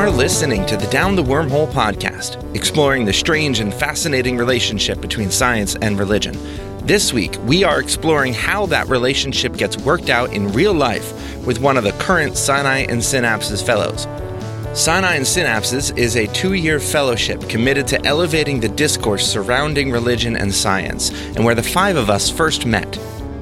You're 0.00 0.08
listening 0.08 0.64
to 0.64 0.78
the 0.78 0.86
Down 0.86 1.14
the 1.14 1.22
Wormhole 1.22 1.70
podcast, 1.72 2.56
exploring 2.56 3.04
the 3.04 3.12
strange 3.12 3.60
and 3.60 3.72
fascinating 3.72 4.38
relationship 4.38 4.98
between 4.98 5.30
science 5.30 5.76
and 5.82 5.98
religion. 5.98 6.38
This 6.86 7.12
week, 7.12 7.36
we 7.44 7.64
are 7.64 7.80
exploring 7.80 8.32
how 8.32 8.64
that 8.64 8.88
relationship 8.88 9.58
gets 9.58 9.76
worked 9.76 10.08
out 10.08 10.32
in 10.32 10.52
real 10.52 10.72
life 10.72 11.12
with 11.46 11.60
one 11.60 11.76
of 11.76 11.84
the 11.84 11.92
current 11.92 12.38
Sinai 12.38 12.86
and 12.88 13.02
Synapses 13.02 13.62
fellows. 13.62 14.04
Sinai 14.72 15.16
and 15.16 15.26
Synapses 15.26 15.94
is 15.98 16.16
a 16.16 16.26
two 16.28 16.54
year 16.54 16.80
fellowship 16.80 17.46
committed 17.50 17.86
to 17.88 18.02
elevating 18.06 18.58
the 18.58 18.70
discourse 18.70 19.30
surrounding 19.30 19.92
religion 19.92 20.34
and 20.34 20.52
science, 20.52 21.10
and 21.36 21.44
where 21.44 21.54
the 21.54 21.62
five 21.62 21.96
of 21.96 22.08
us 22.08 22.30
first 22.30 22.64
met. 22.64 22.98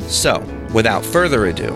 So, 0.08 0.40
without 0.74 1.04
further 1.04 1.46
ado, 1.46 1.72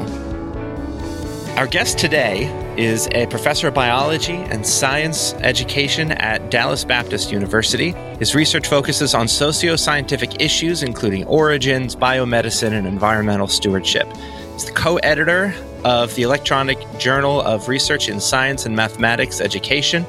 our 1.57 1.67
guest 1.67 1.99
today 1.99 2.47
is 2.79 3.09
a 3.13 3.27
professor 3.27 3.69
of 3.69 3.75
biology 3.75 4.33
and 4.33 4.67
science 4.67 5.35
education 5.35 6.13
at 6.13 6.51
Dallas 6.51 6.83
Baptist 6.83 7.31
University. 7.31 7.91
His 8.19 8.35
research 8.35 8.67
focuses 8.67 9.15
on 9.15 9.29
socio-scientific 9.29 10.41
issues, 10.41 10.83
including 10.83 11.27
origins, 11.27 11.95
biomedicine, 11.95 12.73
and 12.73 12.87
environmental 12.87 13.49
stewardship. 13.49 14.07
He's 14.55 14.65
the 14.65 14.73
co 14.73 14.97
editor 14.97 15.55
of 15.85 16.15
the 16.15 16.23
Electronic 16.23 16.79
Journal 16.99 17.43
of 17.43 17.69
Research 17.69 18.09
in 18.09 18.19
Science 18.19 18.65
and 18.65 18.75
Mathematics 18.75 19.41
Education, 19.41 20.07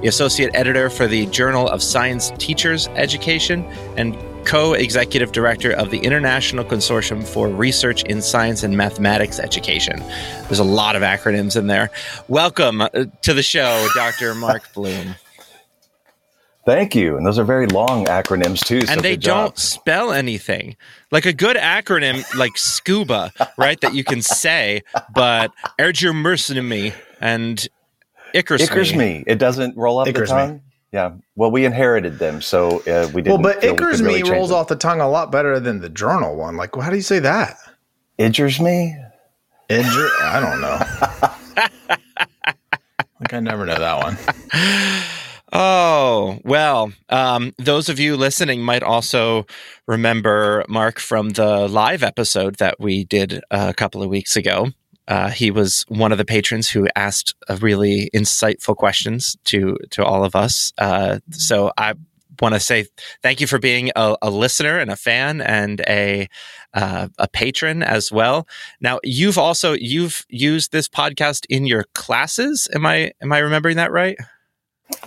the 0.00 0.08
associate 0.08 0.50
editor 0.54 0.88
for 0.88 1.06
the 1.06 1.26
Journal 1.26 1.68
of 1.68 1.82
Science 1.82 2.32
Teachers 2.38 2.88
Education, 2.88 3.64
and 3.98 4.16
co 4.46 4.72
executive 4.72 5.32
director 5.32 5.72
of 5.72 5.90
the 5.90 5.98
International 5.98 6.64
Consortium 6.64 7.26
for 7.26 7.48
Research 7.48 8.04
in 8.04 8.22
Science 8.22 8.62
and 8.62 8.76
Mathematics 8.76 9.38
Education. 9.38 9.98
There's 10.44 10.60
a 10.60 10.64
lot 10.64 10.96
of 10.96 11.02
acronyms 11.02 11.56
in 11.56 11.66
there. 11.66 11.90
Welcome 12.28 12.80
uh, 12.80 12.88
to 13.22 13.34
the 13.34 13.42
show, 13.42 13.88
Dr. 13.94 14.34
Mark 14.34 14.62
Bloom. 14.74 15.16
Thank 16.64 16.94
you. 16.94 17.16
And 17.16 17.26
those 17.26 17.38
are 17.38 17.44
very 17.44 17.66
long 17.66 18.06
acronyms 18.06 18.64
too. 18.64 18.80
So 18.86 18.92
and 18.92 19.02
they 19.02 19.16
don't 19.16 19.56
spell 19.58 20.12
anything. 20.12 20.76
Like 21.12 21.26
a 21.26 21.32
good 21.32 21.56
acronym, 21.56 22.24
like 22.36 22.56
scuba, 22.56 23.32
right? 23.56 23.80
That 23.80 23.94
you 23.94 24.02
can 24.02 24.22
say, 24.22 24.82
but 25.14 25.52
Ergermersnemy 25.78 26.92
and 27.20 27.68
Ickersme. 28.34 28.96
me. 28.96 29.24
It 29.26 29.38
doesn't 29.38 29.76
roll 29.76 29.98
off 29.98 30.06
the 30.06 30.26
tongue. 30.26 30.62
Yeah. 30.96 31.12
Well, 31.34 31.50
we 31.50 31.66
inherited 31.66 32.18
them, 32.18 32.40
so 32.40 32.78
uh, 32.86 33.10
we 33.12 33.20
didn't. 33.20 33.42
Well, 33.42 33.54
but 33.54 33.60
Ickers 33.60 34.00
me 34.00 34.22
really 34.22 34.30
rolls 34.30 34.50
off 34.50 34.68
the 34.68 34.76
tongue 34.76 35.02
a 35.02 35.10
lot 35.10 35.30
better 35.30 35.60
than 35.60 35.80
the 35.80 35.90
journal 35.90 36.36
one. 36.36 36.56
Like, 36.56 36.74
how 36.74 36.88
do 36.88 36.96
you 36.96 37.02
say 37.02 37.18
that? 37.18 37.58
Idgers 38.18 38.64
me. 38.64 38.96
Idger. 39.68 40.08
I 40.22 40.40
don't 40.40 40.58
know. 40.62 40.78
like 43.20 43.34
I 43.34 43.40
never 43.40 43.66
know 43.66 43.78
that 43.78 44.02
one. 44.02 45.02
Oh, 45.52 46.40
well, 46.44 46.92
um, 47.08 47.52
those 47.56 47.88
of 47.88 48.00
you 48.00 48.16
listening 48.16 48.62
might 48.62 48.82
also 48.82 49.46
remember 49.86 50.64
Mark 50.68 50.98
from 50.98 51.30
the 51.30 51.68
live 51.68 52.02
episode 52.02 52.56
that 52.56 52.80
we 52.80 53.04
did 53.04 53.40
a 53.50 53.72
couple 53.72 54.02
of 54.02 54.10
weeks 54.10 54.36
ago. 54.36 54.66
Uh, 55.08 55.30
he 55.30 55.50
was 55.50 55.84
one 55.88 56.12
of 56.12 56.18
the 56.18 56.24
patrons 56.24 56.68
who 56.68 56.88
asked 56.96 57.34
really 57.60 58.10
insightful 58.14 58.76
questions 58.76 59.36
to 59.44 59.76
to 59.90 60.04
all 60.04 60.24
of 60.24 60.34
us. 60.34 60.72
Uh, 60.78 61.20
so 61.30 61.72
I 61.78 61.94
want 62.40 62.54
to 62.54 62.60
say 62.60 62.86
thank 63.22 63.40
you 63.40 63.46
for 63.46 63.58
being 63.58 63.90
a, 63.96 64.16
a 64.20 64.30
listener 64.30 64.78
and 64.78 64.90
a 64.90 64.96
fan 64.96 65.40
and 65.40 65.80
a 65.82 66.28
uh, 66.74 67.08
a 67.18 67.28
patron 67.28 67.82
as 67.82 68.12
well. 68.12 68.46
Now 68.80 69.00
you've 69.02 69.38
also 69.38 69.72
you've 69.72 70.24
used 70.28 70.72
this 70.72 70.88
podcast 70.88 71.46
in 71.48 71.66
your 71.66 71.84
classes. 71.94 72.68
Am 72.74 72.84
I 72.84 73.12
am 73.22 73.32
I 73.32 73.38
remembering 73.38 73.76
that 73.76 73.92
right? 73.92 74.16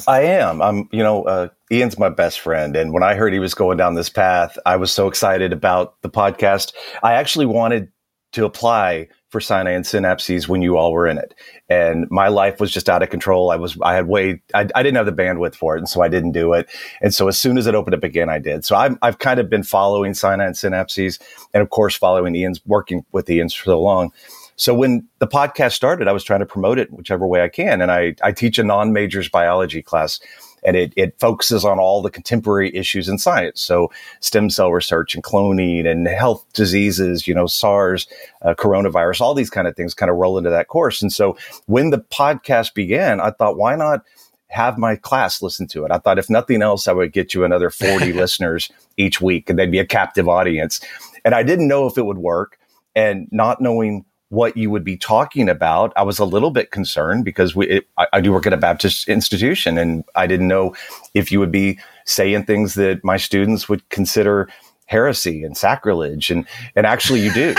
I 0.08 0.22
am. 0.22 0.61
I'm. 0.61 0.89
You 0.92 1.04
know, 1.04 1.23
uh, 1.23 1.48
Ian's 1.71 1.98
my 1.98 2.09
best 2.09 2.39
friend, 2.39 2.76
and 2.76 2.93
when 2.93 3.04
I 3.04 3.15
heard 3.15 3.33
he 3.33 3.39
was 3.39 3.54
going 3.54 3.77
down 3.77 3.95
this 3.95 4.09
path, 4.09 4.58
I 4.65 4.76
was 4.76 4.92
so 4.92 5.08
excited 5.08 5.54
about 5.54 6.02
the 6.02 6.09
podcast. 6.09 6.73
I 7.02 7.14
actually 7.14 7.45
wanted 7.45 7.89
to 8.33 8.45
apply 8.45 9.08
for 9.30 9.40
Sinai 9.40 9.72
and 9.72 9.86
Synapses 9.86 10.48
when 10.48 10.62
you 10.62 10.78
all 10.78 10.92
were 10.92 11.08
in 11.08 11.17
it. 11.17 11.36
And 11.70 12.08
my 12.10 12.28
life 12.28 12.60
was 12.60 12.72
just 12.72 12.90
out 12.90 13.04
of 13.04 13.10
control. 13.10 13.52
I 13.52 13.56
was, 13.56 13.78
I 13.82 13.94
had 13.94 14.08
way, 14.08 14.42
I, 14.54 14.67
I, 14.73 14.84
didn't 14.84 14.95
have 14.95 15.06
the 15.06 15.12
bandwidth 15.12 15.56
for 15.56 15.76
it. 15.76 15.80
And 15.80 15.88
so 15.88 16.02
I 16.02 16.08
didn't 16.08 16.32
do 16.32 16.54
it. 16.54 16.67
And 17.02 17.14
so 17.14 17.28
as 17.28 17.38
soon 17.38 17.58
as 17.58 17.68
it 17.68 17.76
opened 17.76 17.95
up 17.95 18.04
again, 18.04 18.30
I 18.30 18.39
did. 18.39 18.66
So 18.66 18.76
I'm, 18.76 18.98
I've 19.02 19.20
kind 19.20 19.39
of 19.39 19.50
been 19.50 19.64
following 19.64 20.14
Sinai 20.14 20.48
and 20.48 20.56
Synapses 20.56 21.20
and 21.54 21.62
of 21.62 21.70
course 21.70 21.95
following 21.95 22.36
Ian's, 22.36 22.60
working 22.66 23.06
with 23.12 23.30
Ian's 23.30 23.54
for 23.54 23.66
so 23.66 23.82
long. 23.82 24.12
So 24.56 24.73
when 24.73 25.08
the 25.20 25.28
podcast 25.28 25.73
started, 25.73 26.08
I 26.08 26.12
was 26.12 26.23
trying 26.23 26.42
to 26.42 26.45
promote 26.45 26.80
it 26.80 26.92
whichever 26.92 27.26
way 27.26 27.44
I 27.44 27.50
can. 27.50 27.82
And 27.82 27.92
I, 27.92 28.16
I 28.23 28.32
teach 28.32 28.60
a 28.60 28.64
non-majors 28.64 29.30
biology 29.30 29.82
class 29.82 30.20
and 30.64 30.75
it, 30.75 30.93
it 30.95 31.20
focuses 31.20 31.65
on 31.65 31.80
all 31.80 32.02
the 32.02 32.09
contemporary 32.09 32.75
issues 32.75 33.08
in 33.08 33.17
science. 33.17 33.61
So 33.61 33.92
stem 34.20 34.49
cell 34.49 34.71
research 34.71 35.15
and 35.15 35.23
cloning 35.23 35.89
and 35.89 36.08
health 36.08 36.45
diseases, 36.53 37.27
you 37.27 37.33
know, 37.33 37.47
SARS, 37.47 38.08
uh, 38.42 38.53
coronavirus, 38.55 39.21
all 39.21 39.33
these 39.33 39.49
kind 39.49 39.67
of 39.67 39.75
things 39.75 39.93
kind 39.93 40.09
of 40.09 40.17
roll 40.17 40.37
into 40.37 40.49
that 40.49 40.67
course. 40.67 41.02
And 41.02 41.11
so 41.11 41.37
when 41.65 41.89
the 41.89 41.99
podcast 41.99 42.73
began, 42.73 43.20
I 43.20 43.31
thought, 43.31 43.58
why 43.58 43.75
not 43.75 44.03
have 44.47 44.77
my 44.77 44.95
class 44.95 45.42
listen 45.42 45.67
to 45.67 45.86
it? 45.86 45.92
I 45.92 45.99
thought 45.99 46.20
if 46.20 46.30
nothing 46.30 46.61
else, 46.61 46.87
I 46.87 46.93
would 46.93 47.14
get 47.14 47.33
you 47.33 47.43
another 47.43 47.70
40 47.70 48.14
listeners 48.14 48.71
each 48.97 49.21
week 49.21 49.49
and 49.49 49.58
they'd 49.58 49.71
be 49.71 49.80
a 49.80 49.86
captive 49.86 50.27
audience. 50.27 50.81
And 51.23 51.36
I 51.36 51.43
didn't 51.43 51.67
know 51.67 51.86
if 51.86 51.97
it 51.97 52.05
would 52.05 52.17
work 52.17 52.58
and 52.95 53.27
not 53.31 53.61
knowing 53.61 54.05
what 54.30 54.56
you 54.56 54.70
would 54.70 54.84
be 54.84 54.95
talking 54.95 55.50
about, 55.50 55.92
I 55.95 56.04
was 56.04 56.20
a 56.20 56.26
little 56.26 56.52
bit 56.52 56.72
concerned 56.72 57.26
because 57.26 57.56
we, 57.56 57.67
it, 57.67 57.88
I, 57.98 58.08
I, 58.14 58.22
do 58.22 58.32
work 58.32 58.45
at 58.45 58.54
a 58.54 58.58
Baptist 58.58 59.10
institution 59.10 59.78
and 59.78 60.04
I 60.16 60.28
didn't 60.28 60.48
know 60.48 60.76
if 61.16 61.32
you 61.32 61.40
would 61.40 61.52
be 61.52 61.80
saying 62.06 62.45
things 62.45 62.76
that 62.76 63.04
my 63.04 63.18
students 63.18 63.68
would 63.68 63.88
consider 63.89 64.48
heresy 64.86 65.44
and 65.44 65.58
sacrilege. 65.58 66.30
And, 66.30 66.48
and 66.76 66.86
actually 66.86 67.22
you 67.22 67.34
do, 67.34 67.56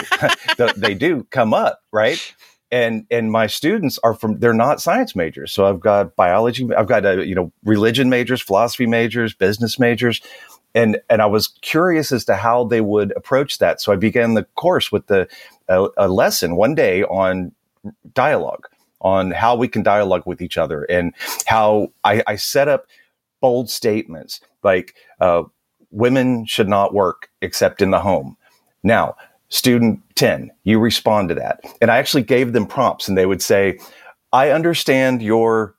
they 0.77 0.95
do 0.95 1.27
come 1.31 1.53
up, 1.53 1.83
right? 1.91 2.35
And, 2.71 3.05
and 3.11 3.33
my 3.33 3.49
students 3.49 3.99
are 4.05 4.15
from, 4.15 4.39
they're 4.39 4.53
not 4.53 4.81
science 4.81 5.17
majors. 5.17 5.51
So 5.51 5.67
I've 5.67 5.81
got 5.81 6.15
biology, 6.15 6.73
I've 6.73 6.87
got, 6.87 7.05
uh, 7.05 7.21
you 7.21 7.35
know, 7.35 7.53
religion 7.65 8.09
majors, 8.09 8.41
philosophy 8.41 8.87
majors, 8.87 9.35
business 9.35 9.77
majors 9.77 10.21
and 10.75 11.01
and 11.09 11.21
I 11.21 11.27
was 11.27 11.49
curious 11.49 12.13
as 12.13 12.25
to 12.27 12.37
how 12.37 12.65
they 12.65 12.81
would 12.81 13.13
approach 13.17 13.59
that. 13.59 13.81
So 13.81 13.93
I 13.93 13.97
began 13.97 14.35
the 14.35 14.45
course 14.55 14.93
with 14.93 15.07
the 15.07 15.29
a, 15.71 15.89
a 15.97 16.09
lesson 16.09 16.57
one 16.57 16.75
day 16.75 17.05
on 17.05 17.53
dialogue, 18.13 18.67
on 19.01 19.31
how 19.31 19.57
we 19.57 19.69
can 19.69 19.83
dialogue 19.83 20.25
with 20.27 20.43
each 20.43 20.59
other, 20.59 20.85
and 20.85 21.15
how 21.47 21.89
I, 22.05 22.23
I 22.27 22.37
set 22.37 22.69
up 22.69 22.87
bold 23.41 23.71
statements 23.71 24.41
like 24.63 24.95
uh, 25.21 25.45
women 25.91 26.45
should 26.45 26.69
not 26.69 26.93
work 26.93 27.31
except 27.41 27.81
in 27.81 27.91
the 27.91 28.01
home. 28.01 28.37
Now, 28.83 29.17
student 29.49 30.01
10, 30.17 30.51
you 30.65 30.79
respond 30.79 31.29
to 31.31 31.35
that. 31.37 31.61
And 31.81 31.91
I 31.91 31.99
actually 31.99 32.23
gave 32.23 32.53
them 32.53 32.67
prompts 32.67 33.09
and 33.09 33.17
they 33.17 33.27
would 33.27 33.43
say, 33.43 33.79
I 34.33 34.51
understand 34.51 35.23
your 35.23 35.75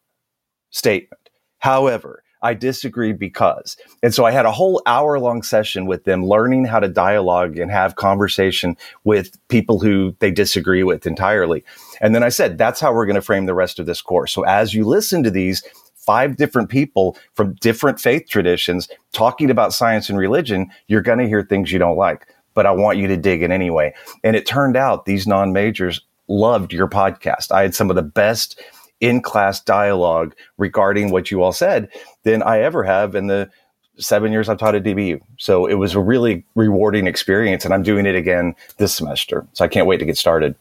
statement. 0.72 1.30
However, 1.60 2.21
I 2.42 2.54
disagree 2.54 3.14
because. 3.14 3.78
And 4.02 4.14
so 4.14 4.26
I 4.26 4.32
had 4.32 4.46
a 4.46 4.52
whole 4.52 4.82
hour 4.86 5.20
long 5.20 5.44
session 5.44 5.86
with 5.86 6.06
them 6.06 6.26
learning 6.26 6.66
how 6.66 6.80
to 6.80 6.88
dialogue 6.88 7.58
and 7.58 7.72
have 7.72 7.96
conversation 7.96 8.76
with 9.04 9.38
people 9.48 9.80
who 9.80 10.16
they 10.20 10.32
disagree 10.32 10.84
with 10.84 11.06
entirely. 11.06 11.64
And 12.02 12.16
then 12.16 12.24
I 12.24 12.30
said, 12.30 12.58
that's 12.58 12.80
how 12.80 12.94
we're 12.94 13.06
going 13.06 13.16
to 13.16 13.22
frame 13.22 13.46
the 13.46 13.54
rest 13.54 13.80
of 13.80 13.86
this 13.86 14.02
course. 14.02 14.32
So 14.32 14.44
as 14.44 14.74
you 14.74 14.86
listen 14.86 15.24
to 15.24 15.32
these, 15.32 15.64
five 15.96 16.36
different 16.36 16.70
people 16.70 17.16
from 17.36 17.54
different 17.62 18.00
faith 18.00 18.28
traditions 18.28 18.90
talking 19.14 19.52
about 19.52 19.74
science 19.74 20.10
and 20.10 20.18
religion, 20.18 20.70
you're 20.88 21.02
going 21.02 21.20
to 21.20 21.28
hear 21.28 21.44
things 21.44 21.72
you 21.72 21.80
don't 21.80 21.98
like. 21.98 22.28
But 22.54 22.66
I 22.66 22.72
want 22.72 22.98
you 22.98 23.08
to 23.08 23.18
dig 23.18 23.44
in 23.44 23.52
anyway. 23.52 23.94
And 24.24 24.36
it 24.36 24.46
turned 24.46 24.76
out 24.76 25.06
these 25.06 25.28
non 25.28 25.54
majors 25.54 26.02
loved 26.28 26.74
your 26.74 26.88
podcast. 26.88 27.52
I 27.52 27.62
had 27.62 27.76
some 27.76 27.90
of 27.90 27.96
the 27.96 28.02
best 28.02 28.60
in 29.00 29.22
class 29.22 29.60
dialogue 29.60 30.36
regarding 30.58 31.12
what 31.12 31.32
you 31.32 31.42
all 31.42 31.52
said 31.52 31.90
than 32.24 32.44
I 32.44 32.60
ever 32.60 32.84
have 32.84 33.16
in 33.16 33.28
the 33.28 33.50
seven 33.98 34.32
years 34.32 34.50
I've 34.50 34.58
taught 34.58 34.76
at 34.76 34.84
DBU. 34.84 35.20
So 35.38 35.66
it 35.66 35.76
was 35.76 35.96
a 35.96 36.00
really 36.00 36.46
rewarding 36.56 37.08
experience, 37.08 37.66
and 37.66 37.74
I'm 37.74 37.84
doing 37.84 38.06
it 38.06 38.16
again 38.16 38.56
this 38.78 38.94
semester. 38.94 39.46
So 39.54 39.66
I 39.66 39.68
can't 39.68 39.88
wait 39.88 39.98
to 39.98 40.06
get 40.06 40.18
started. 40.18 40.56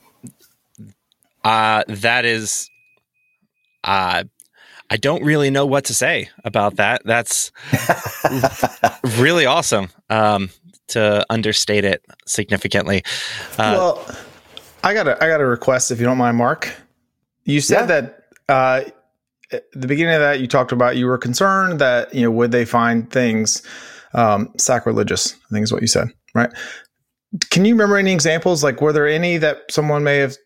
Uh, 1.42 1.84
that 1.88 2.24
is, 2.24 2.68
uh, 3.84 4.24
I 4.90 4.96
don't 4.96 5.24
really 5.24 5.50
know 5.50 5.64
what 5.64 5.84
to 5.86 5.94
say 5.94 6.28
about 6.44 6.76
that. 6.76 7.02
That's 7.04 7.52
really 9.18 9.46
awesome 9.46 9.88
um, 10.10 10.50
to 10.88 11.24
understate 11.30 11.84
it 11.84 12.04
significantly. 12.26 13.04
Uh, 13.56 13.74
well, 13.76 14.16
I 14.82 14.94
got 14.94 15.06
a 15.06 15.22
I 15.22 15.28
got 15.28 15.40
a 15.40 15.46
request 15.46 15.90
if 15.90 16.00
you 16.00 16.06
don't 16.06 16.18
mind, 16.18 16.36
Mark. 16.36 16.74
You 17.44 17.60
said 17.60 17.88
yeah. 17.88 18.00
that 18.00 18.24
uh, 18.48 18.90
at 19.52 19.64
the 19.72 19.86
beginning 19.86 20.14
of 20.14 20.20
that, 20.20 20.40
you 20.40 20.46
talked 20.46 20.72
about 20.72 20.96
you 20.96 21.06
were 21.06 21.18
concerned 21.18 21.80
that 21.80 22.14
you 22.14 22.22
know 22.22 22.30
would 22.30 22.52
they 22.52 22.64
find 22.64 23.10
things 23.10 23.62
um, 24.14 24.52
sacrilegious? 24.56 25.34
I 25.34 25.54
think 25.54 25.64
is 25.64 25.72
what 25.72 25.82
you 25.82 25.88
said, 25.88 26.08
right? 26.34 26.50
Can 27.50 27.64
you 27.64 27.74
remember 27.74 27.96
any 27.96 28.12
examples? 28.12 28.64
Like, 28.64 28.80
were 28.80 28.92
there 28.92 29.08
any 29.08 29.38
that 29.38 29.58
someone 29.70 30.02
may 30.02 30.18
have 30.18 30.36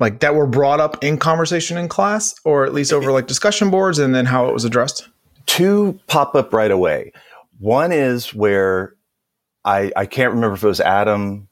like 0.00 0.20
that 0.20 0.34
were 0.34 0.46
brought 0.46 0.80
up 0.80 1.02
in 1.02 1.18
conversation 1.18 1.76
in 1.76 1.88
class 1.88 2.34
or 2.44 2.64
at 2.64 2.72
least 2.72 2.92
over 2.92 3.10
like 3.10 3.26
discussion 3.26 3.70
boards 3.70 3.98
and 3.98 4.14
then 4.14 4.26
how 4.26 4.48
it 4.48 4.52
was 4.52 4.64
addressed? 4.64 5.08
Two 5.46 5.98
pop 6.06 6.34
up 6.34 6.52
right 6.52 6.70
away. 6.70 7.12
One 7.58 7.90
is 7.90 8.32
where 8.34 8.94
I, 9.64 9.90
I 9.96 10.06
can't 10.06 10.32
remember 10.32 10.54
if 10.54 10.62
it 10.62 10.68
was 10.68 10.80
Adam 10.80 11.48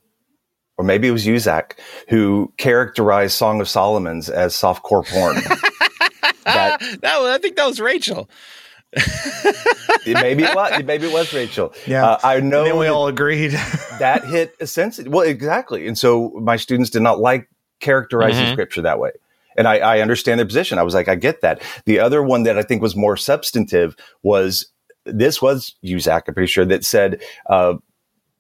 or 0.79 0.85
maybe 0.85 1.09
it 1.09 1.13
was 1.13 1.23
Zach 1.43 1.81
who 2.09 2.53
characterized 2.59 3.35
Song 3.35 3.61
of 3.61 3.69
Solomon's 3.69 4.29
as 4.29 4.55
softcore 4.55 5.07
porn. 5.07 5.37
that, 6.47 6.81
that 7.03 7.17
I 7.21 7.39
think 7.39 7.57
that 7.57 7.67
was 7.67 7.81
Rachel. 7.81 8.29
maybe 10.07 10.45
it 10.45 10.55
was. 10.55 10.83
Maybe 10.85 11.07
it 11.07 11.13
was 11.13 11.33
Rachel. 11.35 11.75
Yeah, 11.87 12.07
uh, 12.07 12.19
I 12.25 12.41
know. 12.41 12.65
And 12.65 12.79
we 12.79 12.87
all 12.87 13.09
agreed 13.09 13.51
that 13.99 14.25
hit 14.25 14.55
a 14.61 14.67
sense. 14.67 14.99
Well, 15.03 15.27
exactly. 15.27 15.87
And 15.87 15.99
so 15.99 16.31
my 16.41 16.57
students 16.57 16.91
did 16.91 17.03
not 17.03 17.19
like 17.19 17.49
characterizing 17.81 18.45
mm-hmm. 18.45 18.53
scripture 18.53 18.83
that 18.83 18.99
way. 18.99 19.11
And 19.59 19.67
I, 19.67 19.79
I 19.79 20.01
understand 20.01 20.39
their 20.39 20.47
position. 20.47 20.79
I 20.79 20.83
was 20.83 20.95
like, 20.95 21.09
I 21.09 21.15
get 21.15 21.41
that. 21.41 21.63
The 21.87 21.99
other 21.99 22.23
one 22.23 22.43
that 22.45 22.59
I 22.59 22.63
think 22.63 22.83
was 22.83 22.95
more 22.95 23.17
substantive 23.17 23.97
was 24.23 24.67
this 25.05 25.41
was 25.41 25.75
Zach, 25.99 26.25
I'm 26.29 26.35
pretty 26.35 26.51
sure, 26.51 26.65
that 26.65 26.85
said 26.85 27.23
uh, 27.49 27.75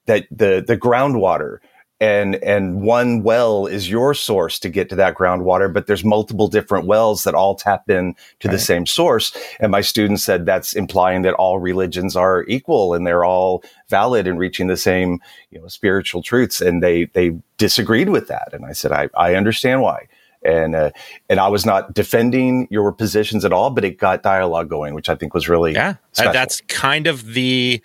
that 0.07 0.27
the 0.31 0.65
the 0.67 0.77
groundwater 0.77 1.59
and 2.01 2.37
and 2.37 2.83
one 2.83 3.23
well 3.23 3.67
is 3.67 3.89
your 3.89 4.13
source 4.13 4.59
to 4.59 4.69
get 4.69 4.89
to 4.89 4.95
that 4.95 5.15
groundwater 5.15 5.73
but 5.73 5.87
there's 5.87 6.05
multiple 6.05 6.47
different 6.47 6.87
wells 6.87 7.25
that 7.25 7.35
all 7.35 7.55
tap 7.55 7.89
in 7.89 8.15
to 8.39 8.49
right. 8.49 8.53
the 8.53 8.59
same 8.59 8.85
source 8.85 9.37
and 9.61 9.73
my 9.73 9.81
students 9.81 10.23
said 10.23 10.45
that's 10.45 10.75
implying 10.75 11.23
that 11.23 11.35
all 11.35 11.59
religions 11.59 12.15
are 12.15 12.45
equal 12.49 12.93
and 12.93 13.07
they're 13.07 13.25
all 13.25 13.65
valid 13.89 14.27
in 14.27 14.37
reaching 14.37 14.67
the 14.67 14.77
same 14.77 15.21
you 15.51 15.59
know 15.59 15.69
spiritual 15.69 16.23
truths 16.23 16.61
and 16.61 16.83
they 16.83 17.05
they 17.07 17.35
disagreed 17.57 18.11
with 18.11 18.29
that 18.29 18.51
and 18.53 18.67
i 18.67 18.73
said 18.73 18.93
i, 18.93 19.09
I 19.17 19.35
understand 19.35 19.81
why 19.81 20.07
and 20.43 20.77
uh, 20.77 20.91
and 21.29 21.41
I 21.41 21.49
was 21.49 21.67
not 21.67 21.93
defending 21.93 22.69
your 22.71 22.93
positions 22.93 23.45
at 23.45 23.53
all, 23.53 23.71
but 23.71 23.85
it 23.85 23.99
got 23.99 24.23
dialogue 24.23 24.69
going, 24.69 24.95
which 24.95 25.09
I 25.09 25.17
think 25.17 25.35
was 25.35 25.49
really 25.49 25.73
yeah. 25.73 25.95
Special. 26.13 26.33
That's 26.33 26.61
kind 26.69 27.09
of 27.09 27.35
the 27.35 27.83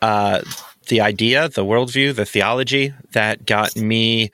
uh, 0.00 0.40
the 0.88 1.00
idea, 1.00 1.48
the 1.48 1.64
worldview, 1.64 2.14
the 2.14 2.24
theology 2.24 2.92
that 3.12 3.46
got 3.46 3.76
me. 3.76 4.30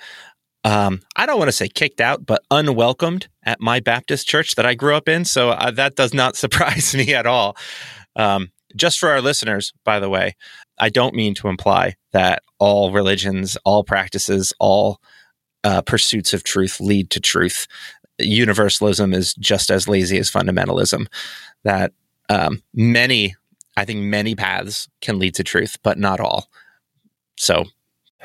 Um, 0.65 1.01
I 1.17 1.27
don't 1.27 1.39
want 1.39 1.49
to 1.49 1.53
say 1.53 1.69
kicked 1.69 2.01
out, 2.01 2.25
but 2.25 2.43
unwelcomed 2.51 3.29
at 3.43 3.61
my 3.61 3.81
Baptist 3.81 4.27
church 4.27 4.55
that 4.55 4.65
I 4.65 4.75
grew 4.75 4.95
up 4.95 5.09
in. 5.09 5.25
So 5.25 5.51
uh, 5.51 5.71
that 5.73 5.95
does 5.97 6.15
not 6.15 6.37
surprise 6.45 6.95
me 6.95 7.15
at 7.15 7.27
all. 7.27 7.56
Um, 8.17 8.51
just 8.77 8.99
for 8.99 9.11
our 9.11 9.21
listeners, 9.21 9.73
by 9.85 10.01
the 10.01 10.09
way, 10.09 10.37
I 10.79 10.89
don't 10.89 11.15
mean 11.15 11.35
to 11.37 11.49
imply 11.49 11.95
that 12.12 12.43
all 12.59 12.91
religions, 12.91 13.56
all 13.65 13.85
practices, 13.85 14.53
all 14.59 15.01
uh, 15.62 15.83
pursuits 15.83 16.33
of 16.33 16.45
truth 16.45 16.81
lead 16.81 17.11
to 17.11 17.21
truth. 17.21 17.67
Universalism 18.19 19.12
is 19.12 19.35
just 19.35 19.71
as 19.71 19.89
lazy 19.89 20.19
as 20.19 20.31
fundamentalism. 20.31 21.06
That 21.62 21.93
um, 22.29 22.62
many 22.73 23.37
I 23.76 23.85
think 23.85 24.00
many 24.00 24.35
paths 24.35 24.88
can 25.00 25.19
lead 25.19 25.35
to 25.37 25.44
truth, 25.44 25.76
but 25.82 25.99
not 25.99 26.21
all. 26.21 26.49
So, 27.37 27.65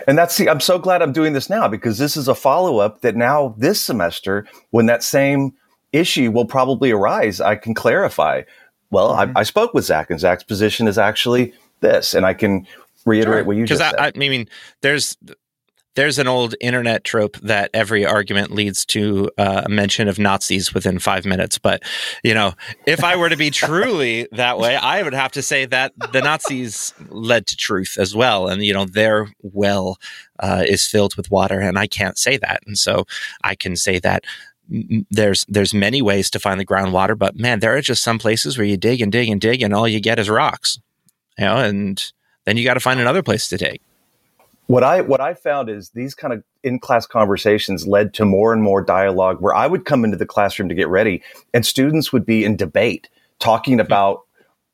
and 0.07 0.17
that's 0.17 0.37
the, 0.37 0.49
I'm 0.49 0.59
so 0.59 0.77
glad 0.77 1.01
I'm 1.01 1.11
doing 1.11 1.33
this 1.33 1.49
now 1.49 1.67
because 1.67 1.97
this 1.97 2.15
is 2.15 2.27
a 2.27 2.35
follow 2.35 2.79
up 2.79 3.01
that 3.01 3.15
now 3.15 3.55
this 3.57 3.81
semester, 3.81 4.45
when 4.69 4.85
that 4.85 5.03
same 5.03 5.53
issue 5.91 6.31
will 6.31 6.45
probably 6.45 6.91
arise, 6.91 7.41
I 7.41 7.55
can 7.55 7.73
clarify. 7.73 8.43
Well, 8.91 9.15
mm-hmm. 9.15 9.35
I, 9.37 9.41
I, 9.41 9.43
spoke 9.43 9.73
with 9.73 9.85
Zach, 9.85 10.09
and 10.09 10.19
Zach's 10.19 10.43
position 10.43 10.87
is 10.87 10.97
actually 10.97 11.53
this, 11.79 12.13
and 12.13 12.25
I 12.25 12.33
can 12.33 12.67
reiterate 13.05 13.39
sure. 13.39 13.45
what 13.45 13.57
you 13.57 13.65
just 13.65 13.81
I, 13.81 13.91
said. 13.91 13.99
I 14.15 14.17
mean, 14.17 14.47
there's 14.81 15.17
there's 15.95 16.19
an 16.19 16.27
old 16.27 16.55
internet 16.61 17.03
trope 17.03 17.37
that 17.37 17.69
every 17.73 18.05
argument 18.05 18.51
leads 18.51 18.85
to 18.85 19.29
uh, 19.37 19.63
a 19.65 19.69
mention 19.69 20.07
of 20.07 20.19
Nazis 20.19 20.73
within 20.73 20.99
five 20.99 21.25
minutes. 21.25 21.57
But, 21.57 21.83
you 22.23 22.33
know, 22.33 22.53
if 22.85 23.03
I 23.03 23.15
were 23.15 23.29
to 23.29 23.35
be 23.35 23.49
truly 23.51 24.27
that 24.31 24.59
way, 24.59 24.75
I 24.75 25.03
would 25.03 25.13
have 25.13 25.31
to 25.33 25.41
say 25.41 25.65
that 25.65 25.93
the 26.13 26.21
Nazis 26.21 26.93
led 27.09 27.47
to 27.47 27.57
truth 27.57 27.97
as 27.99 28.15
well. 28.15 28.47
And, 28.47 28.63
you 28.63 28.73
know, 28.73 28.85
their 28.85 29.33
well 29.41 29.97
uh, 30.39 30.63
is 30.65 30.85
filled 30.85 31.15
with 31.15 31.31
water. 31.31 31.59
And 31.59 31.77
I 31.77 31.87
can't 31.87 32.17
say 32.17 32.37
that. 32.37 32.61
And 32.65 32.77
so 32.77 33.05
I 33.43 33.55
can 33.55 33.75
say 33.75 33.99
that 33.99 34.23
there's 35.09 35.45
there's 35.49 35.73
many 35.73 36.01
ways 36.01 36.29
to 36.29 36.39
find 36.39 36.59
the 36.59 36.65
groundwater, 36.65 37.17
but 37.17 37.35
man, 37.35 37.59
there 37.59 37.75
are 37.75 37.81
just 37.81 38.03
some 38.03 38.19
places 38.19 38.57
where 38.57 38.67
you 38.67 38.77
dig 38.77 39.01
and 39.01 39.11
dig 39.11 39.27
and 39.27 39.41
dig, 39.41 39.63
and 39.63 39.73
all 39.73 39.87
you 39.87 39.99
get 39.99 40.19
is 40.19 40.29
rocks, 40.29 40.79
you 41.39 41.45
know, 41.45 41.57
and 41.57 42.11
then 42.45 42.55
you 42.55 42.63
got 42.63 42.75
to 42.75 42.79
find 42.79 42.99
another 42.99 43.23
place 43.23 43.49
to 43.49 43.57
dig. 43.57 43.81
What 44.69 44.83
I 44.83 45.01
what 45.01 45.19
I 45.19 45.33
found 45.33 45.67
is 45.67 45.89
these 45.95 46.13
kind 46.13 46.31
of 46.31 46.43
in 46.61 46.77
class 46.77 47.07
conversations 47.07 47.87
led 47.87 48.13
to 48.13 48.23
more 48.23 48.53
and 48.53 48.61
more 48.61 48.83
dialogue 48.83 49.41
where 49.41 49.55
I 49.55 49.65
would 49.65 49.83
come 49.83 50.05
into 50.05 50.15
the 50.15 50.27
classroom 50.27 50.69
to 50.69 50.75
get 50.75 50.87
ready 50.87 51.23
and 51.55 51.65
students 51.65 52.13
would 52.13 52.23
be 52.23 52.45
in 52.45 52.55
debate 52.55 53.09
talking 53.39 53.75
hmm. 53.75 53.79
about 53.79 54.21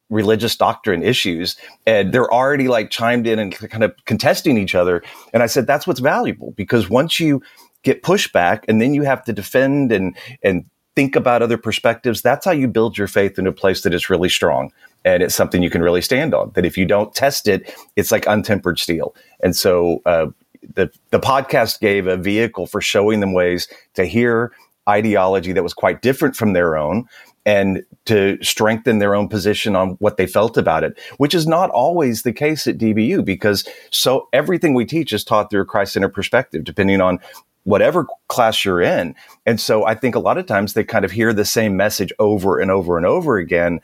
religious 0.09 0.57
doctrine 0.57 1.01
issues 1.01 1.55
and 1.85 2.13
they're 2.13 2.29
already 2.29 2.67
like 2.67 2.89
chimed 2.89 3.25
in 3.25 3.39
and 3.39 3.55
kind 3.55 3.85
of 3.85 3.95
contesting 4.03 4.57
each 4.57 4.75
other 4.75 5.01
and 5.31 5.41
I 5.41 5.45
said 5.45 5.65
that's 5.65 5.87
what's 5.87 6.01
valuable 6.01 6.51
because 6.57 6.89
once 6.89 7.17
you 7.21 7.41
get 7.83 8.03
pushback 8.03 8.65
and 8.67 8.81
then 8.81 8.93
you 8.93 9.03
have 9.03 9.23
to 9.23 9.31
defend 9.31 9.93
and 9.93 10.13
and 10.43 10.65
think 10.97 11.15
about 11.15 11.41
other 11.41 11.57
perspectives 11.57 12.21
that's 12.21 12.43
how 12.43 12.51
you 12.51 12.67
build 12.67 12.97
your 12.97 13.07
faith 13.07 13.39
in 13.39 13.47
a 13.47 13.53
place 13.53 13.83
that 13.83 13.93
is 13.93 14.09
really 14.09 14.29
strong 14.29 14.73
and 15.05 15.23
it's 15.23 15.35
something 15.35 15.63
you 15.63 15.69
can 15.69 15.83
really 15.83 16.01
stand 16.01 16.33
on. 16.33 16.51
That 16.55 16.65
if 16.65 16.77
you 16.77 16.85
don't 16.85 17.13
test 17.13 17.47
it, 17.47 17.73
it's 17.95 18.11
like 18.11 18.25
untempered 18.25 18.79
steel. 18.79 19.15
And 19.41 19.55
so 19.55 20.01
uh, 20.05 20.27
the 20.73 20.91
the 21.11 21.19
podcast 21.19 21.79
gave 21.79 22.07
a 22.07 22.17
vehicle 22.17 22.65
for 22.65 22.81
showing 22.81 23.21
them 23.21 23.31
ways 23.31 23.69
to 23.93 24.05
hear 24.05 24.51
ideology 24.89 25.53
that 25.53 25.63
was 25.63 25.73
quite 25.73 26.01
different 26.01 26.35
from 26.35 26.53
their 26.53 26.75
own 26.75 27.07
and 27.45 27.83
to 28.05 28.37
strengthen 28.41 28.97
their 28.97 29.15
own 29.15 29.27
position 29.27 29.75
on 29.75 29.89
what 29.99 30.17
they 30.17 30.25
felt 30.25 30.57
about 30.57 30.83
it, 30.83 30.97
which 31.17 31.35
is 31.35 31.45
not 31.45 31.69
always 31.69 32.23
the 32.23 32.33
case 32.33 32.67
at 32.67 32.77
DBU 32.77 33.23
because 33.23 33.67
so 33.91 34.27
everything 34.33 34.73
we 34.73 34.85
teach 34.85 35.13
is 35.13 35.23
taught 35.23 35.49
through 35.49 35.61
a 35.61 35.65
Christ-centered 35.65 36.13
perspective, 36.13 36.63
depending 36.63 37.01
on 37.01 37.19
whatever 37.63 38.07
class 38.27 38.63
you're 38.63 38.81
in. 38.81 39.15
And 39.45 39.59
so 39.59 39.85
I 39.85 39.95
think 39.95 40.15
a 40.15 40.19
lot 40.19 40.37
of 40.37 40.45
times 40.45 40.73
they 40.73 40.83
kind 40.83 41.05
of 41.05 41.11
hear 41.11 41.33
the 41.33 41.45
same 41.45 41.75
message 41.75 42.11
over 42.19 42.59
and 42.59 42.71
over 42.71 42.97
and 42.97 43.05
over 43.05 43.37
again 43.37 43.79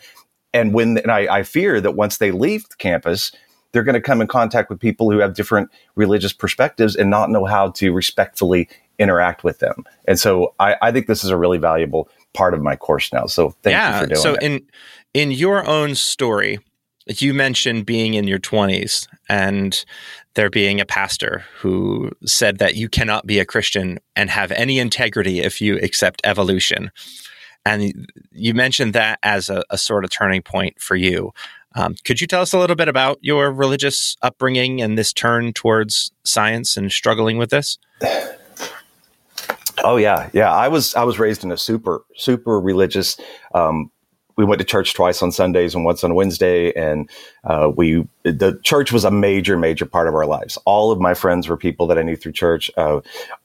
and 0.53 0.73
when 0.73 0.97
and 0.99 1.11
I, 1.11 1.37
I 1.37 1.43
fear 1.43 1.81
that 1.81 1.95
once 1.95 2.17
they 2.17 2.31
leave 2.31 2.67
the 2.69 2.75
campus, 2.75 3.31
they're 3.71 3.83
going 3.83 3.95
to 3.95 4.01
come 4.01 4.21
in 4.21 4.27
contact 4.27 4.69
with 4.69 4.79
people 4.79 5.09
who 5.11 5.19
have 5.19 5.33
different 5.33 5.69
religious 5.95 6.33
perspectives 6.33 6.95
and 6.95 7.09
not 7.09 7.29
know 7.29 7.45
how 7.45 7.69
to 7.71 7.91
respectfully 7.93 8.67
interact 8.99 9.43
with 9.43 9.59
them. 9.59 9.85
And 10.07 10.19
so 10.19 10.53
I, 10.59 10.75
I 10.81 10.91
think 10.91 11.07
this 11.07 11.23
is 11.23 11.29
a 11.29 11.37
really 11.37 11.57
valuable 11.57 12.09
part 12.33 12.53
of 12.53 12.61
my 12.61 12.75
course 12.75 13.11
now. 13.11 13.25
So 13.25 13.51
thank 13.63 13.73
yeah, 13.73 13.95
you 13.95 14.01
for 14.01 14.13
doing 14.13 14.21
so 14.21 14.33
it. 14.35 14.43
in 14.43 14.61
in 15.13 15.31
your 15.31 15.67
own 15.67 15.95
story, 15.95 16.59
you 17.07 17.33
mentioned 17.33 17.85
being 17.85 18.13
in 18.13 18.27
your 18.27 18.39
20s 18.39 19.07
and 19.27 19.83
there 20.35 20.49
being 20.49 20.79
a 20.79 20.85
pastor 20.85 21.43
who 21.57 22.11
said 22.25 22.59
that 22.59 22.75
you 22.75 22.87
cannot 22.87 23.25
be 23.25 23.39
a 23.39 23.45
Christian 23.45 23.99
and 24.15 24.29
have 24.29 24.51
any 24.51 24.79
integrity 24.79 25.39
if 25.39 25.59
you 25.61 25.77
accept 25.77 26.21
evolution. 26.23 26.91
And 27.65 28.07
you 28.31 28.53
mentioned 28.53 28.93
that 28.93 29.19
as 29.23 29.49
a, 29.49 29.63
a 29.69 29.77
sort 29.77 30.03
of 30.03 30.09
turning 30.09 30.41
point 30.41 30.79
for 30.79 30.95
you. 30.95 31.33
Um, 31.73 31.95
could 32.03 32.19
you 32.19 32.27
tell 32.27 32.41
us 32.41 32.53
a 32.53 32.59
little 32.59 32.75
bit 32.75 32.87
about 32.87 33.19
your 33.21 33.51
religious 33.51 34.17
upbringing 34.21 34.81
and 34.81 34.97
this 34.97 35.13
turn 35.13 35.53
towards 35.53 36.11
science 36.23 36.75
and 36.75 36.91
struggling 36.91 37.37
with 37.37 37.49
this? 37.49 37.77
Oh 39.83 39.97
yeah, 39.97 40.29
yeah. 40.33 40.51
I 40.51 40.67
was 40.67 40.93
I 40.95 41.03
was 41.03 41.17
raised 41.17 41.43
in 41.43 41.51
a 41.51 41.57
super 41.57 42.03
super 42.15 42.59
religious. 42.59 43.17
Um, 43.53 43.89
we 44.37 44.45
went 44.45 44.59
to 44.59 44.65
church 44.65 44.93
twice 44.93 45.21
on 45.21 45.31
Sundays 45.31 45.75
and 45.75 45.85
once 45.85 46.03
on 46.03 46.15
Wednesday, 46.15 46.71
and 46.73 47.09
uh, 47.43 47.71
we 47.75 48.07
the 48.23 48.59
church 48.63 48.91
was 48.91 49.03
a 49.03 49.11
major 49.11 49.57
major 49.57 49.85
part 49.85 50.07
of 50.07 50.13
our 50.13 50.25
lives. 50.25 50.57
All 50.65 50.91
of 50.91 50.99
my 50.99 51.13
friends 51.13 51.47
were 51.47 51.57
people 51.57 51.87
that 51.87 51.97
I 51.97 52.03
knew 52.03 52.15
through 52.15 52.33
church. 52.33 52.69
Uh, 52.77 53.01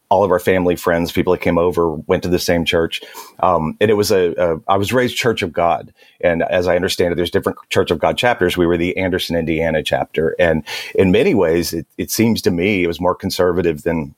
all 0.09 0.25
of 0.25 0.31
our 0.31 0.39
family 0.39 0.77
friends, 0.77 1.13
people 1.13 1.33
that 1.33 1.41
came 1.41 1.59
over, 1.59 1.91
went 1.91 2.23
to 2.23 2.29
the 2.29 2.39
same 2.39 2.65
church. 2.65 3.01
Um, 3.41 3.77
and 3.81 3.91
it 3.91 3.95
was 3.95 4.11
a, 4.11 4.35
a, 4.35 4.61
I 4.69 4.77
was 4.77 4.93
raised 4.93 5.17
Church 5.17 5.43
of 5.43 5.53
God. 5.53 5.93
And 6.21 6.43
as 6.43 6.69
I 6.69 6.77
understand 6.77 7.13
it, 7.13 7.17
there's 7.17 7.31
different 7.31 7.59
Church 7.71 7.91
of 7.91 7.99
God 7.99 8.17
chapters. 8.17 8.57
We 8.57 8.67
were 8.67 8.77
the 8.77 8.97
Anderson, 8.97 9.37
Indiana 9.37 9.83
chapter. 9.83 10.37
And 10.39 10.65
in 10.95 11.11
many 11.11 11.35
ways, 11.35 11.73
it, 11.73 11.87
it 11.99 12.11
seems 12.11 12.41
to 12.43 12.51
me 12.51 12.85
it 12.85 12.87
was 12.87 13.01
more 13.01 13.15
conservative 13.15 13.83
than, 13.83 14.15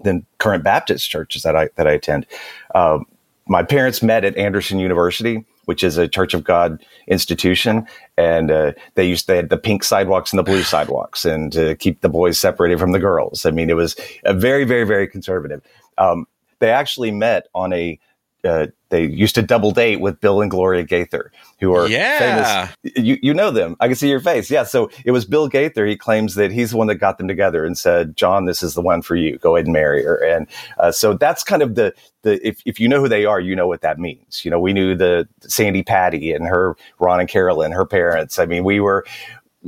than 0.00 0.26
current 0.38 0.64
Baptist 0.64 1.08
churches 1.08 1.42
that 1.42 1.54
I, 1.54 1.68
that 1.76 1.86
I 1.86 1.92
attend. 1.92 2.26
Uh, 2.74 2.98
my 3.46 3.62
parents 3.62 4.02
met 4.02 4.24
at 4.24 4.36
Anderson 4.36 4.78
University 4.78 5.44
which 5.70 5.84
is 5.84 5.96
a 5.96 6.08
Church 6.08 6.34
of 6.34 6.42
God 6.42 6.84
institution, 7.06 7.86
and 8.16 8.50
uh, 8.50 8.72
they 8.96 9.06
used 9.06 9.28
they 9.28 9.36
had 9.36 9.50
the 9.50 9.56
pink 9.56 9.84
sidewalks 9.84 10.32
and 10.32 10.38
the 10.40 10.42
blue 10.42 10.64
sidewalks, 10.64 11.24
and 11.24 11.52
to 11.52 11.76
keep 11.76 12.00
the 12.00 12.08
boys 12.08 12.40
separated 12.40 12.80
from 12.80 12.90
the 12.90 12.98
girls. 12.98 13.46
I 13.46 13.52
mean, 13.52 13.70
it 13.70 13.76
was 13.76 13.94
a 14.24 14.34
very, 14.34 14.64
very, 14.64 14.82
very 14.82 15.06
conservative. 15.06 15.62
Um, 15.96 16.26
they 16.58 16.70
actually 16.70 17.12
met 17.12 17.46
on 17.54 17.72
a 17.72 18.00
uh, 18.44 18.66
they 18.88 19.04
used 19.04 19.34
to 19.36 19.42
double 19.42 19.70
date 19.70 20.00
with 20.00 20.20
Bill 20.20 20.40
and 20.40 20.50
Gloria 20.50 20.82
Gaither, 20.82 21.30
who 21.60 21.74
are 21.74 21.88
yeah. 21.88 22.66
famous. 22.66 22.96
You, 22.96 23.18
you 23.22 23.34
know 23.34 23.50
them. 23.50 23.76
I 23.80 23.86
can 23.86 23.96
see 23.96 24.08
your 24.08 24.20
face. 24.20 24.50
Yeah. 24.50 24.64
So 24.64 24.90
it 25.04 25.12
was 25.12 25.24
Bill 25.24 25.48
Gaither. 25.48 25.86
He 25.86 25.96
claims 25.96 26.34
that 26.34 26.50
he's 26.50 26.72
the 26.72 26.76
one 26.76 26.86
that 26.88 26.96
got 26.96 27.18
them 27.18 27.28
together 27.28 27.64
and 27.64 27.78
said, 27.78 28.16
John, 28.16 28.46
this 28.46 28.62
is 28.62 28.74
the 28.74 28.82
one 28.82 29.02
for 29.02 29.16
you. 29.16 29.38
Go 29.38 29.56
ahead 29.56 29.66
and 29.66 29.72
marry 29.72 30.02
her. 30.04 30.16
And 30.16 30.46
uh, 30.78 30.90
so 30.90 31.14
that's 31.14 31.44
kind 31.44 31.62
of 31.62 31.74
the, 31.74 31.94
the 32.22 32.44
if, 32.46 32.60
if 32.64 32.80
you 32.80 32.88
know 32.88 33.00
who 33.00 33.08
they 33.08 33.24
are, 33.24 33.40
you 33.40 33.54
know 33.54 33.68
what 33.68 33.82
that 33.82 33.98
means. 33.98 34.44
You 34.44 34.50
know, 34.50 34.58
we 34.58 34.72
knew 34.72 34.94
the 34.94 35.28
Sandi 35.42 35.82
Patty 35.82 36.32
and 36.32 36.46
her, 36.46 36.76
Ron 36.98 37.20
and 37.20 37.28
Carolyn, 37.28 37.72
her 37.72 37.86
parents. 37.86 38.38
I 38.38 38.46
mean, 38.46 38.64
we 38.64 38.80
were, 38.80 39.04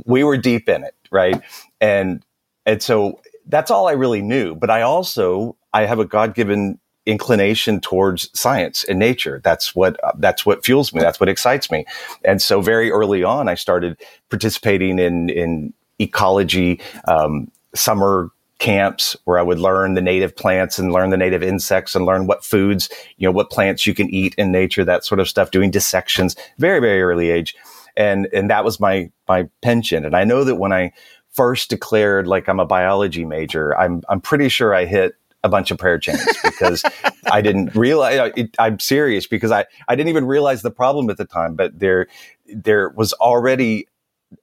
we 0.05 0.23
were 0.23 0.37
deep 0.37 0.67
in 0.67 0.83
it. 0.83 0.95
Right. 1.11 1.41
And, 1.79 2.25
and 2.65 2.81
so 2.81 3.21
that's 3.47 3.69
all 3.71 3.87
I 3.87 3.91
really 3.91 4.21
knew. 4.21 4.55
But 4.55 4.69
I 4.69 4.81
also, 4.81 5.55
I 5.73 5.85
have 5.85 5.99
a 5.99 6.05
God 6.05 6.33
given 6.35 6.79
inclination 7.05 7.79
towards 7.79 8.29
science 8.37 8.83
and 8.85 8.99
nature. 8.99 9.41
That's 9.43 9.75
what 9.75 9.99
that's 10.17 10.45
what 10.45 10.63
fuels 10.63 10.93
me. 10.93 11.01
That's 11.01 11.19
what 11.19 11.29
excites 11.29 11.69
me. 11.69 11.85
And 12.23 12.41
so 12.41 12.61
very 12.61 12.91
early 12.91 13.23
on, 13.23 13.49
I 13.49 13.55
started 13.55 13.97
participating 14.29 14.99
in 14.99 15.29
in 15.29 15.73
ecology 15.99 16.81
um, 17.05 17.51
summer 17.75 18.31
camps 18.59 19.17
where 19.25 19.37
I 19.37 19.41
would 19.41 19.59
learn 19.59 19.93
the 19.93 20.01
native 20.01 20.35
plants 20.35 20.79
and 20.79 20.93
learn 20.93 21.09
the 21.09 21.17
native 21.17 21.43
insects 21.43 21.95
and 21.95 22.05
learn 22.05 22.27
what 22.27 22.45
foods, 22.45 22.89
you 23.17 23.27
know, 23.27 23.31
what 23.31 23.49
plants 23.49 23.85
you 23.85 23.93
can 23.93 24.09
eat 24.09 24.33
in 24.35 24.51
nature, 24.51 24.85
that 24.85 25.03
sort 25.03 25.19
of 25.19 25.27
stuff. 25.27 25.51
Doing 25.51 25.71
dissections, 25.71 26.35
very 26.57 26.79
very 26.79 27.01
early 27.01 27.29
age, 27.29 27.55
and 27.97 28.27
and 28.33 28.49
that 28.49 28.63
was 28.63 28.79
my 28.79 29.11
my 29.27 29.49
penchant. 29.61 30.05
And 30.05 30.15
I 30.15 30.23
know 30.23 30.43
that 30.45 30.55
when 30.55 30.71
I 30.71 30.93
first 31.33 31.69
declared 31.69 32.27
like 32.27 32.47
I'm 32.47 32.59
a 32.59 32.65
biology 32.65 33.25
major, 33.25 33.77
I'm 33.77 34.03
I'm 34.07 34.21
pretty 34.21 34.47
sure 34.47 34.73
I 34.73 34.85
hit 34.85 35.15
a 35.43 35.49
bunch 35.49 35.71
of 35.71 35.77
prayer 35.77 35.99
chains 35.99 36.25
because 36.43 36.83
I 37.31 37.41
didn't 37.41 37.75
realize 37.75 38.31
it, 38.35 38.55
I'm 38.59 38.79
serious 38.79 39.27
because 39.27 39.51
I, 39.51 39.65
I 39.87 39.95
didn't 39.95 40.09
even 40.09 40.25
realize 40.25 40.61
the 40.61 40.71
problem 40.71 41.09
at 41.09 41.17
the 41.17 41.25
time, 41.25 41.55
but 41.55 41.79
there, 41.79 42.07
there 42.47 42.89
was 42.89 43.13
already 43.13 43.87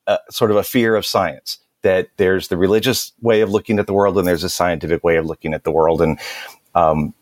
a, 0.07 0.19
sort 0.30 0.50
of 0.50 0.57
a 0.57 0.62
fear 0.62 0.95
of 0.97 1.07
science 1.07 1.59
that 1.83 2.09
there's 2.19 2.49
the 2.49 2.59
religious 2.59 3.12
way 3.23 3.40
of 3.40 3.50
looking 3.50 3.78
at 3.78 3.87
the 3.87 3.95
world 3.95 4.19
and 4.19 4.26
there's 4.26 4.45
a 4.45 4.50
scientific 4.50 5.02
way 5.02 5.16
of 5.16 5.25
looking 5.25 5.54
at 5.54 5.64
the 5.64 5.71
world. 5.73 6.02
And, 6.02 6.19
um, 6.75 7.14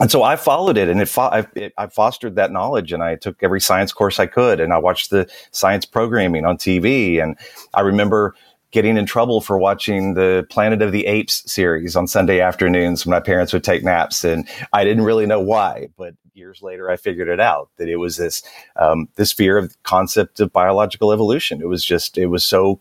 and 0.00 0.10
so 0.10 0.24
I 0.24 0.34
followed 0.34 0.76
it 0.76 0.88
and 0.88 1.00
it, 1.00 1.06
fo- 1.06 1.22
I, 1.22 1.46
it, 1.54 1.72
I 1.78 1.86
fostered 1.86 2.34
that 2.34 2.50
knowledge 2.50 2.92
and 2.92 3.02
I 3.02 3.14
took 3.14 3.40
every 3.42 3.60
science 3.60 3.92
course 3.92 4.18
I 4.18 4.26
could 4.26 4.58
and 4.58 4.72
I 4.72 4.78
watched 4.78 5.10
the 5.10 5.30
science 5.52 5.86
programming 5.86 6.44
on 6.44 6.58
TV. 6.58 7.22
And 7.22 7.38
I 7.72 7.82
remember 7.82 8.34
getting 8.76 8.98
in 8.98 9.06
trouble 9.06 9.40
for 9.40 9.56
watching 9.56 10.12
the 10.12 10.46
Planet 10.50 10.82
of 10.82 10.92
the 10.92 11.06
Apes 11.06 11.50
series 11.50 11.96
on 11.96 12.06
Sunday 12.06 12.40
afternoons 12.40 13.06
when 13.06 13.10
my 13.12 13.20
parents 13.20 13.54
would 13.54 13.64
take 13.64 13.82
naps, 13.82 14.22
and 14.22 14.46
I 14.74 14.84
didn't 14.84 15.04
really 15.04 15.24
know 15.24 15.40
why. 15.40 15.88
But 15.96 16.12
years 16.34 16.60
later, 16.60 16.90
I 16.90 16.96
figured 16.96 17.28
it 17.28 17.40
out 17.40 17.70
that 17.78 17.88
it 17.88 17.96
was 17.96 18.18
this 18.18 18.42
um, 18.78 19.08
this 19.16 19.32
fear 19.32 19.56
of 19.56 19.70
the 19.70 19.74
concept 19.84 20.40
of 20.40 20.52
biological 20.52 21.10
evolution. 21.10 21.62
It 21.62 21.68
was 21.68 21.82
just 21.82 22.18
it 22.18 22.26
was 22.26 22.44
so 22.44 22.78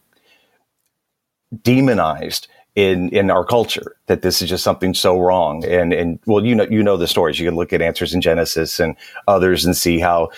demonized 1.63 2.49
in 2.75 3.07
in 3.15 3.31
our 3.31 3.45
culture 3.45 3.95
that 4.07 4.21
this 4.21 4.41
is 4.41 4.49
just 4.49 4.65
something 4.65 4.93
so 4.93 5.17
wrong 5.17 5.63
and 5.63 5.93
and 5.93 6.19
well 6.25 6.45
you 6.45 6.53
know 6.53 6.67
you 6.69 6.83
know 6.83 6.97
the 6.97 7.07
stories 7.07 7.39
you 7.39 7.47
can 7.47 7.55
look 7.55 7.71
at 7.71 7.81
answers 7.81 8.13
in 8.13 8.19
genesis 8.19 8.81
and 8.81 8.97
others 9.29 9.65
and 9.65 9.77
see 9.77 9.97
how 9.97 10.29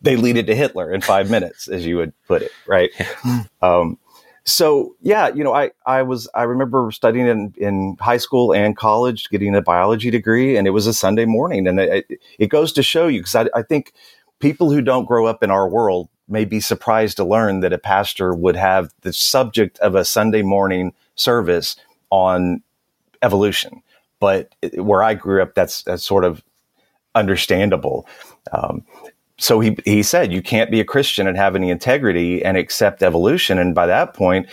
they 0.00 0.16
lead 0.16 0.36
it 0.36 0.46
to 0.46 0.56
hitler 0.56 0.92
in 0.92 1.00
five 1.00 1.30
minutes 1.30 1.68
as 1.68 1.86
you 1.86 1.96
would 1.96 2.12
put 2.26 2.42
it 2.42 2.50
right 2.66 2.90
um, 3.62 3.96
so 4.46 4.94
yeah, 5.02 5.28
you 5.34 5.42
know, 5.42 5.54
I, 5.54 5.72
I 5.86 6.02
was, 6.02 6.28
I 6.34 6.44
remember 6.44 6.90
studying 6.92 7.26
in, 7.26 7.52
in 7.56 7.96
high 8.00 8.16
school 8.16 8.54
and 8.54 8.76
college, 8.76 9.28
getting 9.28 9.56
a 9.56 9.60
biology 9.60 10.08
degree 10.10 10.56
and 10.56 10.68
it 10.68 10.70
was 10.70 10.86
a 10.86 10.94
Sunday 10.94 11.24
morning. 11.24 11.66
And 11.66 11.80
it, 11.80 12.06
it 12.38 12.46
goes 12.46 12.72
to 12.74 12.82
show 12.82 13.08
you, 13.08 13.22
cause 13.22 13.34
I, 13.34 13.48
I 13.54 13.62
think 13.62 13.92
people 14.38 14.70
who 14.70 14.80
don't 14.80 15.04
grow 15.04 15.26
up 15.26 15.42
in 15.42 15.50
our 15.50 15.68
world 15.68 16.08
may 16.28 16.44
be 16.44 16.60
surprised 16.60 17.16
to 17.16 17.24
learn 17.24 17.60
that 17.60 17.72
a 17.72 17.78
pastor 17.78 18.34
would 18.34 18.56
have 18.56 18.92
the 19.00 19.12
subject 19.12 19.80
of 19.80 19.96
a 19.96 20.04
Sunday 20.04 20.42
morning 20.42 20.94
service 21.16 21.76
on 22.10 22.62
evolution. 23.22 23.82
But 24.20 24.54
where 24.74 25.02
I 25.02 25.14
grew 25.14 25.42
up, 25.42 25.54
that's, 25.54 25.82
that's 25.82 26.04
sort 26.04 26.24
of 26.24 26.42
understandable. 27.16 28.06
Um, 28.52 28.84
so 29.38 29.60
he 29.60 29.76
he 29.84 30.02
said 30.02 30.32
you 30.32 30.42
can't 30.42 30.70
be 30.70 30.80
a 30.80 30.84
Christian 30.84 31.26
and 31.26 31.36
have 31.36 31.56
any 31.56 31.70
integrity 31.70 32.44
and 32.44 32.56
accept 32.56 33.02
evolution. 33.02 33.58
And 33.58 33.74
by 33.74 33.86
that 33.86 34.14
point, 34.14 34.48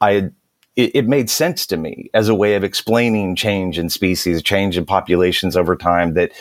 I 0.00 0.30
it, 0.76 0.90
it, 0.94 1.06
made 1.06 1.30
sense 1.30 1.66
to 1.66 1.76
me 1.76 2.10
as 2.14 2.28
a 2.28 2.34
way 2.34 2.56
of 2.56 2.64
explaining 2.64 3.36
change 3.36 3.78
in 3.78 3.88
species, 3.88 4.42
change 4.42 4.76
in 4.76 4.84
populations 4.84 5.56
over 5.56 5.76
time. 5.76 6.14
That 6.14 6.32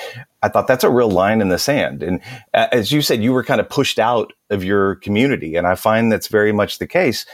I 0.42 0.50
thought 0.50 0.68
that's 0.68 0.84
a 0.84 0.90
real 0.90 1.12
line 1.12 1.42
in 1.42 1.50
the 1.50 1.60
sand. 1.60 2.02
And 2.02 2.20
as 2.54 2.92
you 2.92 3.02
said, 3.02 3.22
you 3.22 3.32
were 3.32 3.44
kind 3.44 3.62
of 3.62 3.70
pushed 3.70 4.00
out 4.00 4.34
of 4.50 4.64
your 4.64 4.96
community, 4.96 5.56
and 5.56 5.68
I 5.68 5.76
find 5.76 6.12
that's 6.12 6.28
very 6.28 6.52
much 6.52 6.80
the 6.80 6.88
case. 6.88 7.26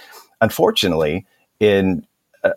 Unfortunately, 0.41 1.25
in 1.59 2.05
uh, 2.43 2.51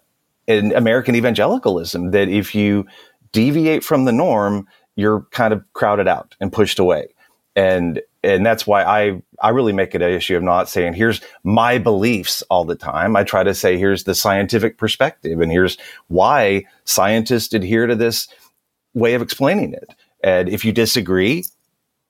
in 0.46 0.72
American 0.72 1.14
evangelicalism, 1.14 2.10
that 2.12 2.28
if 2.28 2.54
you 2.54 2.86
deviate 3.32 3.84
from 3.84 4.06
the 4.06 4.12
norm, 4.12 4.66
you're 4.96 5.26
kind 5.30 5.52
of 5.52 5.62
crowded 5.74 6.08
out 6.08 6.36
and 6.40 6.52
pushed 6.52 6.78
away 6.78 7.11
and 7.54 8.00
and 8.22 8.46
that's 8.46 8.66
why 8.66 8.84
I 8.84 9.22
I 9.40 9.50
really 9.50 9.72
make 9.72 9.94
it 9.94 10.02
an 10.02 10.10
issue 10.10 10.36
of 10.36 10.42
not 10.42 10.68
saying 10.68 10.94
here's 10.94 11.20
my 11.44 11.78
beliefs 11.78 12.42
all 12.50 12.64
the 12.64 12.76
time. 12.76 13.16
I 13.16 13.24
try 13.24 13.42
to 13.42 13.54
say 13.54 13.78
here's 13.78 14.04
the 14.04 14.14
scientific 14.14 14.78
perspective 14.78 15.40
and 15.40 15.50
here's 15.50 15.76
why 16.08 16.64
scientists 16.84 17.52
adhere 17.52 17.86
to 17.86 17.96
this 17.96 18.28
way 18.94 19.14
of 19.14 19.22
explaining 19.22 19.74
it. 19.74 19.94
And 20.22 20.48
if 20.48 20.64
you 20.64 20.72
disagree, 20.72 21.44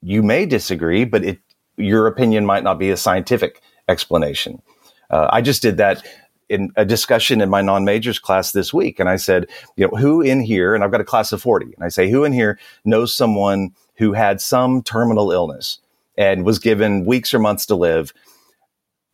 you 0.03 0.23
may 0.23 0.47
disagree, 0.47 1.05
but 1.05 1.25
it 1.25 1.39
your 1.77 2.07
opinion 2.07 2.45
might 2.45 2.63
not 2.63 2.79
be 2.79 2.91
a 2.91 2.97
scientific 2.97 3.63
explanation. 3.89 4.63
Uh, 5.11 5.29
I 5.31 5.41
just 5.41 5.63
did 5.63 5.79
that 5.79 6.07
in 6.49 6.71
a 6.77 6.85
discussion 6.85 7.41
in 7.41 7.49
my 7.49 7.63
non-majors 7.63 8.19
class 8.19 8.53
this 8.53 8.75
week, 8.75 9.01
and 9.01 9.09
I 9.09 9.17
said, 9.17 9.47
you 9.77 9.87
know, 9.87 9.97
who 9.97 10.21
in 10.21 10.43
here, 10.43 10.75
and 10.75 10.85
I've 10.85 10.91
got 10.91 11.01
a 11.01 11.05
class 11.05 11.33
of 11.33 11.41
forty, 11.41 11.73
and 11.75 11.83
I 11.83 11.89
say, 11.89 12.11
who 12.11 12.25
in 12.25 12.33
here 12.33 12.59
knows 12.85 13.15
someone 13.15 13.71
who 13.97 14.13
had 14.13 14.41
some 14.41 14.83
terminal 14.83 15.33
illness 15.33 15.79
and 16.17 16.45
was 16.45 16.59
given 16.59 17.05
weeks 17.05 17.33
or 17.33 17.39
months 17.39 17.67
to 17.67 17.75
live 17.75 18.13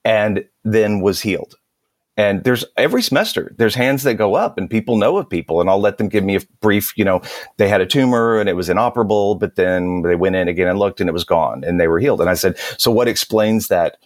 and 0.05 0.45
then 0.65 1.01
was 1.01 1.21
healed. 1.21 1.55
And 2.17 2.43
there's 2.43 2.65
every 2.77 3.01
semester, 3.01 3.55
there's 3.59 3.77
hands 3.77 4.03
that 4.03 4.15
go 4.15 4.35
up 4.35 4.59
and 4.59 4.69
people 4.69 4.97
know 4.97 5.19
of 5.19 5.31
people 5.31 5.61
and 5.61 5.71
I'll 5.71 5.81
let 5.81 5.99
them 5.99 6.09
give 6.09 6.25
me 6.25 6.35
a 6.35 6.41
brief, 6.61 6.93
you 6.97 7.05
know, 7.05 7.23
they 7.59 7.69
had 7.69 7.81
a 7.81 7.87
tumor 7.87 8.41
and 8.41 8.49
it 8.49 8.55
was 8.55 8.69
inoperable, 8.69 9.37
but 9.37 9.55
then 9.55 10.03
they 10.03 10.17
went 10.17 10.35
in 10.35 10.49
again 10.49 10.67
and 10.67 10.81
looked 10.81 11.01
and 11.01 11.09
it 11.09 11.13
was 11.13 11.23
gone 11.23 11.63
and 11.63 11.81
they 11.81 11.87
were 11.87 12.01
healed. 12.01 12.21
And 12.21 12.29
I 12.29 12.35
said, 12.35 12.59
so 12.77 12.91
what 12.91 13.07
explains 13.07 13.69
that? 13.69 13.99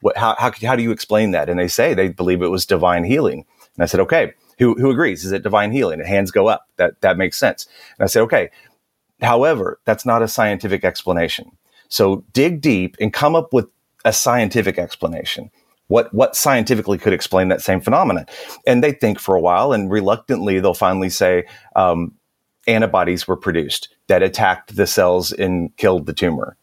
What, 0.00 0.16
how, 0.16 0.36
how, 0.38 0.52
how 0.62 0.74
do 0.74 0.82
you 0.82 0.90
explain 0.90 1.32
that? 1.32 1.50
And 1.50 1.60
they 1.60 1.68
say 1.68 1.92
they 1.92 2.08
believe 2.08 2.40
it 2.40 2.48
was 2.48 2.64
divine 2.64 3.04
healing. 3.04 3.44
And 3.76 3.82
I 3.82 3.86
said, 3.86 4.00
okay, 4.00 4.32
who, 4.58 4.74
who 4.76 4.90
agrees? 4.90 5.26
Is 5.26 5.32
it 5.32 5.42
divine 5.42 5.70
healing? 5.70 6.00
And 6.00 6.08
hands 6.08 6.30
go 6.30 6.46
up. 6.46 6.66
That, 6.76 6.98
that 7.02 7.18
makes 7.18 7.36
sense. 7.36 7.66
And 7.98 8.04
I 8.04 8.06
said, 8.06 8.22
okay, 8.22 8.48
However, 9.22 9.80
that's 9.84 10.06
not 10.06 10.22
a 10.22 10.28
scientific 10.28 10.84
explanation. 10.84 11.50
So 11.88 12.24
dig 12.32 12.60
deep 12.60 12.96
and 13.00 13.12
come 13.12 13.34
up 13.34 13.52
with 13.52 13.66
a 14.04 14.12
scientific 14.12 14.78
explanation. 14.78 15.50
What, 15.88 16.12
what 16.14 16.36
scientifically 16.36 16.98
could 16.98 17.12
explain 17.12 17.48
that 17.48 17.62
same 17.62 17.80
phenomenon? 17.80 18.26
And 18.66 18.82
they 18.82 18.92
think 18.92 19.18
for 19.18 19.34
a 19.34 19.40
while 19.40 19.72
and 19.72 19.90
reluctantly 19.90 20.60
they'll 20.60 20.72
finally 20.72 21.10
say, 21.10 21.46
um, 21.74 22.12
antibodies 22.66 23.26
were 23.26 23.36
produced 23.36 23.88
that 24.06 24.22
attacked 24.22 24.76
the 24.76 24.86
cells 24.86 25.32
and 25.32 25.76
killed 25.76 26.06
the 26.06 26.12
tumor. 26.12 26.56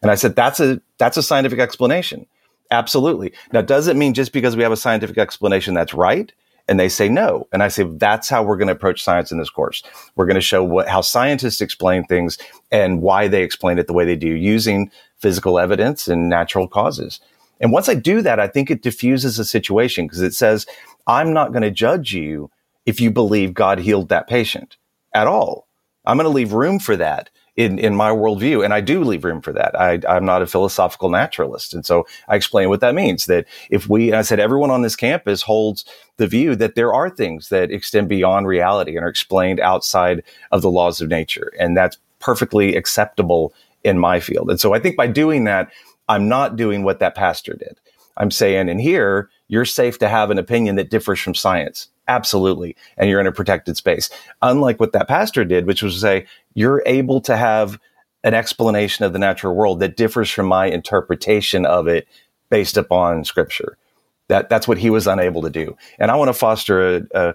And 0.00 0.10
I 0.10 0.14
said, 0.14 0.36
that's 0.36 0.60
a, 0.60 0.80
that's 0.98 1.16
a 1.16 1.22
scientific 1.22 1.58
explanation. 1.58 2.26
Absolutely. 2.70 3.32
Now, 3.52 3.62
does 3.62 3.88
it 3.88 3.96
mean 3.96 4.14
just 4.14 4.32
because 4.32 4.56
we 4.56 4.62
have 4.62 4.72
a 4.72 4.76
scientific 4.76 5.18
explanation 5.18 5.74
that's 5.74 5.94
right? 5.94 6.32
And 6.68 6.78
they 6.78 6.88
say 6.88 7.08
no. 7.08 7.48
And 7.52 7.62
I 7.62 7.68
say, 7.68 7.84
that's 7.84 8.28
how 8.28 8.42
we're 8.42 8.56
going 8.56 8.68
to 8.68 8.74
approach 8.74 9.02
science 9.02 9.32
in 9.32 9.38
this 9.38 9.50
course. 9.50 9.82
We're 10.16 10.26
going 10.26 10.36
to 10.36 10.40
show 10.40 10.62
what, 10.62 10.88
how 10.88 11.00
scientists 11.00 11.60
explain 11.60 12.04
things 12.04 12.38
and 12.70 13.02
why 13.02 13.28
they 13.28 13.42
explain 13.42 13.78
it 13.78 13.86
the 13.86 13.92
way 13.92 14.04
they 14.04 14.16
do 14.16 14.28
using 14.28 14.90
physical 15.18 15.58
evidence 15.58 16.08
and 16.08 16.28
natural 16.28 16.68
causes. 16.68 17.20
And 17.60 17.72
once 17.72 17.88
I 17.88 17.94
do 17.94 18.22
that, 18.22 18.40
I 18.40 18.48
think 18.48 18.70
it 18.70 18.82
diffuses 18.82 19.36
the 19.36 19.44
situation 19.44 20.06
because 20.06 20.22
it 20.22 20.34
says, 20.34 20.66
I'm 21.06 21.32
not 21.32 21.52
going 21.52 21.62
to 21.62 21.70
judge 21.70 22.12
you 22.12 22.50
if 22.86 23.00
you 23.00 23.10
believe 23.10 23.54
God 23.54 23.78
healed 23.78 24.08
that 24.08 24.28
patient 24.28 24.76
at 25.12 25.26
all. 25.26 25.68
I'm 26.04 26.16
going 26.16 26.24
to 26.24 26.30
leave 26.30 26.52
room 26.52 26.78
for 26.78 26.96
that 26.96 27.30
in, 27.56 27.78
in 27.78 27.94
my 27.94 28.10
worldview. 28.10 28.64
And 28.64 28.72
I 28.72 28.80
do 28.80 29.04
leave 29.04 29.24
room 29.24 29.42
for 29.42 29.52
that. 29.52 29.78
I, 29.78 30.00
I'm 30.08 30.24
not 30.24 30.42
a 30.42 30.46
philosophical 30.46 31.10
naturalist. 31.10 31.74
And 31.74 31.84
so 31.84 32.06
I 32.28 32.36
explain 32.36 32.68
what 32.68 32.80
that 32.80 32.94
means 32.94 33.26
that 33.26 33.46
if 33.70 33.88
we, 33.88 34.12
I 34.12 34.22
said, 34.22 34.40
everyone 34.40 34.70
on 34.70 34.82
this 34.82 34.96
campus 34.96 35.42
holds 35.42 35.84
the 36.16 36.26
view 36.26 36.56
that 36.56 36.74
there 36.74 36.94
are 36.94 37.10
things 37.10 37.50
that 37.50 37.70
extend 37.70 38.08
beyond 38.08 38.46
reality 38.46 38.96
and 38.96 39.04
are 39.04 39.08
explained 39.08 39.60
outside 39.60 40.22
of 40.50 40.62
the 40.62 40.70
laws 40.70 41.00
of 41.00 41.08
nature. 41.08 41.52
And 41.58 41.76
that's 41.76 41.98
perfectly 42.20 42.74
acceptable 42.76 43.52
in 43.84 43.98
my 43.98 44.20
field. 44.20 44.48
And 44.48 44.60
so 44.60 44.72
I 44.72 44.78
think 44.78 44.96
by 44.96 45.08
doing 45.08 45.44
that, 45.44 45.70
I'm 46.08 46.28
not 46.28 46.56
doing 46.56 46.84
what 46.84 47.00
that 47.00 47.14
pastor 47.14 47.54
did. 47.54 47.78
I'm 48.16 48.30
saying 48.30 48.68
in 48.68 48.78
here, 48.78 49.30
you're 49.48 49.64
safe 49.64 49.98
to 49.98 50.08
have 50.08 50.30
an 50.30 50.38
opinion 50.38 50.76
that 50.76 50.90
differs 50.90 51.20
from 51.20 51.34
science. 51.34 51.88
Absolutely. 52.08 52.76
And 52.96 53.08
you're 53.08 53.20
in 53.20 53.26
a 53.26 53.32
protected 53.32 53.76
space. 53.76 54.10
Unlike 54.42 54.80
what 54.80 54.92
that 54.92 55.08
pastor 55.08 55.44
did, 55.44 55.66
which 55.66 55.82
was 55.82 55.94
to 55.94 56.00
say, 56.00 56.26
you're 56.54 56.82
able 56.86 57.20
to 57.22 57.36
have 57.36 57.78
an 58.24 58.34
explanation 58.34 59.04
of 59.04 59.12
the 59.12 59.18
natural 59.18 59.54
world 59.54 59.80
that 59.80 59.96
differs 59.96 60.30
from 60.30 60.46
my 60.46 60.66
interpretation 60.66 61.66
of 61.66 61.88
it 61.88 62.06
based 62.50 62.76
upon 62.76 63.24
scripture. 63.24 63.76
That 64.28 64.48
that's 64.48 64.68
what 64.68 64.78
he 64.78 64.90
was 64.90 65.06
unable 65.06 65.42
to 65.42 65.50
do. 65.50 65.76
And 65.98 66.10
I 66.10 66.16
want 66.16 66.28
to 66.28 66.34
foster 66.34 66.96
a, 66.96 67.02
a, 67.14 67.34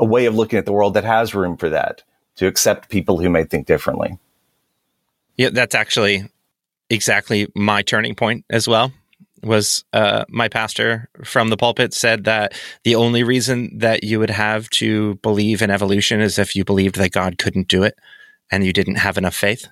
a 0.00 0.04
way 0.04 0.26
of 0.26 0.34
looking 0.34 0.58
at 0.58 0.66
the 0.66 0.72
world 0.72 0.94
that 0.94 1.04
has 1.04 1.34
room 1.34 1.56
for 1.56 1.70
that, 1.70 2.02
to 2.36 2.46
accept 2.46 2.90
people 2.90 3.18
who 3.18 3.30
may 3.30 3.44
think 3.44 3.66
differently. 3.66 4.18
Yeah, 5.36 5.50
that's 5.50 5.74
actually 5.74 6.24
exactly 6.90 7.48
my 7.54 7.82
turning 7.82 8.14
point 8.14 8.44
as 8.50 8.68
well 8.68 8.92
was 9.42 9.84
uh, 9.94 10.24
my 10.28 10.48
pastor 10.48 11.08
from 11.24 11.48
the 11.48 11.56
pulpit 11.56 11.94
said 11.94 12.24
that 12.24 12.52
the 12.84 12.94
only 12.94 13.22
reason 13.22 13.78
that 13.78 14.04
you 14.04 14.18
would 14.18 14.30
have 14.30 14.68
to 14.68 15.14
believe 15.16 15.62
in 15.62 15.70
evolution 15.70 16.20
is 16.20 16.38
if 16.38 16.54
you 16.54 16.64
believed 16.64 16.96
that 16.96 17.12
God 17.12 17.38
couldn't 17.38 17.68
do 17.68 17.82
it 17.82 17.98
and 18.50 18.64
you 18.64 18.72
didn't 18.72 18.96
have 18.96 19.18
enough 19.18 19.34
faith. 19.34 19.66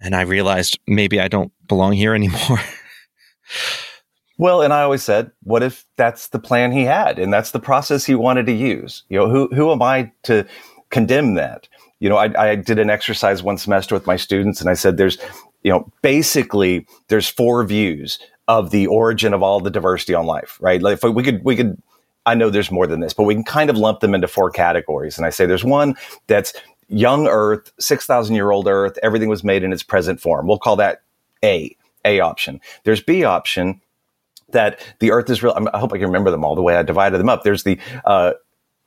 And 0.00 0.14
I 0.14 0.22
realized 0.22 0.78
maybe 0.86 1.20
I 1.20 1.28
don't 1.28 1.52
belong 1.68 1.92
here 1.92 2.14
anymore. 2.14 2.60
well, 4.38 4.62
and 4.62 4.72
I 4.72 4.82
always 4.82 5.02
said, 5.02 5.30
what 5.42 5.62
if 5.62 5.84
that's 5.96 6.28
the 6.28 6.38
plan 6.38 6.72
he 6.72 6.82
had 6.84 7.18
and 7.18 7.32
that's 7.32 7.52
the 7.52 7.60
process 7.60 8.04
he 8.04 8.14
wanted 8.14 8.46
to 8.46 8.52
use? 8.52 9.04
You 9.08 9.18
know, 9.18 9.28
who 9.28 9.48
who 9.54 9.72
am 9.72 9.82
I 9.82 10.12
to 10.24 10.46
condemn 10.90 11.34
that? 11.34 11.68
You 12.00 12.08
know, 12.08 12.16
I, 12.16 12.50
I 12.50 12.56
did 12.56 12.78
an 12.78 12.90
exercise 12.90 13.42
one 13.42 13.56
semester 13.56 13.94
with 13.94 14.06
my 14.06 14.16
students, 14.16 14.60
and 14.60 14.68
I 14.68 14.74
said, 14.74 14.96
"There's, 14.96 15.16
you 15.62 15.70
know, 15.70 15.90
basically 16.02 16.86
there's 17.08 17.28
four 17.28 17.64
views 17.64 18.18
of 18.46 18.70
the 18.70 18.86
origin 18.88 19.32
of 19.32 19.42
all 19.42 19.60
the 19.60 19.70
diversity 19.70 20.14
on 20.14 20.26
life, 20.26 20.58
right? 20.60 20.82
Like 20.82 21.02
if 21.02 21.02
we 21.02 21.22
could 21.22 21.42
we 21.44 21.56
could 21.56 21.80
I 22.26 22.34
know 22.34 22.50
there's 22.50 22.70
more 22.70 22.86
than 22.86 23.00
this, 23.00 23.12
but 23.12 23.24
we 23.24 23.34
can 23.34 23.44
kind 23.44 23.70
of 23.70 23.76
lump 23.76 24.00
them 24.00 24.14
into 24.14 24.28
four 24.28 24.50
categories. 24.50 25.16
And 25.16 25.26
I 25.26 25.30
say 25.30 25.46
there's 25.46 25.64
one 25.64 25.96
that's 26.26 26.54
young 26.88 27.26
Earth, 27.26 27.72
6,000 27.78 28.34
year 28.34 28.50
old 28.50 28.66
Earth, 28.66 28.98
everything 29.02 29.28
was 29.28 29.44
made 29.44 29.62
in 29.62 29.72
its 29.72 29.82
present 29.82 30.20
form. 30.20 30.46
We'll 30.46 30.58
call 30.58 30.76
that 30.76 31.02
A, 31.42 31.76
A 32.04 32.20
option. 32.20 32.60
There's 32.84 33.02
B 33.02 33.24
option 33.24 33.80
that 34.50 34.80
the 35.00 35.10
Earth 35.10 35.28
is 35.30 35.42
real. 35.42 35.56
I 35.72 35.78
hope 35.78 35.92
I 35.92 35.98
can 35.98 36.06
remember 36.06 36.30
them 36.30 36.44
all 36.44 36.54
the 36.54 36.62
way 36.62 36.76
I 36.76 36.82
divided 36.82 37.18
them 37.18 37.28
up. 37.28 37.42
There's 37.42 37.64
the 37.64 37.78
uh, 38.04 38.32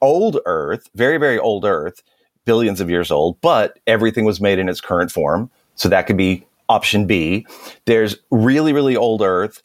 old 0.01 0.39
Earth, 0.45 0.89
very, 0.95 1.17
very 1.17 1.37
old 1.39 1.65
Earth, 1.65 2.01
billions 2.45 2.79
of 2.79 2.89
years 2.89 3.11
old, 3.11 3.39
but 3.41 3.79
everything 3.87 4.25
was 4.25 4.39
made 4.39 4.59
in 4.59 4.69
its 4.69 4.81
current 4.81 5.11
form. 5.11 5.51
So 5.75 5.89
that 5.89 6.07
could 6.07 6.17
be 6.17 6.45
option 6.69 7.05
B. 7.05 7.45
There's 7.85 8.17
really, 8.31 8.73
really 8.73 8.95
old 8.95 9.21
Earth 9.21 9.61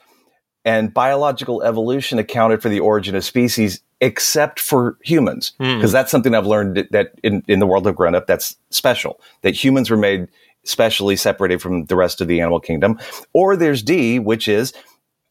and 0.64 0.94
biological 0.94 1.62
evolution 1.62 2.18
accounted 2.18 2.62
for 2.62 2.68
the 2.68 2.80
origin 2.80 3.14
of 3.14 3.24
species 3.24 3.80
except 4.00 4.60
for 4.60 4.96
humans. 5.02 5.52
Because 5.58 5.74
hmm. 5.74 5.86
mm. 5.86 5.92
that's 5.92 6.10
something 6.10 6.34
i've 6.34 6.46
learned 6.46 6.88
that 6.90 7.12
in, 7.22 7.42
in 7.48 7.58
the 7.58 7.66
world 7.66 7.86
of 7.86 7.96
grown 7.96 8.14
up 8.14 8.26
that's 8.26 8.56
special. 8.70 9.20
That 9.42 9.54
humans 9.54 9.90
were 9.90 9.96
made 9.96 10.28
specially 10.64 11.16
separated 11.16 11.60
from 11.60 11.86
the 11.86 11.96
rest 11.96 12.20
of 12.20 12.28
the 12.28 12.40
animal 12.40 12.60
kingdom. 12.60 12.98
Or 13.32 13.56
there's 13.56 13.82
d 13.82 14.18
which 14.18 14.48
is 14.48 14.72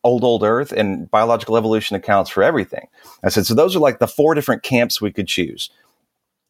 old 0.03 0.23
old 0.23 0.43
earth 0.43 0.71
and 0.71 1.09
biological 1.11 1.57
evolution 1.57 1.95
accounts 1.95 2.29
for 2.29 2.43
everything. 2.43 2.87
I 3.23 3.29
said 3.29 3.45
so 3.45 3.53
those 3.53 3.75
are 3.75 3.79
like 3.79 3.99
the 3.99 4.07
four 4.07 4.33
different 4.33 4.63
camps 4.63 5.01
we 5.01 5.11
could 5.11 5.27
choose. 5.27 5.69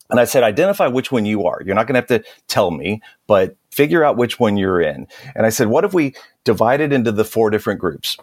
And 0.09 0.19
i 0.19 0.25
said 0.25 0.43
identify 0.43 0.88
which 0.88 1.11
one 1.11 1.25
you 1.25 1.45
are. 1.45 1.61
You're 1.65 1.75
not 1.75 1.88
going 1.88 2.01
to 2.01 2.13
have 2.13 2.23
to 2.23 2.29
tell 2.47 2.71
me 2.71 3.01
but 3.27 3.55
figure 3.71 4.03
out 4.03 4.17
which 4.17 4.39
one 4.39 4.57
you're 4.57 4.81
in. 4.81 5.07
And 5.35 5.45
i 5.45 5.50
said 5.50 5.67
what 5.67 5.85
if 5.85 5.93
we 5.93 6.15
divide 6.43 6.81
it 6.81 6.93
into 6.93 7.11
the 7.11 7.25
four 7.25 7.50
different 7.50 7.79
groups 7.79 8.17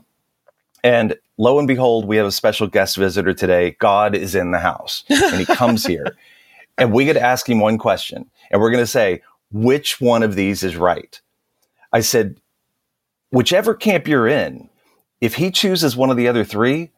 and 0.85 1.17
lo 1.37 1.59
and 1.59 1.69
behold, 1.69 2.07
we 2.07 2.17
have 2.17 2.27
a 2.27 2.33
special 2.33 2.67
guest 2.67 2.97
visitor 2.97 3.35
today. 3.35 3.77
God 3.79 4.15
is 4.15 4.35
in 4.35 4.51
the 4.51 4.59
house 4.59 5.05
and 5.09 5.37
he 5.37 5.47
comes 5.55 5.85
here. 5.87 6.17
And 6.77 6.93
we 6.93 7.05
get 7.05 7.15
to 7.15 7.23
ask 7.23 7.49
him 7.49 7.61
one 7.61 7.79
question. 7.79 8.31
And 8.51 8.61
we're 8.61 8.71
going 8.71 8.83
to 8.83 8.87
say, 8.87 9.23
which 9.51 10.01
one 10.01 10.23
of 10.23 10.35
these 10.35 10.63
is 10.63 10.77
right? 10.77 11.21
I 11.93 12.01
said, 12.01 12.41
whichever 13.31 13.75
camp 13.75 14.07
you're 14.07 14.29
in, 14.29 14.69
if 15.21 15.35
he 15.35 15.51
chooses 15.51 15.97
one 15.97 16.11
of 16.11 16.17
the 16.17 16.29
other 16.29 16.45
three, 16.45 16.93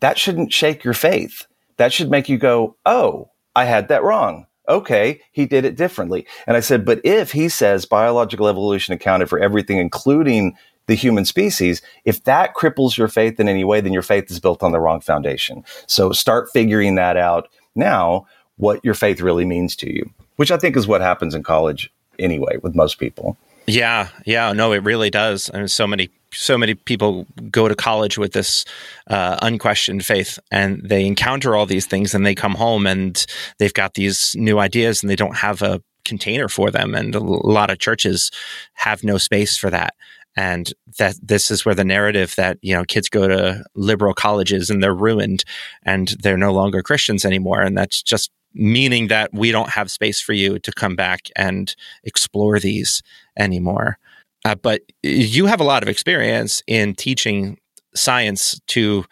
that 0.00 0.18
shouldn't 0.18 0.52
shake 0.52 0.84
your 0.84 0.94
faith. 0.94 1.46
That 1.76 1.92
should 1.92 2.10
make 2.10 2.28
you 2.28 2.38
go, 2.38 2.76
oh, 2.86 3.30
I 3.54 3.64
had 3.64 3.88
that 3.88 4.02
wrong. 4.02 4.46
Okay, 4.68 5.20
he 5.30 5.46
did 5.46 5.64
it 5.64 5.76
differently. 5.76 6.26
And 6.46 6.56
I 6.56 6.60
said, 6.60 6.84
but 6.84 7.00
if 7.04 7.32
he 7.32 7.48
says 7.48 7.84
biological 7.84 8.48
evolution 8.48 8.94
accounted 8.94 9.28
for 9.28 9.38
everything, 9.38 9.78
including 9.78 10.56
the 10.86 10.94
human 10.94 11.24
species, 11.24 11.82
if 12.04 12.24
that 12.24 12.54
cripples 12.54 12.96
your 12.96 13.08
faith 13.08 13.40
in 13.40 13.48
any 13.48 13.64
way, 13.64 13.80
then 13.80 13.92
your 13.92 14.02
faith 14.02 14.30
is 14.30 14.40
built 14.40 14.62
on 14.62 14.72
the 14.72 14.80
wrong 14.80 15.00
foundation. 15.00 15.64
So 15.86 16.12
start 16.12 16.48
figuring 16.52 16.94
that 16.94 17.16
out 17.16 17.48
now, 17.74 18.26
what 18.56 18.82
your 18.84 18.94
faith 18.94 19.20
really 19.20 19.44
means 19.44 19.76
to 19.76 19.92
you, 19.92 20.10
which 20.36 20.50
I 20.50 20.56
think 20.56 20.76
is 20.76 20.86
what 20.86 21.00
happens 21.00 21.34
in 21.34 21.42
college 21.42 21.90
anyway 22.18 22.56
with 22.62 22.74
most 22.74 22.98
people. 22.98 23.36
Yeah, 23.66 24.08
yeah, 24.24 24.52
no, 24.52 24.72
it 24.72 24.82
really 24.84 25.10
does. 25.10 25.50
I 25.52 25.58
mean, 25.58 25.68
so 25.68 25.86
many, 25.86 26.08
so 26.32 26.56
many 26.56 26.74
people 26.74 27.26
go 27.50 27.66
to 27.66 27.74
college 27.74 28.16
with 28.16 28.32
this 28.32 28.64
uh, 29.08 29.38
unquestioned 29.42 30.06
faith, 30.06 30.38
and 30.52 30.80
they 30.82 31.04
encounter 31.04 31.56
all 31.56 31.66
these 31.66 31.86
things, 31.86 32.14
and 32.14 32.24
they 32.24 32.34
come 32.34 32.54
home 32.54 32.86
and 32.86 33.26
they've 33.58 33.74
got 33.74 33.94
these 33.94 34.36
new 34.36 34.60
ideas, 34.60 35.02
and 35.02 35.10
they 35.10 35.16
don't 35.16 35.36
have 35.36 35.62
a 35.62 35.82
container 36.04 36.48
for 36.48 36.70
them, 36.70 36.94
and 36.94 37.16
a 37.16 37.20
lot 37.20 37.68
of 37.68 37.80
churches 37.80 38.30
have 38.74 39.02
no 39.02 39.18
space 39.18 39.56
for 39.56 39.68
that 39.68 39.94
and 40.36 40.72
that 40.98 41.16
this 41.22 41.50
is 41.50 41.64
where 41.64 41.74
the 41.74 41.84
narrative 41.84 42.34
that 42.36 42.58
you 42.62 42.74
know 42.74 42.84
kids 42.84 43.08
go 43.08 43.26
to 43.26 43.64
liberal 43.74 44.14
colleges 44.14 44.70
and 44.70 44.82
they're 44.82 44.94
ruined 44.94 45.44
and 45.82 46.08
they're 46.20 46.36
no 46.36 46.52
longer 46.52 46.82
Christians 46.82 47.24
anymore. 47.24 47.62
And 47.62 47.76
that's 47.76 48.02
just 48.02 48.30
meaning 48.54 49.08
that 49.08 49.32
we 49.32 49.50
don't 49.50 49.70
have 49.70 49.90
space 49.90 50.20
for 50.20 50.32
you 50.32 50.58
to 50.58 50.72
come 50.72 50.96
back 50.96 51.28
and 51.36 51.74
explore 52.04 52.58
these 52.58 53.02
anymore. 53.38 53.98
Uh, 54.44 54.54
but 54.54 54.80
you 55.02 55.46
have 55.46 55.60
a 55.60 55.64
lot 55.64 55.82
of 55.82 55.88
experience 55.88 56.62
in 56.66 56.94
teaching 56.94 57.58
science 57.94 58.60
to 58.68 59.04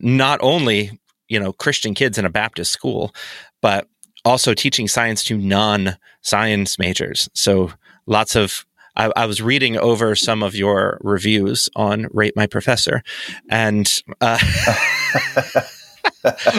not 0.00 0.38
only 0.42 0.98
you 1.28 1.40
know 1.40 1.52
Christian 1.52 1.94
kids 1.94 2.18
in 2.18 2.24
a 2.24 2.30
Baptist 2.30 2.72
school 2.72 3.14
but 3.62 3.88
also 4.24 4.54
teaching 4.54 4.88
science 4.88 5.24
to 5.24 5.38
non 5.38 5.96
science 6.20 6.78
majors. 6.78 7.28
So 7.34 7.72
lots 8.06 8.36
of 8.36 8.66
I, 8.96 9.12
I, 9.16 9.26
was 9.26 9.42
reading 9.42 9.76
over 9.76 10.16
some 10.16 10.42
of 10.42 10.54
your 10.54 10.98
reviews 11.02 11.68
on 11.76 12.06
Rate 12.12 12.34
My 12.36 12.46
Professor, 12.46 13.02
and 13.50 14.02
uh, 14.20 14.38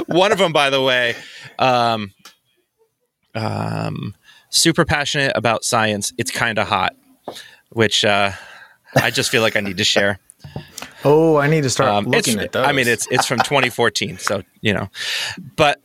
one 0.07 0.31
of 0.31 0.37
them, 0.37 0.53
by 0.53 0.69
the 0.69 0.81
way, 0.81 1.15
um, 1.59 2.13
um, 3.35 4.15
super 4.49 4.85
passionate 4.85 5.31
about 5.35 5.63
science. 5.63 6.13
It's 6.17 6.31
kind 6.31 6.59
of 6.59 6.67
hot, 6.67 6.95
which 7.69 8.05
uh, 8.05 8.31
I 8.95 9.11
just 9.11 9.29
feel 9.29 9.41
like 9.41 9.55
I 9.55 9.61
need 9.61 9.77
to 9.77 9.83
share. 9.83 10.19
Oh, 11.03 11.37
I 11.37 11.47
need 11.47 11.63
to 11.63 11.69
start 11.69 11.89
um, 11.89 12.05
looking 12.05 12.39
at 12.39 12.51
those. 12.51 12.65
I 12.65 12.71
mean, 12.71 12.87
it's 12.87 13.07
it's 13.11 13.25
from 13.25 13.39
2014, 13.39 14.17
so 14.17 14.43
you 14.61 14.73
know, 14.73 14.89
but 15.55 15.81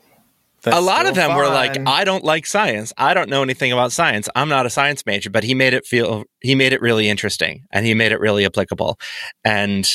that's 0.62 0.76
a 0.76 0.80
lot 0.80 1.06
of 1.06 1.14
them 1.14 1.30
fun. 1.30 1.36
were 1.36 1.48
like, 1.48 1.76
I 1.86 2.04
don't 2.04 2.24
like 2.24 2.46
science. 2.46 2.92
I 2.96 3.14
don't 3.14 3.28
know 3.28 3.42
anything 3.42 3.72
about 3.72 3.92
science. 3.92 4.28
I'm 4.34 4.48
not 4.48 4.64
a 4.64 4.70
science 4.70 5.04
major, 5.04 5.30
but 5.30 5.44
he 5.44 5.54
made 5.54 5.74
it 5.74 5.84
feel, 5.84 6.24
he 6.40 6.54
made 6.54 6.72
it 6.72 6.80
really 6.80 7.08
interesting 7.08 7.64
and 7.70 7.84
he 7.84 7.94
made 7.94 8.12
it 8.12 8.20
really 8.20 8.46
applicable. 8.46 8.98
And 9.44 9.88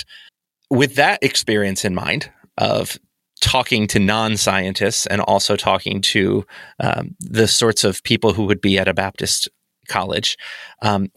with 0.69 0.95
that 0.95 1.23
experience 1.23 1.85
in 1.85 1.95
mind 1.95 2.29
of 2.57 2.97
talking 3.39 3.87
to 3.87 3.99
non 3.99 4.35
scientists 4.37 5.05
and 5.05 5.21
also 5.21 5.55
talking 5.55 6.01
to 6.01 6.45
um, 6.79 7.15
the 7.19 7.47
sorts 7.47 7.83
of 7.83 8.03
people 8.03 8.33
who 8.33 8.45
would 8.45 8.61
be 8.61 8.77
at 8.77 8.87
a 8.87 8.93
Baptist 8.93 9.47
college, 9.87 10.37
um, 10.81 11.09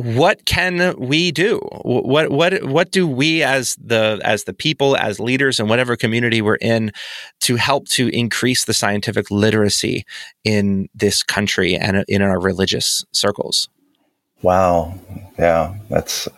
what 0.00 0.44
can 0.44 0.94
we 0.98 1.30
do? 1.30 1.58
What 1.82 2.30
what 2.30 2.62
what 2.64 2.90
do 2.90 3.06
we 3.06 3.42
as 3.42 3.76
the 3.76 4.20
as 4.24 4.44
the 4.44 4.52
people 4.52 4.96
as 4.96 5.20
leaders 5.20 5.60
in 5.60 5.68
whatever 5.68 5.96
community 5.96 6.42
we're 6.42 6.56
in 6.56 6.92
to 7.40 7.56
help 7.56 7.88
to 7.88 8.08
increase 8.08 8.64
the 8.64 8.74
scientific 8.74 9.30
literacy 9.30 10.04
in 10.44 10.88
this 10.94 11.22
country 11.22 11.76
and 11.76 12.04
in 12.08 12.22
our 12.22 12.40
religious 12.40 13.04
circles? 13.12 13.68
Wow. 14.42 14.94
Yeah 15.38 15.74
that's 15.88 16.28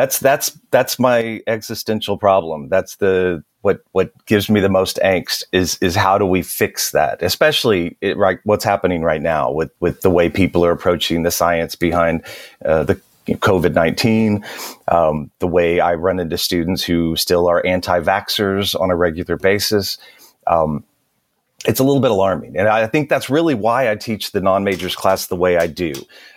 that's 0.00 0.18
that's 0.18 0.58
that's 0.70 0.98
my 0.98 1.42
existential 1.46 2.16
problem 2.16 2.70
that's 2.70 2.96
the 2.96 3.44
what 3.60 3.82
what 3.92 4.12
gives 4.24 4.48
me 4.48 4.58
the 4.58 4.70
most 4.70 4.98
angst 5.04 5.44
is 5.52 5.76
is 5.82 5.94
how 5.94 6.16
do 6.16 6.24
we 6.24 6.40
fix 6.40 6.92
that 6.92 7.22
especially 7.22 7.98
it, 8.00 8.16
right 8.16 8.38
what's 8.44 8.64
happening 8.64 9.02
right 9.02 9.20
now 9.20 9.52
with 9.52 9.70
with 9.80 10.00
the 10.00 10.08
way 10.08 10.30
people 10.30 10.64
are 10.64 10.72
approaching 10.72 11.22
the 11.22 11.30
science 11.30 11.74
behind 11.74 12.24
uh, 12.64 12.82
the 12.82 12.98
COVID 13.28 13.74
19, 13.74 14.44
um, 14.88 15.30
the 15.38 15.46
way 15.46 15.78
I 15.78 15.94
run 15.94 16.18
into 16.18 16.36
students 16.36 16.82
who 16.82 17.14
still 17.14 17.46
are 17.46 17.64
anti 17.64 18.00
vaxxers 18.00 18.74
on 18.80 18.90
a 18.90 18.96
regular 18.96 19.36
basis. 19.36 19.98
Um, 20.48 20.82
it's 21.66 21.78
a 21.78 21.84
little 21.84 22.00
bit 22.00 22.10
alarming. 22.10 22.56
And 22.56 22.66
I 22.66 22.88
think 22.88 23.08
that's 23.08 23.30
really 23.30 23.54
why 23.54 23.90
I 23.90 23.94
teach 23.94 24.32
the 24.32 24.40
non 24.40 24.64
majors 24.64 24.96
class 24.96 25.26
the 25.26 25.36
way 25.36 25.58
I 25.58 25.68
do. 25.68 25.92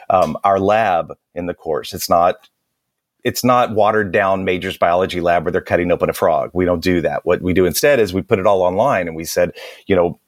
Um, 0.09 0.37
our 0.43 0.59
lab 0.59 1.17
in 1.33 1.47
the 1.47 1.53
course, 1.55 1.93
it's 1.93 2.09
not 2.09 2.47
it's 3.23 3.43
not 3.43 3.73
watered 3.73 4.11
down 4.11 4.43
majors 4.43 4.77
biology 4.77 5.21
lab 5.21 5.43
where 5.43 5.51
they're 5.51 5.61
cutting 5.61 5.91
open 5.91 6.09
a 6.09 6.13
frog. 6.13 6.51
We 6.53 6.65
don't 6.65 6.83
do 6.83 7.01
that. 7.01 7.25
What 7.25 7.41
we 7.41 7.53
do 7.53 7.65
instead 7.65 7.99
is 7.99 8.13
we 8.13 8.21
put 8.21 8.39
it 8.39 8.47
all 8.47 8.61
online 8.61 9.07
and 9.07 9.15
we 9.15 9.25
said, 9.25 9.51
you 9.87 9.95
know, 9.95 10.19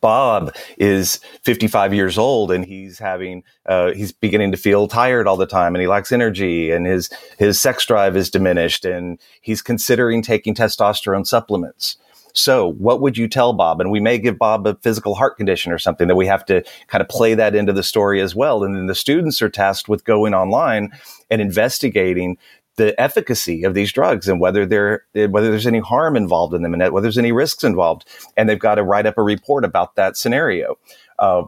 Bob 0.00 0.54
is 0.76 1.18
55 1.44 1.94
years 1.94 2.18
old 2.18 2.50
and 2.50 2.64
he's 2.64 2.98
having 2.98 3.42
uh, 3.66 3.92
he's 3.92 4.12
beginning 4.12 4.52
to 4.52 4.58
feel 4.58 4.86
tired 4.86 5.26
all 5.26 5.36
the 5.36 5.46
time 5.46 5.74
and 5.74 5.80
he 5.80 5.88
lacks 5.88 6.12
energy 6.12 6.70
and 6.70 6.86
his 6.86 7.10
his 7.38 7.58
sex 7.58 7.86
drive 7.86 8.16
is 8.16 8.28
diminished 8.28 8.84
and 8.84 9.18
he's 9.40 9.62
considering 9.62 10.20
taking 10.20 10.54
testosterone 10.54 11.26
supplements. 11.26 11.96
So, 12.34 12.72
what 12.72 13.00
would 13.00 13.16
you 13.16 13.28
tell 13.28 13.52
Bob? 13.52 13.80
And 13.80 13.90
we 13.90 14.00
may 14.00 14.18
give 14.18 14.38
Bob 14.38 14.66
a 14.66 14.74
physical 14.82 15.14
heart 15.14 15.36
condition 15.36 15.72
or 15.72 15.78
something 15.78 16.08
that 16.08 16.16
we 16.16 16.26
have 16.26 16.44
to 16.46 16.62
kind 16.88 17.00
of 17.00 17.08
play 17.08 17.34
that 17.34 17.54
into 17.54 17.72
the 17.72 17.82
story 17.82 18.20
as 18.20 18.34
well. 18.34 18.64
And 18.64 18.74
then 18.74 18.86
the 18.86 18.94
students 18.94 19.40
are 19.40 19.48
tasked 19.48 19.88
with 19.88 20.04
going 20.04 20.34
online 20.34 20.90
and 21.30 21.40
investigating 21.40 22.36
the 22.76 23.00
efficacy 23.00 23.62
of 23.62 23.74
these 23.74 23.92
drugs 23.92 24.28
and 24.28 24.40
whether 24.40 24.66
there 24.66 25.04
whether 25.14 25.50
there's 25.50 25.66
any 25.66 25.78
harm 25.78 26.16
involved 26.16 26.54
in 26.54 26.62
them 26.62 26.74
and 26.74 26.82
whether 26.92 27.02
there's 27.02 27.18
any 27.18 27.30
risks 27.32 27.62
involved 27.62 28.04
and 28.36 28.48
they've 28.48 28.58
got 28.58 28.74
to 28.74 28.82
write 28.82 29.06
up 29.06 29.16
a 29.16 29.22
report 29.22 29.64
about 29.64 29.94
that 29.94 30.16
scenario 30.16 30.76
uh, 31.20 31.44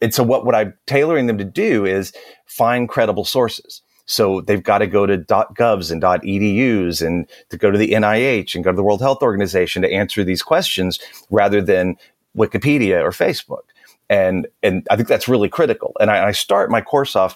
and 0.00 0.12
so 0.12 0.24
what 0.24 0.44
what 0.44 0.54
i'm 0.54 0.74
tailoring 0.86 1.26
them 1.26 1.38
to 1.38 1.44
do 1.44 1.84
is 1.84 2.12
find 2.46 2.88
credible 2.88 3.24
sources 3.24 3.82
so 4.06 4.40
they've 4.42 4.62
got 4.62 4.78
to 4.78 4.86
go 4.86 5.06
to 5.06 5.18
.govs 5.18 5.90
and 5.90 6.02
.edus 6.02 7.04
and 7.04 7.26
to 7.50 7.56
go 7.56 7.70
to 7.70 7.78
the 7.78 7.92
NIH 7.92 8.54
and 8.54 8.64
go 8.64 8.70
to 8.70 8.76
the 8.76 8.82
World 8.82 9.00
Health 9.00 9.22
Organization 9.22 9.82
to 9.82 9.92
answer 9.92 10.24
these 10.24 10.42
questions 10.42 10.98
rather 11.30 11.62
than 11.62 11.96
Wikipedia 12.36 13.00
or 13.02 13.10
Facebook. 13.10 13.62
And 14.10 14.46
and 14.62 14.86
I 14.90 14.96
think 14.96 15.08
that's 15.08 15.28
really 15.28 15.48
critical. 15.48 15.96
And 15.98 16.10
I, 16.10 16.28
I 16.28 16.32
start 16.32 16.70
my 16.70 16.82
course 16.82 17.16
off 17.16 17.34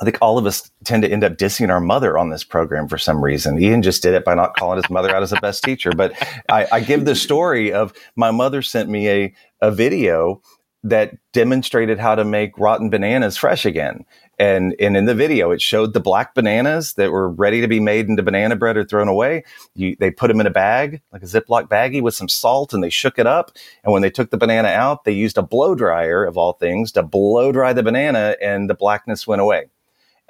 I 0.00 0.04
think 0.04 0.16
all 0.22 0.38
of 0.38 0.46
us 0.46 0.70
tend 0.84 1.02
to 1.02 1.10
end 1.10 1.24
up 1.24 1.36
dissing 1.36 1.68
our 1.68 1.80
mother 1.80 2.16
on 2.16 2.30
this 2.30 2.42
program 2.42 2.88
for 2.88 2.96
some 2.96 3.22
reason. 3.22 3.62
Ian 3.62 3.82
just 3.82 4.02
did 4.02 4.14
it 4.14 4.24
by 4.24 4.34
not 4.34 4.56
calling 4.56 4.78
his 4.78 4.88
mother 4.88 5.14
out 5.14 5.22
as 5.22 5.30
the 5.30 5.40
best 5.42 5.62
teacher. 5.62 5.92
But 5.94 6.12
I, 6.48 6.66
I 6.72 6.80
give 6.80 7.04
the 7.04 7.14
story 7.14 7.70
of 7.70 7.92
my 8.16 8.30
mother 8.30 8.62
sent 8.62 8.88
me 8.88 9.08
a, 9.10 9.34
a 9.60 9.70
video 9.70 10.40
that 10.82 11.12
demonstrated 11.32 11.98
how 11.98 12.14
to 12.14 12.24
make 12.24 12.58
rotten 12.58 12.88
bananas 12.90 13.36
fresh 13.36 13.66
again. 13.66 14.04
And, 14.38 14.74
and 14.80 14.96
in 14.96 15.04
the 15.04 15.14
video, 15.14 15.50
it 15.50 15.60
showed 15.60 15.92
the 15.92 16.00
black 16.00 16.34
bananas 16.34 16.94
that 16.94 17.10
were 17.10 17.28
ready 17.28 17.60
to 17.60 17.68
be 17.68 17.80
made 17.80 18.08
into 18.08 18.22
banana 18.22 18.56
bread 18.56 18.78
or 18.78 18.84
thrown 18.84 19.06
away. 19.06 19.44
You, 19.74 19.94
they 20.00 20.10
put 20.10 20.28
them 20.28 20.40
in 20.40 20.46
a 20.46 20.50
bag, 20.50 21.02
like 21.12 21.22
a 21.22 21.26
Ziploc 21.26 21.68
baggie 21.68 22.00
with 22.00 22.14
some 22.14 22.28
salt, 22.28 22.72
and 22.72 22.82
they 22.82 22.88
shook 22.88 23.18
it 23.18 23.26
up. 23.26 23.52
And 23.84 23.92
when 23.92 24.00
they 24.00 24.10
took 24.10 24.30
the 24.30 24.38
banana 24.38 24.68
out, 24.68 25.04
they 25.04 25.12
used 25.12 25.36
a 25.36 25.42
blow 25.42 25.74
dryer, 25.74 26.24
of 26.24 26.38
all 26.38 26.54
things, 26.54 26.92
to 26.92 27.02
blow 27.02 27.52
dry 27.52 27.74
the 27.74 27.82
banana, 27.82 28.36
and 28.40 28.70
the 28.70 28.74
blackness 28.74 29.26
went 29.26 29.42
away 29.42 29.66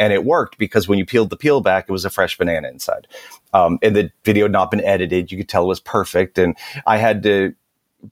and 0.01 0.15
it 0.15 0.25
worked 0.25 0.57
because 0.57 0.89
when 0.89 0.99
you 0.99 1.05
peeled 1.05 1.29
the 1.29 1.37
peel 1.37 1.61
back, 1.61 1.85
it 1.87 1.93
was 1.93 2.07
a 2.07 2.11
fresh 2.11 2.39
banana 2.39 2.69
inside. 2.69 3.07
Um, 3.53 3.79
and 3.83 3.95
the 3.95 4.11
video 4.25 4.47
had 4.47 4.53
not 4.53 4.71
been 4.71 4.83
edited. 4.83 5.31
You 5.31 5.37
could 5.37 5.49
tell 5.49 5.65
it 5.65 5.69
was 5.69 5.79
perfect. 5.79 6.39
And 6.39 6.57
I 6.87 6.97
had 6.97 7.23
to 7.25 7.55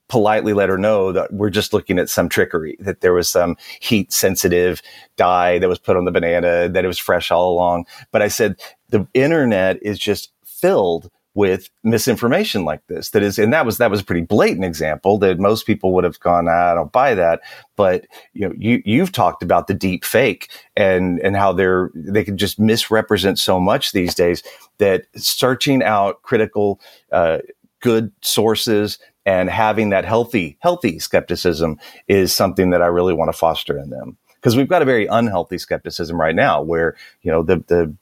politely 0.07 0.53
let 0.53 0.69
her 0.69 0.77
know 0.77 1.11
that 1.11 1.33
we're 1.33 1.49
just 1.49 1.73
looking 1.73 1.99
at 1.99 2.09
some 2.09 2.29
trickery, 2.29 2.77
that 2.79 3.01
there 3.01 3.13
was 3.13 3.29
some 3.29 3.57
heat 3.79 4.11
sensitive 4.11 4.81
dye 5.15 5.59
that 5.59 5.69
was 5.69 5.79
put 5.79 5.97
on 5.97 6.05
the 6.05 6.11
banana, 6.11 6.69
that 6.69 6.83
it 6.83 6.87
was 6.87 6.99
fresh 6.99 7.31
all 7.31 7.51
along. 7.53 7.85
But 8.11 8.21
I 8.21 8.27
said, 8.27 8.59
the 8.89 9.07
internet 9.13 9.81
is 9.81 9.99
just 9.99 10.31
filled 10.45 11.09
with 11.35 11.69
misinformation 11.83 12.65
like 12.65 12.85
this 12.87 13.11
that 13.11 13.21
is 13.21 13.37
and 13.37 13.53
that 13.53 13.65
was 13.65 13.77
that 13.77 13.91
was 13.91 14.01
a 14.01 14.03
pretty 14.03 14.25
blatant 14.25 14.65
example 14.65 15.17
that 15.19 15.39
most 15.39 15.67
people 15.67 15.93
would 15.93 16.03
have 16.03 16.19
gone 16.19 16.47
ah, 16.49 16.71
i 16.71 16.73
don't 16.73 16.91
buy 16.91 17.13
that 17.13 17.39
but 17.75 18.05
you 18.33 18.47
know 18.47 18.53
you 18.57 18.81
you've 18.83 19.11
talked 19.11 19.43
about 19.43 19.67
the 19.67 19.73
deep 19.73 20.03
fake 20.03 20.49
and 20.75 21.19
and 21.19 21.35
how 21.37 21.53
they're 21.53 21.91
they 21.93 22.23
can 22.23 22.35
just 22.35 22.59
misrepresent 22.59 23.37
so 23.37 23.59
much 23.59 23.91
these 23.91 24.15
days 24.15 24.41
that 24.79 25.05
searching 25.15 25.83
out 25.83 26.21
critical 26.23 26.79
uh, 27.11 27.37
good 27.79 28.11
sources 28.21 28.97
and 29.29 29.49
having 29.49 29.89
that 29.89 30.05
healthy 30.05 30.57
healthy 30.59 30.97
skepticism 30.97 31.77
is 32.07 32.35
something 32.35 32.71
that 32.71 32.81
i 32.81 32.87
really 32.87 33.13
want 33.13 33.29
to 33.31 33.37
foster 33.37 33.77
in 33.77 33.89
them 33.91 34.17
because 34.35 34.55
we've 34.55 34.67
got 34.67 34.81
a 34.81 34.85
very 34.85 35.05
unhealthy 35.05 35.57
skepticism 35.57 36.19
right 36.19 36.35
now 36.35 36.61
where 36.61 36.95
you 37.21 37.31
know 37.31 37.43
the 37.43 37.57
the 37.67 37.93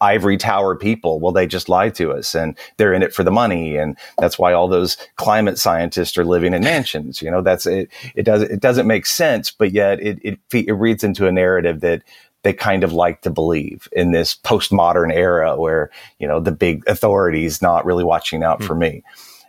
ivory 0.00 0.36
tower 0.36 0.76
people. 0.76 1.20
Well, 1.20 1.32
they 1.32 1.46
just 1.46 1.70
lie 1.70 1.88
to 1.90 2.12
us 2.12 2.34
and 2.34 2.58
they're 2.76 2.92
in 2.92 3.02
it 3.02 3.14
for 3.14 3.22
the 3.22 3.30
money. 3.30 3.76
And 3.76 3.96
that's 4.18 4.38
why 4.38 4.52
all 4.52 4.68
those 4.68 4.98
climate 5.16 5.58
scientists 5.58 6.18
are 6.18 6.24
living 6.24 6.52
in 6.52 6.62
mansions. 6.62 7.22
You 7.22 7.30
know, 7.30 7.40
that's 7.40 7.66
it. 7.66 7.88
It 8.14 8.24
doesn't 8.24 8.50
it 8.50 8.60
doesn't 8.60 8.86
make 8.86 9.06
sense, 9.06 9.50
but 9.50 9.72
yet 9.72 10.00
it, 10.00 10.18
it, 10.22 10.38
it 10.52 10.72
reads 10.72 11.02
into 11.02 11.26
a 11.26 11.32
narrative 11.32 11.80
that 11.80 12.02
they 12.42 12.52
kind 12.52 12.84
of 12.84 12.92
like 12.92 13.22
to 13.22 13.30
believe 13.30 13.88
in 13.92 14.12
this 14.12 14.34
postmodern 14.34 15.12
era 15.12 15.56
where, 15.56 15.90
you 16.18 16.28
know, 16.28 16.40
the 16.40 16.52
big 16.52 16.86
authorities 16.86 17.62
not 17.62 17.86
really 17.86 18.04
watching 18.04 18.42
out 18.42 18.60
mm. 18.60 18.66
for 18.66 18.74
me. 18.74 19.02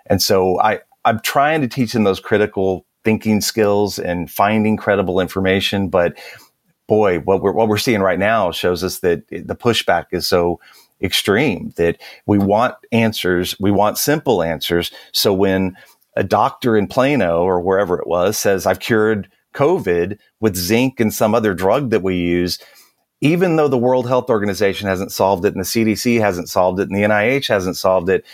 And 0.07 0.21
so 0.21 0.59
I, 0.59 0.79
I'm 1.07 1.21
trying 1.21 1.61
to 1.61 1.69
teach 1.69 1.93
them 1.93 2.03
those 2.03 2.19
critical 2.19 2.85
thinking 3.05 3.39
skills 3.39 3.97
and 3.97 4.29
finding 4.29 4.75
credible 4.75 5.21
information, 5.21 5.87
but 5.87 6.17
boy, 6.87 7.19
what 7.19 7.41
we're 7.41 7.53
what 7.53 7.69
we're 7.69 7.77
seeing 7.77 8.01
right 8.01 8.19
now 8.19 8.51
shows 8.51 8.83
us 8.83 8.99
that 8.99 9.25
the 9.29 9.55
pushback 9.55 10.07
is 10.11 10.27
so 10.27 10.59
extreme 11.01 11.71
that 11.77 12.01
we 12.25 12.37
want 12.37 12.75
answers, 12.91 13.55
we 13.57 13.71
want 13.71 13.97
simple 13.97 14.43
answers. 14.43 14.91
So 15.13 15.33
when 15.33 15.77
a 16.17 16.23
doctor 16.25 16.75
in 16.75 16.87
Plano 16.87 17.41
or 17.41 17.61
wherever 17.61 17.97
it 17.97 18.07
was 18.07 18.37
says, 18.37 18.65
"I've 18.65 18.79
cured 18.79 19.29
COVID 19.53 20.17
with 20.41 20.57
zinc 20.57 20.99
and 20.99 21.13
some 21.13 21.33
other 21.33 21.53
drug 21.53 21.91
that 21.91 22.03
we 22.03 22.15
use," 22.15 22.59
even 23.21 23.55
though 23.55 23.69
the 23.69 23.77
World 23.77 24.07
Health 24.09 24.29
Organization 24.29 24.89
hasn't 24.89 25.13
solved 25.13 25.45
it 25.45 25.53
and 25.53 25.61
the 25.61 25.65
CDC 25.65 26.19
hasn't 26.19 26.49
solved 26.49 26.81
it 26.81 26.89
and 26.89 26.97
the 26.97 27.03
NIH 27.03 27.47
hasn't 27.47 27.77
solved 27.77 28.09
it, 28.09 28.25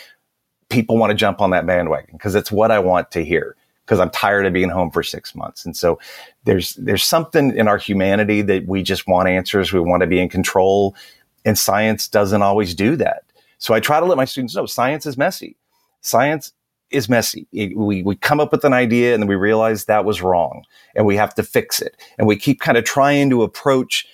people 0.74 0.98
want 0.98 1.10
to 1.10 1.14
jump 1.14 1.40
on 1.40 1.50
that 1.50 1.66
bandwagon 1.66 2.10
because 2.12 2.34
it's 2.34 2.50
what 2.50 2.70
I 2.70 2.80
want 2.80 3.10
to 3.12 3.24
hear 3.24 3.56
because 3.84 4.00
I'm 4.00 4.10
tired 4.10 4.46
of 4.46 4.52
being 4.52 4.70
home 4.70 4.90
for 4.90 5.02
six 5.02 5.34
months. 5.34 5.64
And 5.64 5.76
so 5.76 6.00
there's, 6.44 6.74
there's 6.74 7.04
something 7.04 7.54
in 7.54 7.68
our 7.68 7.78
humanity 7.78 8.42
that 8.42 8.66
we 8.66 8.82
just 8.82 9.06
want 9.06 9.28
answers. 9.28 9.72
We 9.72 9.80
want 9.80 10.00
to 10.00 10.06
be 10.06 10.18
in 10.18 10.28
control 10.28 10.96
and 11.44 11.58
science 11.58 12.08
doesn't 12.08 12.42
always 12.42 12.74
do 12.74 12.96
that. 12.96 13.22
So 13.58 13.72
I 13.72 13.80
try 13.80 14.00
to 14.00 14.06
let 14.06 14.16
my 14.16 14.24
students 14.24 14.56
know 14.56 14.66
science 14.66 15.06
is 15.06 15.16
messy. 15.16 15.56
Science 16.00 16.52
is 16.90 17.08
messy. 17.08 17.46
we, 17.52 18.02
we 18.02 18.16
come 18.16 18.40
up 18.40 18.52
with 18.52 18.64
an 18.64 18.72
idea 18.72 19.14
and 19.14 19.22
then 19.22 19.28
we 19.28 19.36
realize 19.36 19.84
that 19.84 20.04
was 20.04 20.22
wrong 20.22 20.64
and 20.96 21.06
we 21.06 21.16
have 21.16 21.34
to 21.34 21.42
fix 21.42 21.80
it. 21.80 21.96
And 22.18 22.26
we 22.26 22.36
keep 22.36 22.60
kind 22.60 22.78
of 22.78 22.84
trying 22.84 23.30
to 23.30 23.42
approach 23.42 24.06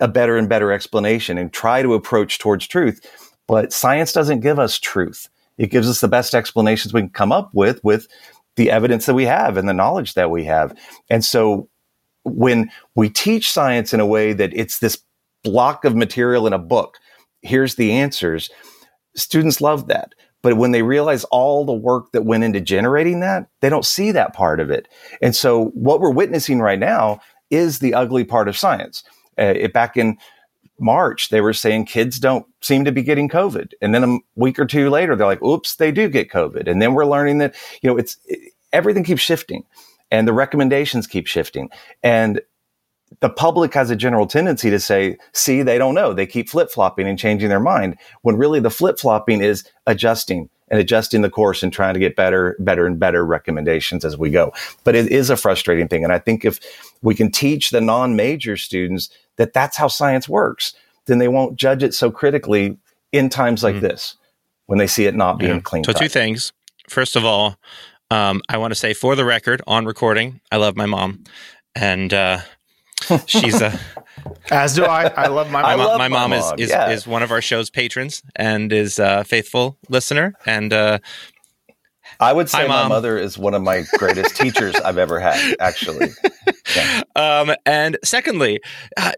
a 0.00 0.08
better 0.08 0.36
and 0.36 0.48
better 0.48 0.72
explanation 0.72 1.38
and 1.38 1.52
try 1.52 1.82
to 1.82 1.94
approach 1.94 2.38
towards 2.38 2.66
truth. 2.66 3.00
But 3.46 3.72
science 3.72 4.12
doesn't 4.12 4.40
give 4.40 4.58
us 4.58 4.78
truth. 4.78 5.28
It 5.58 5.70
gives 5.70 5.88
us 5.88 6.00
the 6.00 6.08
best 6.08 6.34
explanations 6.34 6.92
we 6.92 7.02
can 7.02 7.10
come 7.10 7.32
up 7.32 7.50
with, 7.52 7.82
with 7.84 8.08
the 8.56 8.70
evidence 8.70 9.06
that 9.06 9.14
we 9.14 9.24
have 9.24 9.56
and 9.56 9.68
the 9.68 9.74
knowledge 9.74 10.14
that 10.14 10.30
we 10.30 10.44
have. 10.44 10.76
And 11.10 11.24
so 11.24 11.68
when 12.24 12.70
we 12.94 13.08
teach 13.08 13.50
science 13.50 13.92
in 13.92 14.00
a 14.00 14.06
way 14.06 14.32
that 14.32 14.52
it's 14.54 14.78
this 14.78 15.02
block 15.42 15.84
of 15.84 15.94
material 15.94 16.46
in 16.46 16.52
a 16.52 16.58
book, 16.58 16.98
here's 17.42 17.74
the 17.74 17.92
answers, 17.92 18.50
students 19.14 19.60
love 19.60 19.88
that. 19.88 20.14
But 20.42 20.56
when 20.56 20.72
they 20.72 20.82
realize 20.82 21.24
all 21.24 21.64
the 21.64 21.72
work 21.72 22.12
that 22.12 22.24
went 22.26 22.44
into 22.44 22.60
generating 22.60 23.20
that, 23.20 23.48
they 23.60 23.70
don't 23.70 23.84
see 23.84 24.10
that 24.12 24.34
part 24.34 24.60
of 24.60 24.70
it. 24.70 24.88
And 25.22 25.34
so 25.34 25.66
what 25.68 26.00
we're 26.00 26.10
witnessing 26.10 26.60
right 26.60 26.78
now 26.78 27.20
is 27.50 27.78
the 27.78 27.94
ugly 27.94 28.24
part 28.24 28.48
of 28.48 28.56
science. 28.56 29.04
Uh, 29.38 29.54
it, 29.56 29.72
back 29.72 29.96
in 29.96 30.16
March, 30.78 31.28
they 31.28 31.40
were 31.40 31.52
saying 31.52 31.86
kids 31.86 32.18
don't 32.18 32.46
seem 32.60 32.84
to 32.84 32.92
be 32.92 33.02
getting 33.02 33.28
COVID. 33.28 33.72
And 33.80 33.94
then 33.94 34.04
a 34.04 34.18
week 34.34 34.58
or 34.58 34.66
two 34.66 34.90
later, 34.90 35.14
they're 35.14 35.26
like, 35.26 35.42
oops, 35.42 35.76
they 35.76 35.92
do 35.92 36.08
get 36.08 36.30
COVID. 36.30 36.68
And 36.68 36.82
then 36.82 36.94
we're 36.94 37.06
learning 37.06 37.38
that, 37.38 37.54
you 37.82 37.90
know, 37.90 37.96
it's 37.96 38.18
it, 38.26 38.52
everything 38.72 39.04
keeps 39.04 39.22
shifting 39.22 39.64
and 40.10 40.28
the 40.28 40.32
recommendations 40.32 41.06
keep 41.06 41.26
shifting. 41.26 41.70
And 42.02 42.40
the 43.20 43.30
public 43.30 43.74
has 43.74 43.90
a 43.90 43.96
general 43.96 44.26
tendency 44.26 44.70
to 44.70 44.80
say, 44.80 45.16
see, 45.32 45.62
they 45.62 45.78
don't 45.78 45.94
know. 45.94 46.12
They 46.12 46.26
keep 46.26 46.48
flip 46.48 46.70
flopping 46.70 47.06
and 47.06 47.18
changing 47.18 47.48
their 47.48 47.60
mind 47.60 47.96
when 48.22 48.36
really 48.36 48.60
the 48.60 48.70
flip 48.70 48.98
flopping 48.98 49.42
is 49.42 49.64
adjusting 49.86 50.48
and 50.68 50.80
adjusting 50.80 51.20
the 51.22 51.30
course 51.30 51.62
and 51.62 51.72
trying 51.72 51.94
to 51.94 52.00
get 52.00 52.16
better, 52.16 52.56
better 52.58 52.86
and 52.86 52.98
better 52.98 53.24
recommendations 53.24 54.04
as 54.04 54.16
we 54.16 54.30
go. 54.30 54.52
But 54.82 54.94
it 54.94 55.12
is 55.12 55.30
a 55.30 55.36
frustrating 55.36 55.88
thing. 55.88 56.04
And 56.04 56.12
I 56.12 56.18
think 56.18 56.44
if 56.44 56.58
we 57.02 57.14
can 57.14 57.30
teach 57.30 57.70
the 57.70 57.80
non 57.80 58.16
major 58.16 58.56
students 58.56 59.10
that 59.36 59.52
that's 59.52 59.76
how 59.76 59.88
science 59.88 60.28
works, 60.28 60.74
then 61.06 61.18
they 61.18 61.28
won't 61.28 61.56
judge 61.56 61.82
it 61.82 61.94
so 61.94 62.10
critically 62.10 62.78
in 63.12 63.28
times 63.28 63.62
like 63.62 63.76
mm-hmm. 63.76 63.86
this 63.86 64.16
when 64.66 64.78
they 64.78 64.86
see 64.86 65.04
it 65.04 65.14
not 65.14 65.38
being 65.38 65.56
yeah. 65.56 65.60
clean. 65.60 65.84
So, 65.84 65.92
two 65.92 66.08
things. 66.08 66.52
First 66.88 67.16
of 67.16 67.24
all, 67.24 67.56
um, 68.10 68.42
I 68.48 68.58
want 68.58 68.72
to 68.72 68.74
say 68.74 68.94
for 68.94 69.16
the 69.16 69.24
record 69.24 69.62
on 69.66 69.86
recording, 69.86 70.40
I 70.50 70.56
love 70.56 70.76
my 70.76 70.86
mom, 70.86 71.24
and 71.74 72.12
uh, 72.12 72.40
she's 73.26 73.60
a. 73.60 73.78
As 74.50 74.74
do 74.74 74.84
I. 74.84 75.08
I 75.08 75.26
love 75.26 75.50
my 75.50 75.62
mom. 75.62 75.78
my, 75.78 75.84
love 75.84 75.98
my, 75.98 76.08
mom, 76.08 76.30
mom, 76.30 76.38
is 76.38 76.52
is, 76.66 76.70
yeah. 76.70 76.90
is 76.90 77.06
one 77.06 77.22
of 77.22 77.30
our 77.30 77.42
show's 77.42 77.70
patrons 77.70 78.22
and 78.36 78.72
is 78.72 78.98
a 78.98 79.24
faithful 79.24 79.78
listener. 79.88 80.34
And 80.46 80.72
uh, 80.72 80.98
I 82.20 82.32
would 82.32 82.48
say 82.48 82.62
Hi, 82.62 82.66
my 82.66 82.88
mother 82.88 83.18
is 83.18 83.36
one 83.36 83.54
of 83.54 83.62
my 83.62 83.84
greatest 83.98 84.36
teachers 84.40 84.74
I've 84.76 84.98
ever 84.98 85.20
had. 85.20 85.56
Actually, 85.60 86.10
yeah. 86.74 87.02
um, 87.16 87.54
and 87.66 87.98
secondly, 88.04 88.60
uh, 88.96 89.12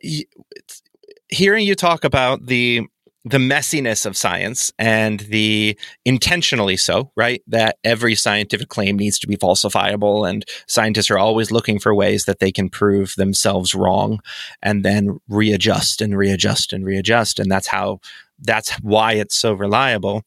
hearing 1.29 1.67
you 1.67 1.75
talk 1.75 2.05
about 2.05 2.47
the 2.47 2.83
the 3.27 3.39
messiness 3.39 4.07
of 4.07 4.17
science 4.17 4.73
and 4.79 5.21
the 5.21 5.77
intentionally 6.05 6.77
so, 6.77 7.11
right? 7.17 7.43
That 7.49 7.77
every 7.83 8.15
scientific 8.15 8.69
claim 8.69 8.97
needs 8.97 9.19
to 9.19 9.27
be 9.27 9.37
falsifiable 9.37 10.29
and 10.29 10.45
scientists 10.69 11.11
are 11.11 11.19
always 11.19 11.51
looking 11.51 11.81
for 11.81 11.93
ways 11.93 12.27
that 12.27 12.39
they 12.39 12.53
can 12.53 12.69
prove 12.69 13.15
themselves 13.17 13.75
wrong 13.75 14.21
and 14.63 14.85
then 14.85 15.19
readjust 15.29 16.01
and 16.01 16.17
readjust 16.17 16.73
and 16.73 16.85
readjust. 16.85 17.41
And 17.41 17.51
that's 17.51 17.67
how, 17.67 17.99
that's 18.39 18.71
why 18.77 19.15
it's 19.15 19.35
so 19.35 19.55
reliable. 19.55 20.23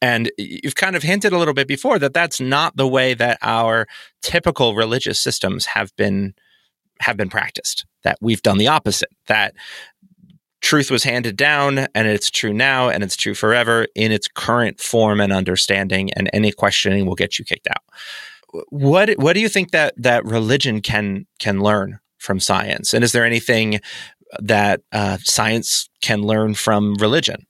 And 0.00 0.30
you've 0.38 0.76
kind 0.76 0.94
of 0.94 1.02
hinted 1.02 1.32
a 1.32 1.38
little 1.38 1.54
bit 1.54 1.66
before 1.66 1.98
that 1.98 2.14
that's 2.14 2.40
not 2.40 2.76
the 2.76 2.88
way 2.88 3.14
that 3.14 3.38
our 3.42 3.88
typical 4.22 4.76
religious 4.76 5.18
systems 5.18 5.66
have 5.66 5.94
been 5.96 6.34
have 7.00 7.16
been 7.16 7.30
practiced. 7.30 7.84
That 8.04 8.18
we've 8.20 8.42
done 8.42 8.58
the 8.58 8.68
opposite. 8.68 9.10
That 9.26 9.54
truth 10.62 10.90
was 10.90 11.04
handed 11.04 11.36
down 11.36 11.86
and 11.94 12.08
it's 12.08 12.30
true 12.30 12.52
now 12.52 12.88
and 12.88 13.02
it's 13.02 13.16
true 13.16 13.34
forever 13.34 13.86
in 13.94 14.12
its 14.12 14.28
current 14.28 14.80
form 14.80 15.20
and 15.20 15.32
understanding 15.32 16.10
and 16.14 16.30
any 16.32 16.52
questioning 16.52 17.04
will 17.04 17.16
get 17.16 17.38
you 17.38 17.44
kicked 17.44 17.68
out. 17.68 17.82
What 18.68 19.10
what 19.18 19.32
do 19.34 19.40
you 19.40 19.48
think 19.48 19.70
that 19.72 19.94
that 19.96 20.24
religion 20.24 20.80
can 20.80 21.26
can 21.38 21.60
learn 21.60 21.98
from 22.18 22.38
science? 22.38 22.94
And 22.94 23.02
is 23.02 23.12
there 23.12 23.24
anything 23.24 23.80
that 24.38 24.80
uh, 24.92 25.18
science 25.22 25.88
can 26.00 26.22
learn 26.22 26.54
from 26.54 26.94
religion? 26.96 27.46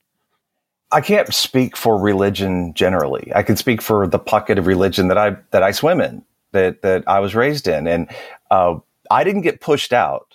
I 0.91 1.01
can't 1.01 1.33
speak 1.33 1.77
for 1.77 1.99
religion 1.99 2.75
generally. 2.75 3.33
I 3.35 3.43
can 3.43 3.57
speak 3.57 3.83
for 3.83 4.07
the 4.07 4.19
pocket 4.19 4.59
of 4.59 4.67
religion 4.67 5.09
that 5.09 5.19
I 5.19 5.37
that 5.51 5.63
I 5.63 5.73
swim 5.73 6.01
in, 6.01 6.25
that 6.53 6.83
that 6.83 7.03
I 7.09 7.19
was 7.19 7.35
raised 7.35 7.67
in, 7.67 7.87
and 7.87 8.09
uh, 8.51 8.77
I 9.11 9.25
didn't 9.25 9.43
get 9.43 9.61
pushed 9.61 9.93
out 9.93 10.32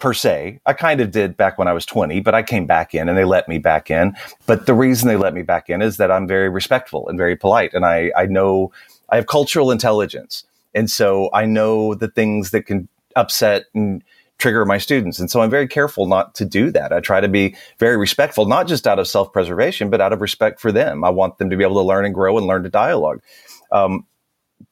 per 0.00 0.14
se. 0.14 0.60
I 0.66 0.72
kind 0.72 1.00
of 1.00 1.10
did 1.10 1.36
back 1.36 1.58
when 1.58 1.68
I 1.68 1.72
was 1.72 1.86
20, 1.86 2.20
but 2.20 2.34
I 2.34 2.42
came 2.42 2.66
back 2.66 2.94
in 2.94 3.08
and 3.08 3.16
they 3.16 3.24
let 3.24 3.48
me 3.48 3.58
back 3.58 3.90
in. 3.90 4.16
But 4.46 4.66
the 4.66 4.74
reason 4.74 5.08
they 5.08 5.16
let 5.16 5.34
me 5.34 5.42
back 5.42 5.70
in 5.70 5.82
is 5.82 5.98
that 5.98 6.10
I'm 6.10 6.26
very 6.26 6.48
respectful 6.48 7.08
and 7.08 7.16
very 7.16 7.36
polite. 7.36 7.74
And 7.74 7.84
I, 7.84 8.10
I 8.16 8.26
know 8.26 8.72
I 9.10 9.16
have 9.16 9.26
cultural 9.26 9.70
intelligence. 9.70 10.44
And 10.74 10.90
so 10.90 11.30
I 11.32 11.44
know 11.44 11.94
the 11.94 12.08
things 12.08 12.50
that 12.50 12.66
can 12.66 12.88
upset 13.14 13.66
and 13.74 14.02
trigger 14.38 14.64
my 14.64 14.78
students. 14.78 15.18
And 15.18 15.30
so 15.30 15.42
I'm 15.42 15.50
very 15.50 15.68
careful 15.68 16.06
not 16.06 16.34
to 16.36 16.44
do 16.44 16.70
that. 16.70 16.92
I 16.92 17.00
try 17.00 17.20
to 17.20 17.28
be 17.28 17.54
very 17.78 17.96
respectful, 17.96 18.46
not 18.46 18.66
just 18.66 18.86
out 18.86 18.98
of 18.98 19.06
self 19.06 19.32
preservation, 19.32 19.90
but 19.90 20.00
out 20.00 20.12
of 20.12 20.20
respect 20.20 20.60
for 20.60 20.72
them. 20.72 21.04
I 21.04 21.10
want 21.10 21.38
them 21.38 21.50
to 21.50 21.56
be 21.56 21.64
able 21.64 21.76
to 21.76 21.86
learn 21.86 22.06
and 22.06 22.14
grow 22.14 22.38
and 22.38 22.46
learn 22.46 22.62
to 22.62 22.70
dialogue. 22.70 23.22
Um, 23.70 24.06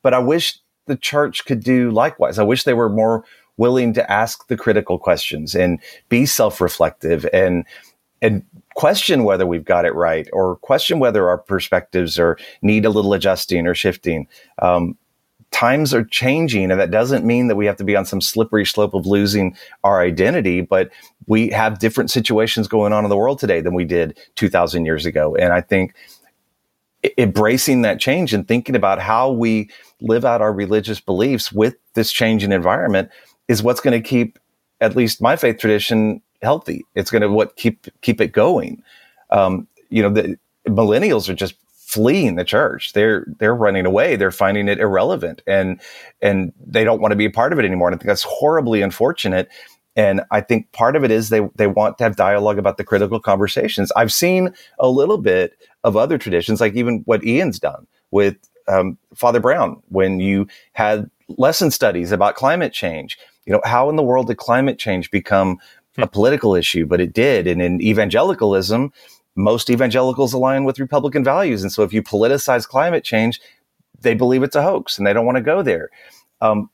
but 0.03 0.15
I 0.15 0.19
wish 0.19 0.59
the 0.87 0.97
church 0.97 1.45
could 1.45 1.63
do 1.63 1.91
likewise. 1.91 2.39
I 2.39 2.45
wish 2.45 2.65
they 2.65 2.75
were 2.75 2.89
more 2.89 3.25
willing 3.59 3.93
to 3.93 4.11
ask 4.11 4.47
the 4.49 4.57
critical 4.57 4.99
questions 4.99 5.55
and 5.55 5.79
be 6.09 6.25
self-reflective 6.25 7.29
and 7.33 7.65
and 8.21 8.45
question 8.75 9.25
whether 9.25 9.47
we've 9.47 9.65
got 9.65 9.85
it 9.85 9.95
right 9.95 10.29
or 10.33 10.57
question 10.57 10.99
whether 10.99 11.29
our 11.29 11.39
perspectives 11.39 12.19
are 12.19 12.39
need 12.63 12.85
a 12.85 12.91
little 12.91 13.13
adjusting 13.13 13.67
or 13.67 13.75
shifting. 13.75 14.27
Um, 14.61 14.97
times 15.51 15.95
are 15.95 16.05
changing 16.05 16.71
and 16.71 16.79
that 16.79 16.91
doesn't 16.91 17.25
mean 17.25 17.49
that 17.49 17.57
we 17.57 17.67
have 17.67 17.77
to 17.77 17.85
be 17.85 17.97
on 17.97 18.05
some 18.05 18.21
slippery 18.21 18.67
slope 18.67 18.93
of 18.95 19.07
losing 19.07 19.57
our 19.83 20.03
identity 20.03 20.61
but 20.61 20.91
we 21.27 21.49
have 21.49 21.79
different 21.79 22.11
situations 22.11 22.69
going 22.69 22.93
on 22.93 23.03
in 23.03 23.09
the 23.09 23.17
world 23.17 23.39
today 23.39 23.61
than 23.63 23.73
we 23.73 23.85
did 23.85 24.19
2000 24.35 24.85
years 24.85 25.07
ago 25.07 25.35
and 25.37 25.55
i 25.55 25.61
think 25.61 25.95
embracing 27.17 27.81
that 27.83 27.99
change 27.99 28.35
and 28.35 28.47
thinking 28.47 28.77
about 28.77 29.01
how 29.01 29.31
we 29.31 29.71
live 30.03 30.25
out 30.25 30.43
our 30.43 30.53
religious 30.53 31.01
beliefs 31.01 31.51
with 31.51 31.77
this 31.95 32.13
changing 32.13 32.53
environment 32.53 33.09
is 33.49 33.63
what's 33.63 33.81
going 33.81 34.01
to 34.01 34.07
keep 34.07 34.39
at 34.81 34.95
least 34.95 35.21
my 35.21 35.37
faith 35.37 35.59
tradition 35.59 36.23
healthy. 36.43 36.85
It's 36.95 37.11
going 37.11 37.23
to 37.23 37.29
what 37.29 37.57
keep 37.57 37.89
keep 38.01 38.21
it 38.21 38.33
going. 38.33 38.83
Um, 39.31 39.67
you 39.91 40.03
know, 40.03 40.11
the 40.11 40.39
millennials 40.69 41.29
are 41.29 41.35
just 41.35 41.55
fleeing 41.89 42.37
the 42.37 42.45
church. 42.45 42.93
They're 42.93 43.27
they're 43.39 43.55
running 43.55 43.87
away. 43.87 44.17
They're 44.17 44.31
finding 44.31 44.69
it 44.69 44.79
irrelevant, 44.79 45.43
and 45.47 45.81
and 46.21 46.53
they 46.65 46.85
don't 46.85 47.01
want 47.01 47.13
to 47.13 47.17
be 47.17 47.25
a 47.25 47.31
part 47.31 47.53
of 47.53 47.59
it 47.59 47.65
anymore. 47.65 47.89
And 47.89 47.95
I 47.95 47.99
think 47.99 48.09
that's 48.09 48.23
horribly 48.23 48.83
unfortunate. 48.83 49.49
And 49.97 50.21
I 50.31 50.43
think 50.43 50.71
part 50.73 50.95
of 50.95 51.03
it 51.03 51.11
is 51.11 51.31
they 51.31 51.41
they 51.57 51.67
want 51.67 51.99
to 51.99 52.05
have 52.05 52.15
dialogue 52.15 52.59
about 52.59 52.77
the 52.77 52.85
critical 52.85 53.19
conversations. 53.19 53.91
I've 53.97 54.13
seen 54.13 54.55
a 54.79 54.89
little 54.89 55.19
bit 55.19 55.59
of 55.83 55.97
other 55.97 56.19
traditions, 56.19 56.61
like 56.61 56.75
even 56.75 56.99
what 57.07 57.25
Ian's 57.25 57.59
done 57.59 57.87
with 58.11 58.37
um, 58.69 58.99
Father 59.15 59.41
Brown, 59.41 59.83
when 59.89 60.21
you 60.21 60.47
had 60.75 61.11
lesson 61.37 61.71
studies 61.71 62.13
about 62.13 62.37
climate 62.37 62.73
change 62.73 63.19
you 63.49 63.55
know, 63.55 63.63
how 63.65 63.89
in 63.89 63.97
the 63.97 64.03
world 64.03 64.27
did 64.27 64.37
climate 64.37 64.79
change 64.79 65.11
become 65.11 65.59
a 65.97 66.03
hmm. 66.03 66.09
political 66.13 66.55
issue? 66.55 66.85
But 66.85 67.01
it 67.01 67.15
did. 67.15 67.47
And 67.47 67.63
in 67.63 67.81
evangelicalism, 67.81 68.93
most 69.35 69.71
evangelicals 69.71 70.35
align 70.35 70.65
with 70.65 70.79
Republican 70.79 71.25
values. 71.25 71.63
And 71.63 71.73
so 71.73 71.83
if 71.83 71.93
you 71.93 72.03
politicize 72.03 72.69
climate 72.69 73.05
change, 73.05 73.41
they 74.01 74.15
believe 74.15 74.43
it's 74.43 74.55
a 74.55 74.63
hoax 74.63 74.99
and 74.99 75.07
they 75.07 75.15
don't 75.15 75.25
want 75.25 75.37
to 75.37 75.43
go 75.43 75.63
there. 75.63 75.89
Um, 76.43 76.69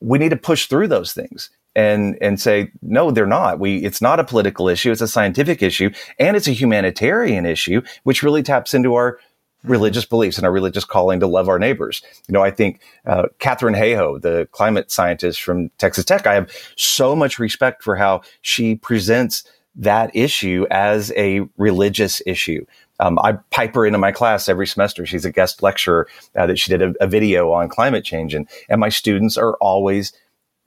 we 0.00 0.18
need 0.18 0.28
to 0.28 0.36
push 0.36 0.66
through 0.66 0.86
those 0.86 1.12
things 1.12 1.50
and 1.74 2.16
and 2.20 2.40
say 2.40 2.70
no 2.82 3.12
they're 3.12 3.26
not 3.26 3.60
we 3.60 3.76
it's 3.84 4.02
not 4.02 4.18
a 4.18 4.24
political 4.24 4.68
issue 4.68 4.90
it's 4.90 5.00
a 5.00 5.06
scientific 5.06 5.62
issue 5.62 5.88
and 6.18 6.36
it's 6.36 6.48
a 6.48 6.52
humanitarian 6.52 7.46
issue 7.46 7.80
which 8.02 8.24
really 8.24 8.42
taps 8.42 8.74
into 8.74 8.94
our 8.94 9.20
religious 9.64 10.04
beliefs 10.04 10.36
and 10.36 10.46
our 10.46 10.52
religious 10.52 10.84
calling 10.84 11.20
to 11.20 11.26
love 11.26 11.48
our 11.48 11.58
neighbors. 11.58 12.02
You 12.28 12.32
know, 12.32 12.42
I 12.42 12.50
think 12.50 12.80
uh, 13.06 13.24
Katharine 13.38 13.74
Hayhoe, 13.74 14.20
the 14.20 14.48
climate 14.52 14.90
scientist 14.90 15.42
from 15.42 15.70
Texas 15.78 16.04
Tech, 16.04 16.26
I 16.26 16.34
have 16.34 16.50
so 16.76 17.14
much 17.14 17.38
respect 17.38 17.82
for 17.82 17.96
how 17.96 18.22
she 18.42 18.76
presents 18.76 19.44
that 19.76 20.14
issue 20.14 20.66
as 20.70 21.12
a 21.16 21.42
religious 21.56 22.22
issue. 22.26 22.64
Um, 22.98 23.18
I 23.20 23.32
pipe 23.50 23.74
her 23.74 23.86
into 23.86 23.98
my 23.98 24.12
class 24.12 24.48
every 24.48 24.66
semester. 24.66 25.06
She's 25.06 25.24
a 25.24 25.32
guest 25.32 25.62
lecturer 25.62 26.06
uh, 26.36 26.46
that 26.46 26.58
she 26.58 26.70
did 26.70 26.82
a, 26.82 26.94
a, 27.00 27.06
video 27.06 27.52
on 27.52 27.68
climate 27.68 28.04
change, 28.04 28.34
and 28.34 28.46
and 28.68 28.78
my 28.78 28.90
students 28.90 29.38
are 29.38 29.54
always 29.54 30.12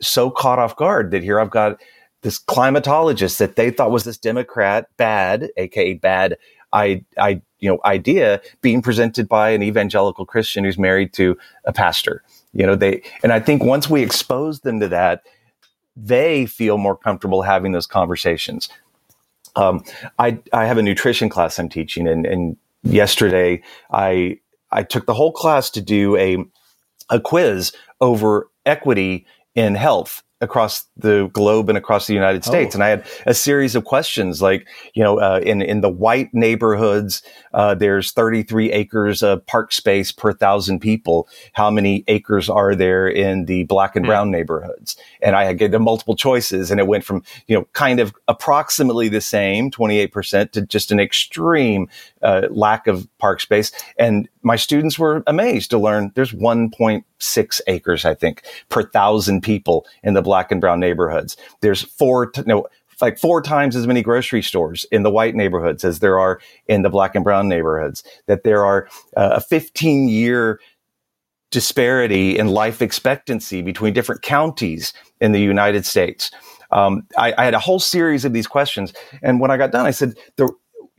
so 0.02 0.32
caught 0.32 0.58
off 0.58 0.76
guard 0.76 1.12
that 1.12 1.22
here 1.22 1.40
I've 1.40 1.52
got 1.52 1.80
this 2.24 2.40
climatologist 2.40 3.38
that 3.38 3.56
they 3.56 3.70
thought 3.70 3.92
was 3.92 4.06
this 4.06 4.18
Democrat 4.18 4.88
bad, 4.98 5.52
aka 5.58 5.94
bad 5.94 6.38
I, 6.74 7.06
I, 7.18 7.42
you 7.60 7.70
know, 7.70 7.80
idea 7.86 8.42
being 8.62 8.82
presented 8.82 9.30
by 9.30 9.52
an 9.52 9.64
evangelical 9.64 10.26
Christian 10.26 10.64
who's 10.66 10.78
married 10.78 11.14
to 11.14 11.38
a 11.64 11.72
pastor. 11.72 12.24
You 12.52 12.66
know, 12.66 12.76
they, 12.76 13.04
and 13.24 13.32
I 13.32 13.40
think 13.40 13.64
once 13.64 13.90
we 13.90 14.02
expose 14.04 14.62
them 14.62 14.80
to 14.80 14.88
that, 14.90 15.24
they 15.96 16.46
feel 16.46 16.78
more 16.78 16.98
comfortable 16.98 17.44
having 17.44 17.72
those 17.72 17.88
conversations. 17.88 18.68
Um, 19.56 19.84
I, 20.18 20.40
I 20.52 20.66
have 20.66 20.80
a 20.80 20.82
nutrition 20.82 21.30
class 21.30 21.60
I'm 21.60 21.70
teaching 21.70 22.08
and, 22.08 22.26
and 22.26 22.58
yesterday 22.82 23.62
I, 23.92 24.40
I 24.72 24.82
took 24.82 25.06
the 25.06 25.14
whole 25.14 25.32
class 25.32 25.70
to 25.72 25.82
do 25.82 26.18
a, 26.18 26.38
a 27.12 27.20
quiz 27.20 27.72
over 28.02 28.50
equity 28.66 29.28
in 29.54 29.76
health 29.76 30.24
across 30.44 30.86
the 30.98 31.30
globe 31.34 31.70
and 31.70 31.78
across 31.78 32.08
the 32.08 32.14
United 32.14 32.44
States. 32.44 32.76
Oh. 32.76 32.78
And 32.78 32.84
I 32.84 32.90
had 32.90 33.06
a 33.26 33.34
series 33.34 33.76
of 33.76 33.86
questions 33.86 34.42
like, 34.42 34.68
you 34.94 35.04
know, 35.04 35.20
uh, 35.20 35.40
in, 35.44 35.62
in 35.62 35.82
the 35.82 35.90
white 35.90 36.30
neighborhoods, 36.34 37.24
uh, 37.54 37.74
there's 37.76 38.12
33 38.12 38.72
acres 38.72 39.24
of 39.24 39.46
park 39.46 39.72
space 39.72 40.12
per 40.12 40.34
thousand 40.34 40.80
people. 40.80 41.28
How 41.54 41.72
many 41.72 42.04
acres 42.08 42.50
are 42.50 42.76
there 42.76 43.08
in 43.08 43.46
the 43.46 43.64
black 43.64 43.96
and 43.96 44.06
hmm. 44.06 44.10
brown 44.10 44.28
mm. 44.28 44.32
neighborhoods? 44.32 44.98
And 45.22 45.36
I 45.36 45.54
gave 45.54 45.72
them 45.72 45.84
multiple 45.84 46.16
choices 46.16 46.70
and 46.70 46.80
it 46.80 46.88
went 46.88 47.04
from, 47.04 47.24
you 47.48 47.56
know, 47.56 47.68
kind 47.74 48.00
of 48.00 48.14
approximately 48.28 49.10
the 49.10 49.22
same, 49.22 49.72
28% 49.72 50.52
to 50.52 50.62
just 50.62 50.92
an 50.92 51.00
extreme 51.00 51.88
uh, 52.22 52.48
lack 52.50 52.88
of 52.88 53.08
park 53.24 53.40
space. 53.40 53.72
And 53.98 54.28
my 54.42 54.58
students 54.58 55.00
were 55.00 55.24
amazed 55.28 55.70
to 55.70 55.78
learn 55.78 56.12
there's 56.14 56.34
1.6 56.34 57.62
acres, 57.68 58.04
I 58.04 58.14
think, 58.14 58.44
per 58.68 58.84
thousand 58.84 59.44
people 59.44 59.86
in 60.04 60.14
the 60.14 60.22
black 60.22 60.52
and 60.52 60.60
brown 60.60 60.82
neighborhoods. 60.82 61.38
There's 61.62 61.84
four, 61.84 62.32
t- 62.32 62.44
no, 62.46 62.68
like 63.00 63.18
four 63.18 63.42
times 63.42 63.78
as 63.78 63.88
many 63.88 64.02
grocery 64.02 64.42
stores 64.42 64.86
in 64.92 65.04
the 65.04 65.10
white 65.10 65.36
neighborhoods 65.36 65.86
as 65.86 66.00
there 66.00 66.20
are 66.20 66.42
in 66.68 66.82
the 66.82 66.90
black 66.90 67.16
and 67.16 67.24
brown 67.24 67.48
neighborhoods. 67.48 68.04
That 68.28 68.44
there 68.44 68.66
are 68.66 68.90
uh, 69.16 69.36
a 69.36 69.42
15 69.42 70.10
year 70.10 70.60
disparity 71.50 72.38
in 72.38 72.50
life 72.50 72.82
expectancy 72.82 73.62
between 73.62 73.94
different 73.94 74.22
counties 74.22 74.92
in 75.22 75.32
the 75.32 75.40
United 75.40 75.86
States. 75.86 76.30
Um, 76.72 77.08
I, 77.18 77.34
I, 77.38 77.46
had 77.46 77.54
a 77.54 77.60
whole 77.60 77.80
series 77.80 78.26
of 78.26 78.34
these 78.34 78.48
questions, 78.48 78.92
and 79.22 79.40
when 79.40 79.52
I 79.52 79.58
got 79.58 79.72
done, 79.72 79.86
I 79.86 79.92
said, 79.92 80.16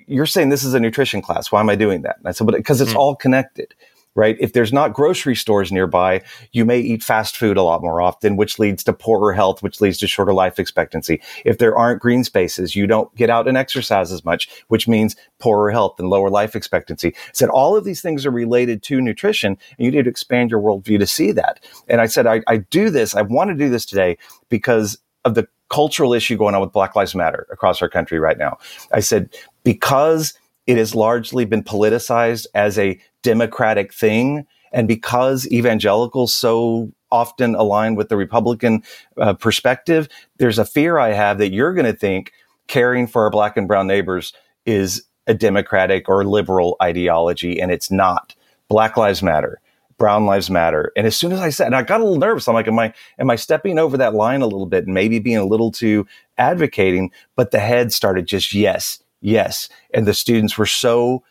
"You're 0.06 0.26
saying 0.26 0.48
this 0.48 0.64
is 0.64 0.74
a 0.74 0.80
nutrition 0.80 1.22
class? 1.22 1.50
Why 1.52 1.60
am 1.60 1.70
I 1.70 1.76
doing 1.76 2.02
that?" 2.02 2.18
And 2.18 2.28
I 2.28 2.32
said, 2.32 2.46
"But 2.46 2.56
because 2.56 2.80
it's 2.80 2.92
mm. 2.92 2.96
all 2.96 3.16
connected." 3.16 3.74
right? 4.14 4.36
If 4.38 4.52
there's 4.52 4.72
not 4.72 4.92
grocery 4.92 5.34
stores 5.34 5.72
nearby, 5.72 6.22
you 6.52 6.64
may 6.64 6.78
eat 6.78 7.02
fast 7.02 7.36
food 7.36 7.56
a 7.56 7.62
lot 7.62 7.82
more 7.82 8.00
often, 8.00 8.36
which 8.36 8.58
leads 8.58 8.84
to 8.84 8.92
poorer 8.92 9.32
health, 9.32 9.62
which 9.62 9.80
leads 9.80 9.98
to 9.98 10.06
shorter 10.06 10.32
life 10.32 10.58
expectancy. 10.58 11.20
If 11.44 11.58
there 11.58 11.76
aren't 11.76 12.00
green 12.00 12.24
spaces, 12.24 12.76
you 12.76 12.86
don't 12.86 13.14
get 13.16 13.30
out 13.30 13.48
and 13.48 13.56
exercise 13.56 14.12
as 14.12 14.24
much, 14.24 14.48
which 14.68 14.86
means 14.86 15.16
poorer 15.40 15.70
health 15.70 15.98
and 15.98 16.08
lower 16.08 16.30
life 16.30 16.54
expectancy. 16.54 17.08
I 17.08 17.30
said 17.32 17.48
all 17.48 17.76
of 17.76 17.84
these 17.84 18.00
things 18.00 18.24
are 18.24 18.30
related 18.30 18.82
to 18.84 19.00
nutrition, 19.00 19.58
and 19.78 19.84
you 19.84 19.90
need 19.90 20.04
to 20.04 20.10
expand 20.10 20.50
your 20.50 20.60
worldview 20.60 20.98
to 21.00 21.06
see 21.06 21.32
that. 21.32 21.64
And 21.88 22.00
I 22.00 22.06
said, 22.06 22.26
I, 22.26 22.42
I 22.46 22.58
do 22.58 22.90
this, 22.90 23.14
I 23.14 23.22
want 23.22 23.50
to 23.50 23.56
do 23.56 23.68
this 23.68 23.84
today 23.84 24.16
because 24.48 24.98
of 25.24 25.34
the 25.34 25.48
cultural 25.74 26.14
issue 26.14 26.37
going 26.37 26.54
on 26.54 26.60
with 26.60 26.70
Black 26.70 26.94
Lives 26.94 27.16
Matter 27.16 27.48
across 27.50 27.82
our 27.82 27.88
country 27.88 28.20
right 28.20 28.38
now. 28.38 28.58
I 28.92 29.00
said, 29.00 29.34
because 29.64 30.32
it 30.68 30.76
has 30.76 30.94
largely 30.94 31.44
been 31.44 31.64
politicized 31.64 32.46
as 32.54 32.78
a 32.78 32.96
democratic 33.22 33.92
thing, 33.92 34.46
and 34.72 34.87
because 34.87 35.50
evangelicals 35.50 36.32
so 36.32 36.92
often 37.10 37.56
align 37.56 37.96
with 37.96 38.08
the 38.08 38.16
Republican 38.16 38.84
uh, 39.18 39.34
perspective, 39.34 40.08
there's 40.38 40.60
a 40.60 40.64
fear 40.64 40.98
I 40.98 41.12
have 41.12 41.38
that 41.38 41.52
you're 41.52 41.74
going 41.74 41.92
to 41.92 41.98
think 41.98 42.32
caring 42.68 43.08
for 43.08 43.24
our 43.24 43.30
black 43.30 43.56
and 43.56 43.66
brown 43.66 43.88
neighbors 43.88 44.32
is 44.66 45.02
a 45.26 45.34
democratic 45.34 46.08
or 46.08 46.24
liberal 46.24 46.76
ideology, 46.80 47.60
and 47.60 47.72
it's 47.72 47.90
not. 47.90 48.37
Black 48.68 48.96
Lives 48.96 49.24
Matter. 49.24 49.60
Brown 49.98 50.26
Lives 50.26 50.50
Matter. 50.50 50.92
And 50.96 51.07
as 51.07 51.16
soon 51.16 51.33
as 51.33 51.40
I 51.40 51.50
said, 51.50 51.66
and 51.66 51.76
I 51.76 51.83
got 51.83 52.00
a 52.00 52.04
little 52.04 52.18
nervous, 52.18 52.48
I'm 52.48 52.54
like, 52.54 52.68
am 52.68 52.78
I, 52.78 52.92
am 53.18 53.30
I 53.30 53.37
stepping 53.37 53.78
over 53.78 53.96
that 53.96 54.14
line 54.14 54.42
a 54.42 54.46
little 54.46 54.66
bit 54.66 54.87
and 54.87 54.94
maybe 54.94 55.18
being 55.18 55.37
a 55.37 55.44
little 55.44 55.70
too 55.70 56.07
advocating? 56.38 57.11
But 57.37 57.50
the 57.50 57.61
head 57.61 57.92
started 57.92 58.26
just 58.26 58.54
yes, 58.54 59.02
yes. 59.20 59.68
And 59.92 60.07
the 60.07 60.14
students 60.14 60.59
were 60.59 60.66
so 60.66 61.22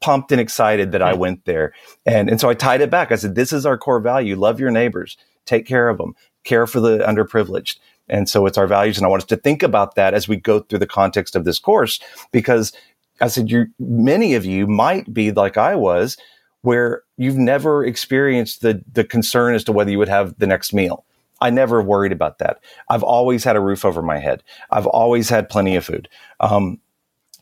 pumped 0.00 0.32
and 0.32 0.40
excited 0.40 0.92
that 0.92 1.02
I 1.02 1.12
hmm. 1.12 1.20
went 1.20 1.44
there. 1.44 1.72
And, 2.06 2.28
and 2.28 2.40
so 2.40 2.48
I 2.48 2.54
tied 2.54 2.80
it 2.80 2.90
back. 2.90 3.12
I 3.12 3.16
said, 3.16 3.34
this 3.34 3.52
is 3.52 3.66
our 3.66 3.78
core 3.78 4.00
value. 4.00 4.36
Love 4.36 4.60
your 4.60 4.70
neighbors, 4.70 5.16
take 5.44 5.66
care 5.66 5.88
of 5.88 5.98
them, 5.98 6.14
care 6.44 6.66
for 6.66 6.80
the 6.80 6.98
underprivileged. 6.98 7.78
And 8.08 8.28
so 8.28 8.46
it's 8.46 8.58
our 8.58 8.66
values. 8.66 8.96
And 8.96 9.04
I 9.04 9.08
want 9.08 9.22
us 9.22 9.28
to 9.28 9.36
think 9.36 9.62
about 9.62 9.94
that 9.96 10.14
as 10.14 10.28
we 10.28 10.36
go 10.36 10.60
through 10.60 10.78
the 10.78 10.86
context 10.86 11.36
of 11.36 11.44
this 11.44 11.58
course, 11.58 12.00
because 12.32 12.72
I 13.20 13.28
said, 13.28 13.50
you, 13.50 13.66
many 13.78 14.34
of 14.34 14.44
you 14.44 14.66
might 14.66 15.12
be 15.12 15.30
like 15.30 15.56
I 15.56 15.74
was, 15.74 16.16
where 16.62 17.02
you've 17.16 17.36
never 17.36 17.84
experienced 17.84 18.62
the, 18.62 18.82
the 18.92 19.04
concern 19.04 19.54
as 19.54 19.64
to 19.64 19.72
whether 19.72 19.90
you 19.90 19.98
would 19.98 20.08
have 20.08 20.38
the 20.38 20.46
next 20.46 20.72
meal. 20.72 21.04
I 21.40 21.50
never 21.50 21.80
worried 21.80 22.12
about 22.12 22.38
that. 22.38 22.58
I've 22.88 23.04
always 23.04 23.44
had 23.44 23.56
a 23.56 23.60
roof 23.60 23.84
over 23.84 24.02
my 24.02 24.18
head. 24.18 24.42
I've 24.70 24.86
always 24.86 25.28
had 25.28 25.48
plenty 25.48 25.76
of 25.76 25.84
food. 25.84 26.08
Um, 26.40 26.80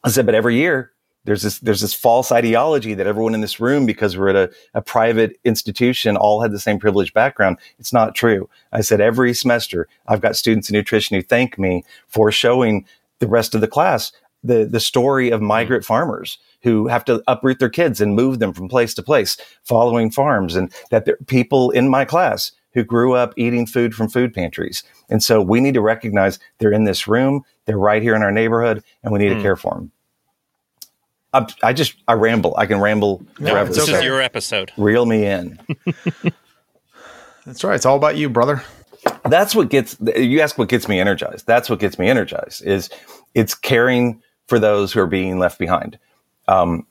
I 0.05 0.11
said, 0.11 0.27
but 0.27 0.35
every 0.35 0.57
year 0.57 0.93
there's 1.25 1.43
this 1.43 1.59
there's 1.59 1.81
this 1.81 1.95
false 1.95 2.31
ideology 2.31 2.95
that 2.95 3.07
everyone 3.07 3.35
in 3.35 3.41
this 3.41 3.59
room, 3.59 3.87
because 3.87 4.17
we're 4.17 4.29
at 4.29 4.37
a, 4.37 4.51
a 4.75 4.83
private 4.83 5.39
institution, 5.45 6.17
all 6.17 6.41
had 6.41 6.53
the 6.53 6.61
same 6.61 6.79
privileged 6.79 7.15
background. 7.15 7.59
It's 7.79 7.93
not 7.93 8.15
true. 8.15 8.49
I 8.73 8.83
said 8.83 9.01
every 9.01 9.35
semester 9.35 9.89
I've 10.07 10.21
got 10.21 10.37
students 10.37 10.71
in 10.71 10.75
nutrition 10.75 11.17
who 11.17 11.23
thank 11.23 11.59
me 11.59 11.85
for 12.07 12.31
showing 12.31 12.87
the 13.19 13.27
rest 13.27 13.55
of 13.55 13.61
the 13.61 13.69
class 13.69 14.13
the 14.45 14.65
the 14.65 14.81
story 14.81 15.31
of 15.31 15.43
migrant 15.43 15.85
farmers 15.85 16.39
who 16.63 16.87
have 16.89 17.05
to 17.05 17.23
uproot 17.27 17.59
their 17.59 17.69
kids 17.69 18.01
and 18.01 18.15
move 18.15 18.39
them 18.39 18.53
from 18.53 18.69
place 18.69 18.95
to 18.95 19.03
place, 19.03 19.37
following 19.63 20.11
farms, 20.11 20.57
and 20.57 20.73
that 20.91 21.05
there 21.05 21.15
are 21.15 21.25
people 21.27 21.71
in 21.71 21.89
my 21.89 22.05
class 22.05 22.53
who 22.73 22.85
grew 22.85 23.15
up 23.15 23.33
eating 23.37 23.67
food 23.67 23.95
from 23.95 24.09
food 24.09 24.35
pantries. 24.35 24.83
And 25.09 25.23
so 25.23 25.41
we 25.41 25.61
need 25.61 25.75
to 25.75 25.81
recognize 25.81 26.39
they're 26.59 26.73
in 26.73 26.85
this 26.85 27.09
room, 27.09 27.43
they're 27.65 27.79
right 27.79 28.03
here 28.03 28.15
in 28.15 28.23
our 28.23 28.33
neighborhood, 28.33 28.85
and 29.03 29.13
we 29.13 29.19
need 29.19 29.33
mm. 29.33 29.37
to 29.37 29.43
care 29.43 29.57
for 29.57 29.75
them. 29.75 29.93
I, 31.33 31.47
I, 31.63 31.73
just 31.73 31.97
I 32.07 32.15
ramble. 32.15 32.55
I 32.57 32.67
can 32.67 32.81
ramble 32.81 33.25
no, 33.39 33.51
forever. 33.51 33.73
This 33.73 33.87
so 33.87 33.95
is 33.95 34.05
your 34.05 34.21
episode. 34.21 34.73
Reel 34.77 35.07
me 35.07 35.25
in. 35.27 35.59
That's 37.47 37.63
right. 37.63 37.75
It's 37.75 37.87
all 37.87 37.97
about 37.97 38.17
you, 38.17 38.29
brother. 38.29 38.63
That's 39.25 39.55
what 39.55 39.71
gets 39.71 39.97
you 40.17 40.41
ask 40.41 40.59
what 40.59 40.69
gets 40.69 40.89
me 40.89 40.99
energized. 40.99 41.47
That's 41.47 41.71
what 41.71 41.79
gets 41.79 41.99
me 41.99 42.09
energized 42.09 42.65
is 42.65 42.91
it's 43.35 43.55
caring 43.55 44.23
for 44.47 44.59
those 44.59 44.93
who 44.93 45.01
are 45.01 45.07
being 45.07 45.39
left 45.39 45.59
behind. 45.59 45.99
Um, 46.49 46.87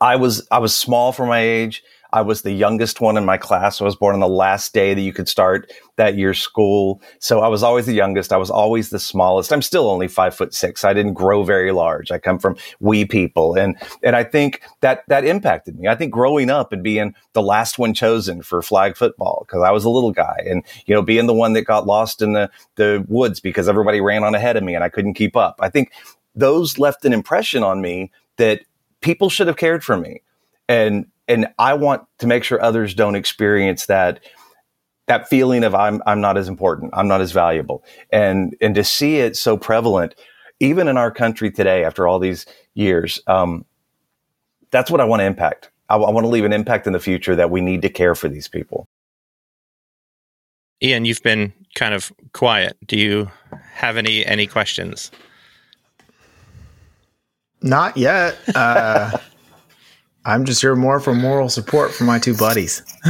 I 0.00 0.16
was 0.16 0.46
I 0.50 0.58
was 0.58 0.76
small 0.76 1.12
for 1.12 1.26
my 1.26 1.40
age. 1.40 1.82
I 2.12 2.22
was 2.22 2.42
the 2.42 2.52
youngest 2.52 3.00
one 3.00 3.16
in 3.16 3.24
my 3.24 3.36
class. 3.36 3.80
I 3.80 3.84
was 3.84 3.96
born 3.96 4.14
on 4.14 4.20
the 4.20 4.28
last 4.28 4.72
day 4.72 4.94
that 4.94 5.00
you 5.00 5.12
could 5.12 5.28
start 5.28 5.72
that 5.96 6.16
year's 6.16 6.38
school. 6.38 7.02
So 7.18 7.40
I 7.40 7.48
was 7.48 7.64
always 7.64 7.86
the 7.86 7.92
youngest. 7.92 8.32
I 8.32 8.36
was 8.36 8.50
always 8.50 8.90
the 8.90 9.00
smallest. 9.00 9.52
I'm 9.52 9.62
still 9.62 9.90
only 9.90 10.06
five 10.06 10.32
foot 10.32 10.54
six. 10.54 10.84
I 10.84 10.92
didn't 10.92 11.14
grow 11.14 11.42
very 11.42 11.72
large. 11.72 12.12
I 12.12 12.18
come 12.18 12.38
from 12.38 12.56
wee 12.78 13.04
people. 13.04 13.56
And, 13.56 13.76
and 14.04 14.14
I 14.14 14.22
think 14.22 14.62
that, 14.80 15.02
that 15.08 15.24
impacted 15.24 15.76
me. 15.76 15.88
I 15.88 15.96
think 15.96 16.12
growing 16.12 16.50
up 16.50 16.72
and 16.72 16.84
being 16.84 17.16
the 17.32 17.42
last 17.42 17.80
one 17.80 17.94
chosen 17.94 18.42
for 18.42 18.62
flag 18.62 18.96
football, 18.96 19.44
because 19.48 19.64
I 19.64 19.72
was 19.72 19.84
a 19.84 19.90
little 19.90 20.12
guy 20.12 20.40
and, 20.46 20.62
you 20.86 20.94
know, 20.94 21.02
being 21.02 21.26
the 21.26 21.34
one 21.34 21.52
that 21.54 21.62
got 21.62 21.84
lost 21.84 22.22
in 22.22 22.32
the, 22.34 22.48
the 22.76 23.04
woods 23.08 23.40
because 23.40 23.68
everybody 23.68 24.00
ran 24.00 24.22
on 24.22 24.36
ahead 24.36 24.56
of 24.56 24.62
me 24.62 24.76
and 24.76 24.84
I 24.84 24.88
couldn't 24.88 25.14
keep 25.14 25.36
up. 25.36 25.56
I 25.60 25.68
think 25.68 25.90
those 26.36 26.78
left 26.78 27.04
an 27.04 27.12
impression 27.12 27.64
on 27.64 27.80
me 27.80 28.12
that 28.36 28.60
people 29.00 29.28
should 29.28 29.46
have 29.46 29.56
cared 29.56 29.84
for 29.84 29.96
me. 29.96 30.22
And 30.68 31.06
and 31.28 31.48
I 31.58 31.74
want 31.74 32.02
to 32.18 32.26
make 32.26 32.44
sure 32.44 32.60
others 32.60 32.94
don't 32.94 33.14
experience 33.14 33.86
that 33.86 34.20
that 35.06 35.28
feeling 35.28 35.64
of 35.64 35.74
I'm 35.74 36.02
I'm 36.06 36.20
not 36.20 36.36
as 36.36 36.48
important, 36.48 36.92
I'm 36.94 37.08
not 37.08 37.20
as 37.20 37.32
valuable, 37.32 37.84
and 38.10 38.56
and 38.60 38.74
to 38.74 38.84
see 38.84 39.16
it 39.16 39.36
so 39.36 39.56
prevalent, 39.56 40.14
even 40.60 40.88
in 40.88 40.96
our 40.96 41.10
country 41.10 41.50
today, 41.50 41.84
after 41.84 42.08
all 42.08 42.18
these 42.18 42.46
years, 42.74 43.20
um, 43.26 43.64
that's 44.70 44.90
what 44.90 45.00
I 45.00 45.04
want 45.04 45.20
to 45.20 45.24
impact. 45.24 45.70
I, 45.88 45.96
I 45.96 46.10
want 46.10 46.24
to 46.24 46.28
leave 46.28 46.44
an 46.44 46.52
impact 46.52 46.86
in 46.86 46.92
the 46.92 47.00
future 47.00 47.36
that 47.36 47.50
we 47.50 47.60
need 47.60 47.82
to 47.82 47.90
care 47.90 48.14
for 48.14 48.28
these 48.28 48.48
people. 48.48 48.86
Ian, 50.82 51.04
you've 51.04 51.22
been 51.22 51.52
kind 51.74 51.94
of 51.94 52.12
quiet. 52.32 52.76
Do 52.86 52.98
you 52.98 53.30
have 53.72 53.96
any 53.96 54.24
any 54.24 54.46
questions? 54.46 55.10
Not 57.64 57.96
yet. 57.96 58.38
Uh, 58.54 59.10
I'm 60.26 60.44
just 60.44 60.60
here 60.60 60.76
more 60.76 61.00
for 61.00 61.14
moral 61.14 61.48
support 61.48 61.92
for 61.92 62.04
my 62.04 62.18
two 62.18 62.36
buddies. 62.36 62.82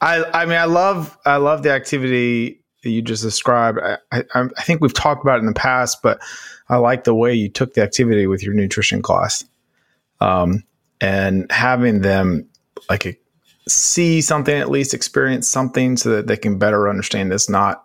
I 0.00 0.22
I 0.32 0.44
mean 0.44 0.58
I 0.58 0.64
love 0.64 1.16
I 1.24 1.36
love 1.36 1.62
the 1.62 1.72
activity 1.72 2.60
that 2.82 2.90
you 2.90 3.02
just 3.02 3.22
described. 3.22 3.78
I, 3.82 3.96
I, 4.12 4.22
I 4.34 4.62
think 4.62 4.80
we've 4.82 4.94
talked 4.94 5.22
about 5.22 5.36
it 5.36 5.40
in 5.40 5.46
the 5.46 5.54
past, 5.54 6.02
but 6.02 6.20
I 6.68 6.76
like 6.76 7.04
the 7.04 7.14
way 7.14 7.34
you 7.34 7.48
took 7.48 7.72
the 7.72 7.82
activity 7.82 8.26
with 8.26 8.42
your 8.42 8.54
nutrition 8.54 9.02
class, 9.02 9.44
um, 10.20 10.62
and 11.00 11.50
having 11.50 12.02
them 12.02 12.48
like 12.90 13.06
a, 13.06 13.16
see 13.66 14.20
something 14.20 14.56
at 14.56 14.70
least 14.70 14.94
experience 14.94 15.48
something 15.48 15.96
so 15.96 16.10
that 16.10 16.26
they 16.26 16.36
can 16.36 16.58
better 16.58 16.88
understand 16.88 17.32
this. 17.32 17.48
Not 17.48 17.84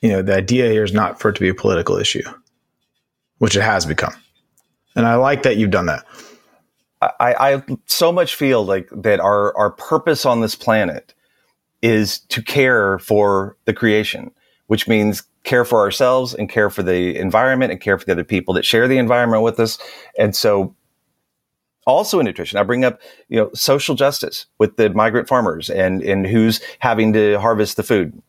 you 0.00 0.08
know 0.08 0.22
the 0.22 0.36
idea 0.36 0.70
here 0.70 0.84
is 0.84 0.92
not 0.92 1.20
for 1.20 1.30
it 1.30 1.34
to 1.34 1.40
be 1.40 1.48
a 1.48 1.54
political 1.54 1.96
issue 1.96 2.22
which 3.38 3.56
it 3.56 3.62
has 3.62 3.86
become. 3.86 4.14
And 4.96 5.06
I 5.06 5.16
like 5.16 5.42
that 5.42 5.56
you've 5.56 5.70
done 5.70 5.86
that. 5.86 6.04
I, 7.02 7.54
I 7.54 7.62
so 7.86 8.12
much 8.12 8.34
feel 8.34 8.64
like 8.64 8.88
that 8.92 9.20
our, 9.20 9.56
our 9.56 9.70
purpose 9.70 10.24
on 10.24 10.40
this 10.40 10.54
planet 10.54 11.14
is 11.82 12.20
to 12.20 12.42
care 12.42 12.98
for 12.98 13.56
the 13.66 13.74
creation, 13.74 14.30
which 14.68 14.88
means 14.88 15.22
care 15.42 15.66
for 15.66 15.80
ourselves 15.80 16.32
and 16.34 16.48
care 16.48 16.70
for 16.70 16.82
the 16.82 17.16
environment 17.16 17.70
and 17.70 17.80
care 17.80 17.98
for 17.98 18.06
the 18.06 18.12
other 18.12 18.24
people 18.24 18.54
that 18.54 18.64
share 18.64 18.88
the 18.88 18.96
environment 18.96 19.42
with 19.42 19.60
us. 19.60 19.78
And 20.18 20.34
so 20.34 20.74
also 21.86 22.18
in 22.18 22.24
nutrition, 22.24 22.58
I 22.58 22.62
bring 22.62 22.84
up, 22.84 23.00
you 23.28 23.38
know, 23.38 23.50
social 23.52 23.94
justice 23.94 24.46
with 24.58 24.76
the 24.76 24.88
migrant 24.90 25.28
farmers 25.28 25.68
and, 25.68 26.02
and 26.02 26.26
who's 26.26 26.60
having 26.78 27.12
to 27.12 27.38
harvest 27.38 27.76
the 27.76 27.82
food 27.82 28.22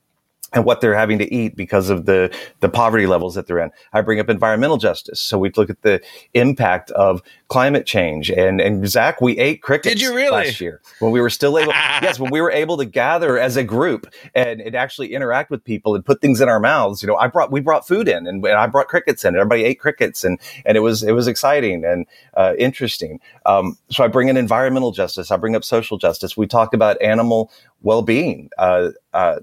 and 0.55 0.63
what 0.63 0.79
they're 0.81 0.95
having 0.95 1.19
to 1.19 1.31
eat 1.31 1.55
because 1.55 1.89
of 1.89 2.05
the, 2.05 2.35
the 2.61 2.69
poverty 2.69 3.05
levels 3.05 3.35
that 3.35 3.45
they're 3.45 3.59
in. 3.59 3.71
I 3.91 4.01
bring 4.01 4.21
up 4.21 4.29
environmental 4.29 4.77
justice. 4.77 5.19
So 5.19 5.37
we 5.37 5.51
look 5.51 5.69
at 5.69 5.81
the 5.81 6.01
impact 6.33 6.91
of 6.91 7.21
climate 7.49 7.85
change. 7.85 8.31
And, 8.31 8.61
and 8.61 8.87
Zach, 8.87 9.19
we 9.19 9.37
ate 9.37 9.61
crickets 9.61 9.93
Did 9.93 10.01
you 10.01 10.15
really? 10.15 10.31
last 10.31 10.61
year 10.61 10.81
when 10.99 11.11
we 11.11 11.19
were 11.19 11.29
still 11.29 11.59
able, 11.59 11.73
yes, 12.01 12.19
when 12.19 12.31
we 12.31 12.39
were 12.39 12.51
able 12.51 12.77
to 12.77 12.85
gather 12.85 13.37
as 13.37 13.57
a 13.57 13.63
group 13.63 14.07
and, 14.33 14.61
and 14.61 14.75
actually 14.75 15.13
interact 15.13 15.51
with 15.51 15.63
people 15.63 15.93
and 15.93 16.05
put 16.05 16.21
things 16.21 16.39
in 16.39 16.47
our 16.47 16.59
mouths. 16.59 17.03
You 17.03 17.07
know, 17.07 17.17
I 17.17 17.27
brought, 17.27 17.51
we 17.51 17.59
brought 17.59 17.85
food 17.85 18.07
in 18.07 18.25
and, 18.25 18.43
and 18.43 18.57
I 18.57 18.65
brought 18.67 18.87
crickets 18.87 19.25
in. 19.25 19.35
Everybody 19.35 19.65
ate 19.65 19.79
crickets 19.81 20.23
and, 20.23 20.39
and 20.65 20.77
it 20.77 20.81
was, 20.81 21.03
it 21.03 21.11
was 21.11 21.27
exciting 21.27 21.83
and 21.83 22.05
uh, 22.35 22.53
interesting. 22.57 23.19
Um, 23.45 23.77
so 23.91 24.05
I 24.05 24.07
bring 24.07 24.29
in 24.29 24.37
environmental 24.37 24.93
justice. 24.93 25.31
I 25.31 25.37
bring 25.37 25.55
up 25.55 25.65
social 25.65 25.97
justice. 25.97 26.37
We 26.37 26.47
talk 26.47 26.73
about 26.73 27.01
animal 27.01 27.51
well-being. 27.81 28.49
Uh, 28.57 28.91
uh, 29.13 29.39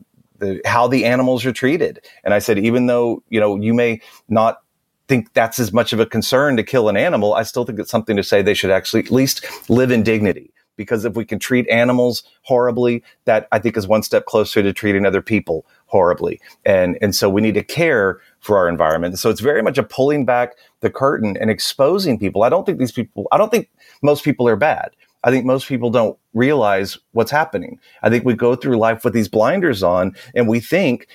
how 0.64 0.88
the 0.88 1.04
animals 1.04 1.44
are 1.44 1.52
treated. 1.52 2.04
And 2.24 2.34
I 2.34 2.38
said, 2.38 2.58
even 2.58 2.86
though, 2.86 3.22
you 3.28 3.40
know, 3.40 3.56
you 3.56 3.74
may 3.74 4.00
not 4.28 4.62
think 5.08 5.32
that's 5.34 5.58
as 5.58 5.72
much 5.72 5.92
of 5.92 6.00
a 6.00 6.06
concern 6.06 6.56
to 6.56 6.62
kill 6.62 6.88
an 6.88 6.96
animal, 6.96 7.34
I 7.34 7.42
still 7.42 7.64
think 7.64 7.78
it's 7.78 7.90
something 7.90 8.16
to 8.16 8.22
say 8.22 8.42
they 8.42 8.54
should 8.54 8.70
actually 8.70 9.04
at 9.04 9.10
least 9.10 9.44
live 9.68 9.90
in 9.90 10.02
dignity. 10.02 10.52
Because 10.76 11.04
if 11.04 11.14
we 11.14 11.26
can 11.26 11.38
treat 11.38 11.68
animals 11.68 12.22
horribly, 12.42 13.04
that 13.26 13.46
I 13.52 13.58
think 13.58 13.76
is 13.76 13.86
one 13.86 14.02
step 14.02 14.24
closer 14.24 14.62
to 14.62 14.72
treating 14.72 15.04
other 15.04 15.20
people 15.20 15.66
horribly. 15.84 16.40
And, 16.64 16.96
and 17.02 17.14
so 17.14 17.28
we 17.28 17.42
need 17.42 17.54
to 17.54 17.62
care 17.62 18.20
for 18.40 18.56
our 18.56 18.68
environment. 18.68 19.18
So 19.18 19.28
it's 19.28 19.42
very 19.42 19.62
much 19.62 19.76
a 19.76 19.82
pulling 19.82 20.24
back 20.24 20.54
the 20.80 20.88
curtain 20.88 21.36
and 21.38 21.50
exposing 21.50 22.18
people. 22.18 22.42
I 22.42 22.48
don't 22.48 22.64
think 22.64 22.78
these 22.78 22.90
people, 22.90 23.28
I 23.30 23.36
don't 23.36 23.50
think 23.50 23.68
most 24.02 24.24
people 24.24 24.48
are 24.48 24.56
bad. 24.56 24.92
I 25.24 25.30
think 25.30 25.44
most 25.44 25.68
people 25.68 25.90
don't 25.90 26.18
realize 26.34 26.98
what's 27.12 27.30
happening. 27.30 27.78
I 28.02 28.10
think 28.10 28.24
we 28.24 28.34
go 28.34 28.56
through 28.56 28.78
life 28.78 29.04
with 29.04 29.14
these 29.14 29.28
blinders 29.28 29.82
on 29.82 30.14
and 30.34 30.48
we 30.48 30.60
think 30.60 31.06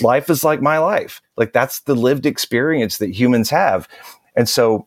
life 0.00 0.28
is 0.28 0.44
like 0.44 0.60
my 0.60 0.78
life. 0.78 1.22
Like 1.36 1.52
that's 1.52 1.80
the 1.80 1.94
lived 1.94 2.26
experience 2.26 2.98
that 2.98 3.10
humans 3.10 3.50
have. 3.50 3.88
And 4.36 4.48
so 4.48 4.86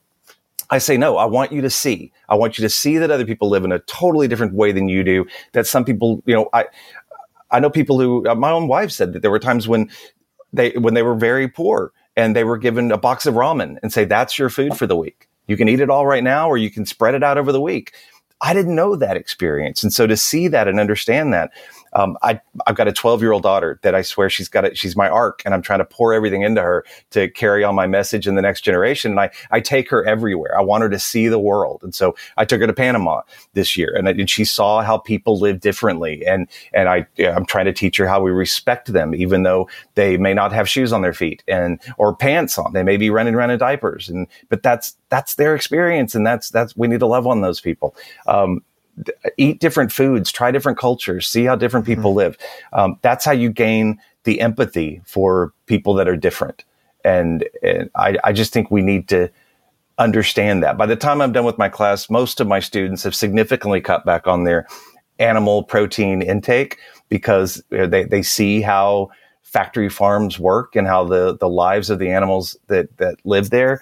I 0.69 0.77
say, 0.77 0.95
no, 0.95 1.17
I 1.17 1.25
want 1.25 1.51
you 1.51 1.61
to 1.61 1.69
see. 1.69 2.11
I 2.29 2.35
want 2.35 2.57
you 2.57 2.61
to 2.61 2.69
see 2.69 2.97
that 2.97 3.11
other 3.11 3.25
people 3.25 3.49
live 3.49 3.65
in 3.65 3.71
a 3.71 3.79
totally 3.79 4.27
different 4.27 4.53
way 4.53 4.71
than 4.71 4.87
you 4.87 5.03
do. 5.03 5.25
That 5.51 5.67
some 5.67 5.83
people, 5.83 6.23
you 6.25 6.33
know, 6.33 6.49
I, 6.53 6.65
I 7.51 7.59
know 7.59 7.69
people 7.69 7.99
who, 7.99 8.27
uh, 8.27 8.35
my 8.35 8.51
own 8.51 8.67
wife 8.67 8.91
said 8.91 9.11
that 9.13 9.21
there 9.21 9.31
were 9.31 9.39
times 9.39 9.67
when 9.67 9.89
they 10.53 10.71
when 10.71 10.93
they 10.93 11.03
were 11.03 11.15
very 11.15 11.47
poor 11.47 11.91
and 12.15 12.35
they 12.35 12.43
were 12.43 12.57
given 12.57 12.91
a 12.91 12.97
box 12.97 13.25
of 13.25 13.35
ramen 13.35 13.77
and 13.83 13.91
say 13.91 14.05
that's 14.05 14.37
your 14.39 14.49
food 14.49 14.77
for 14.77 14.87
the 14.87 14.95
week. 14.95 15.27
You 15.47 15.57
can 15.57 15.67
eat 15.67 15.81
it 15.81 15.89
all 15.89 16.05
right 16.05 16.23
now, 16.23 16.49
or 16.49 16.57
you 16.57 16.71
can 16.71 16.85
spread 16.85 17.15
it 17.15 17.23
out 17.23 17.37
over 17.37 17.51
the 17.51 17.61
week. 17.61 17.93
I 18.41 18.53
didn't 18.53 18.75
know 18.75 18.95
that 18.95 19.17
experience, 19.17 19.83
and 19.83 19.93
so 19.93 20.07
to 20.07 20.17
see 20.17 20.47
that 20.47 20.67
and 20.67 20.79
understand 20.79 21.33
that, 21.33 21.51
um, 21.93 22.17
I, 22.21 22.39
I've 22.67 22.75
got 22.75 22.87
a 22.87 22.93
12 22.93 23.21
year 23.21 23.31
old 23.31 23.43
daughter 23.43 23.79
that 23.83 23.95
I 23.95 24.01
swear 24.01 24.29
she's 24.29 24.47
got 24.47 24.65
it. 24.65 24.77
She's 24.77 24.95
my 24.95 25.09
arc 25.09 25.41
and 25.45 25.53
I'm 25.53 25.61
trying 25.61 25.79
to 25.79 25.85
pour 25.85 26.13
everything 26.13 26.41
into 26.41 26.61
her 26.61 26.85
to 27.11 27.29
carry 27.29 27.63
on 27.63 27.75
my 27.75 27.87
message 27.87 28.27
in 28.27 28.35
the 28.35 28.41
next 28.41 28.61
generation. 28.61 29.11
And 29.11 29.19
I, 29.19 29.31
I 29.51 29.59
take 29.59 29.89
her 29.89 30.05
everywhere. 30.05 30.57
I 30.57 30.61
want 30.61 30.83
her 30.83 30.89
to 30.89 30.99
see 30.99 31.27
the 31.27 31.39
world. 31.39 31.81
And 31.83 31.93
so 31.93 32.15
I 32.37 32.45
took 32.45 32.61
her 32.61 32.67
to 32.67 32.73
Panama 32.73 33.21
this 33.53 33.75
year 33.77 33.93
and, 33.95 34.07
and 34.07 34.29
she 34.29 34.45
saw 34.45 34.81
how 34.81 34.97
people 34.97 35.39
live 35.39 35.59
differently. 35.59 36.25
And, 36.25 36.47
and 36.73 36.87
I, 36.87 37.05
I'm 37.19 37.45
trying 37.45 37.65
to 37.65 37.73
teach 37.73 37.97
her 37.97 38.07
how 38.07 38.21
we 38.21 38.31
respect 38.31 38.93
them, 38.93 39.13
even 39.13 39.43
though 39.43 39.69
they 39.95 40.17
may 40.17 40.33
not 40.33 40.51
have 40.53 40.69
shoes 40.69 40.93
on 40.93 41.01
their 41.01 41.13
feet 41.13 41.43
and, 41.47 41.79
or 41.97 42.15
pants 42.15 42.57
on. 42.57 42.73
They 42.73 42.83
may 42.83 42.97
be 42.97 43.09
running 43.09 43.35
around 43.35 43.51
in 43.51 43.59
diapers. 43.59 44.09
And, 44.09 44.27
but 44.49 44.63
that's, 44.63 44.95
that's 45.09 45.35
their 45.35 45.55
experience. 45.55 46.15
And 46.15 46.25
that's, 46.25 46.49
that's, 46.49 46.75
we 46.75 46.87
need 46.87 46.99
to 47.01 47.05
love 47.05 47.27
on 47.27 47.41
those 47.41 47.59
people. 47.59 47.95
Um, 48.27 48.61
eat 49.37 49.59
different 49.59 49.91
foods, 49.91 50.31
try 50.31 50.51
different 50.51 50.77
cultures, 50.77 51.27
see 51.27 51.45
how 51.45 51.55
different 51.55 51.85
people 51.85 52.11
mm-hmm. 52.11 52.17
live. 52.17 52.37
Um, 52.73 52.99
that's 53.01 53.25
how 53.25 53.31
you 53.31 53.49
gain 53.49 53.99
the 54.23 54.41
empathy 54.41 55.01
for 55.05 55.53
people 55.65 55.93
that 55.95 56.07
are 56.07 56.17
different. 56.17 56.63
And, 57.03 57.47
and 57.63 57.89
I, 57.95 58.17
I 58.23 58.33
just 58.33 58.53
think 58.53 58.69
we 58.69 58.81
need 58.81 59.07
to 59.09 59.29
understand 59.97 60.63
that. 60.63 60.77
By 60.77 60.85
the 60.85 60.95
time 60.95 61.21
I'm 61.21 61.31
done 61.31 61.45
with 61.45 61.57
my 61.57 61.69
class, 61.69 62.09
most 62.09 62.39
of 62.39 62.47
my 62.47 62.59
students 62.59 63.03
have 63.03 63.15
significantly 63.15 63.81
cut 63.81 64.05
back 64.05 64.27
on 64.27 64.43
their 64.43 64.67
animal 65.19 65.63
protein 65.63 66.21
intake 66.21 66.77
because 67.09 67.63
they, 67.69 68.03
they 68.03 68.21
see 68.21 68.61
how 68.61 69.09
factory 69.41 69.89
farms 69.89 70.39
work 70.39 70.75
and 70.75 70.87
how 70.87 71.03
the, 71.03 71.37
the 71.37 71.49
lives 71.49 71.89
of 71.89 71.99
the 71.99 72.09
animals 72.09 72.57
that, 72.67 72.95
that 72.97 73.15
live 73.25 73.49
there. 73.49 73.81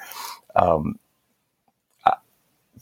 Um, 0.55 0.97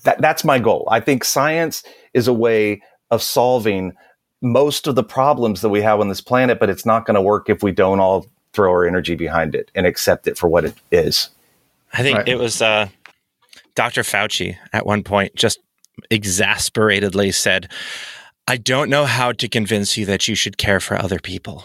that, 0.03 0.21
that's 0.21 0.43
my 0.43 0.57
goal. 0.57 0.87
I 0.89 0.99
think 0.99 1.23
science 1.23 1.83
is 2.17 2.27
a 2.27 2.33
way 2.33 2.81
of 3.11 3.21
solving 3.21 3.93
most 4.41 4.87
of 4.87 4.95
the 4.95 5.03
problems 5.03 5.61
that 5.61 5.69
we 5.69 5.81
have 5.81 5.99
on 5.99 6.09
this 6.09 6.21
planet, 6.21 6.59
but 6.59 6.69
it's 6.69 6.85
not 6.85 7.05
going 7.05 7.15
to 7.15 7.21
work 7.21 7.49
if 7.49 7.63
we 7.63 7.71
don't 7.71 7.99
all 7.99 8.25
throw 8.53 8.71
our 8.71 8.85
energy 8.85 9.15
behind 9.15 9.55
it 9.55 9.71
and 9.75 9.85
accept 9.85 10.27
it 10.27 10.37
for 10.37 10.47
what 10.47 10.65
it 10.65 10.73
is. 10.91 11.29
I 11.93 12.01
think 12.01 12.17
right. 12.17 12.27
it 12.27 12.37
was 12.37 12.61
uh, 12.61 12.89
Dr. 13.75 14.01
Fauci 14.01 14.57
at 14.73 14.85
one 14.85 15.03
point 15.03 15.35
just 15.35 15.59
exasperatedly 16.11 17.31
said, 17.31 17.71
I 18.47 18.57
don't 18.57 18.89
know 18.89 19.05
how 19.05 19.31
to 19.33 19.47
convince 19.47 19.97
you 19.97 20.05
that 20.07 20.27
you 20.27 20.35
should 20.35 20.57
care 20.57 20.79
for 20.79 20.97
other 20.97 21.19
people. 21.19 21.63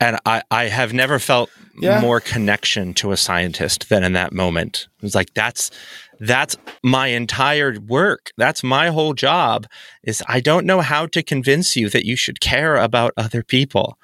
And 0.00 0.18
I, 0.26 0.42
I 0.50 0.64
have 0.64 0.92
never 0.92 1.18
felt 1.20 1.50
yeah. 1.78 2.00
more 2.00 2.18
connection 2.20 2.94
to 2.94 3.12
a 3.12 3.16
scientist 3.16 3.88
than 3.88 4.02
in 4.02 4.14
that 4.14 4.32
moment. 4.32 4.88
It 4.98 5.02
was 5.02 5.14
like, 5.14 5.32
that's 5.34 5.70
that's 6.22 6.56
my 6.84 7.08
entire 7.08 7.78
work. 7.80 8.30
That's 8.36 8.62
my 8.62 8.88
whole 8.88 9.12
job 9.12 9.66
is 10.04 10.22
I 10.28 10.38
don't 10.38 10.66
know 10.66 10.80
how 10.80 11.06
to 11.06 11.22
convince 11.22 11.76
you 11.76 11.88
that 11.90 12.06
you 12.06 12.14
should 12.14 12.40
care 12.40 12.76
about 12.76 13.12
other 13.16 13.42
people. 13.42 13.98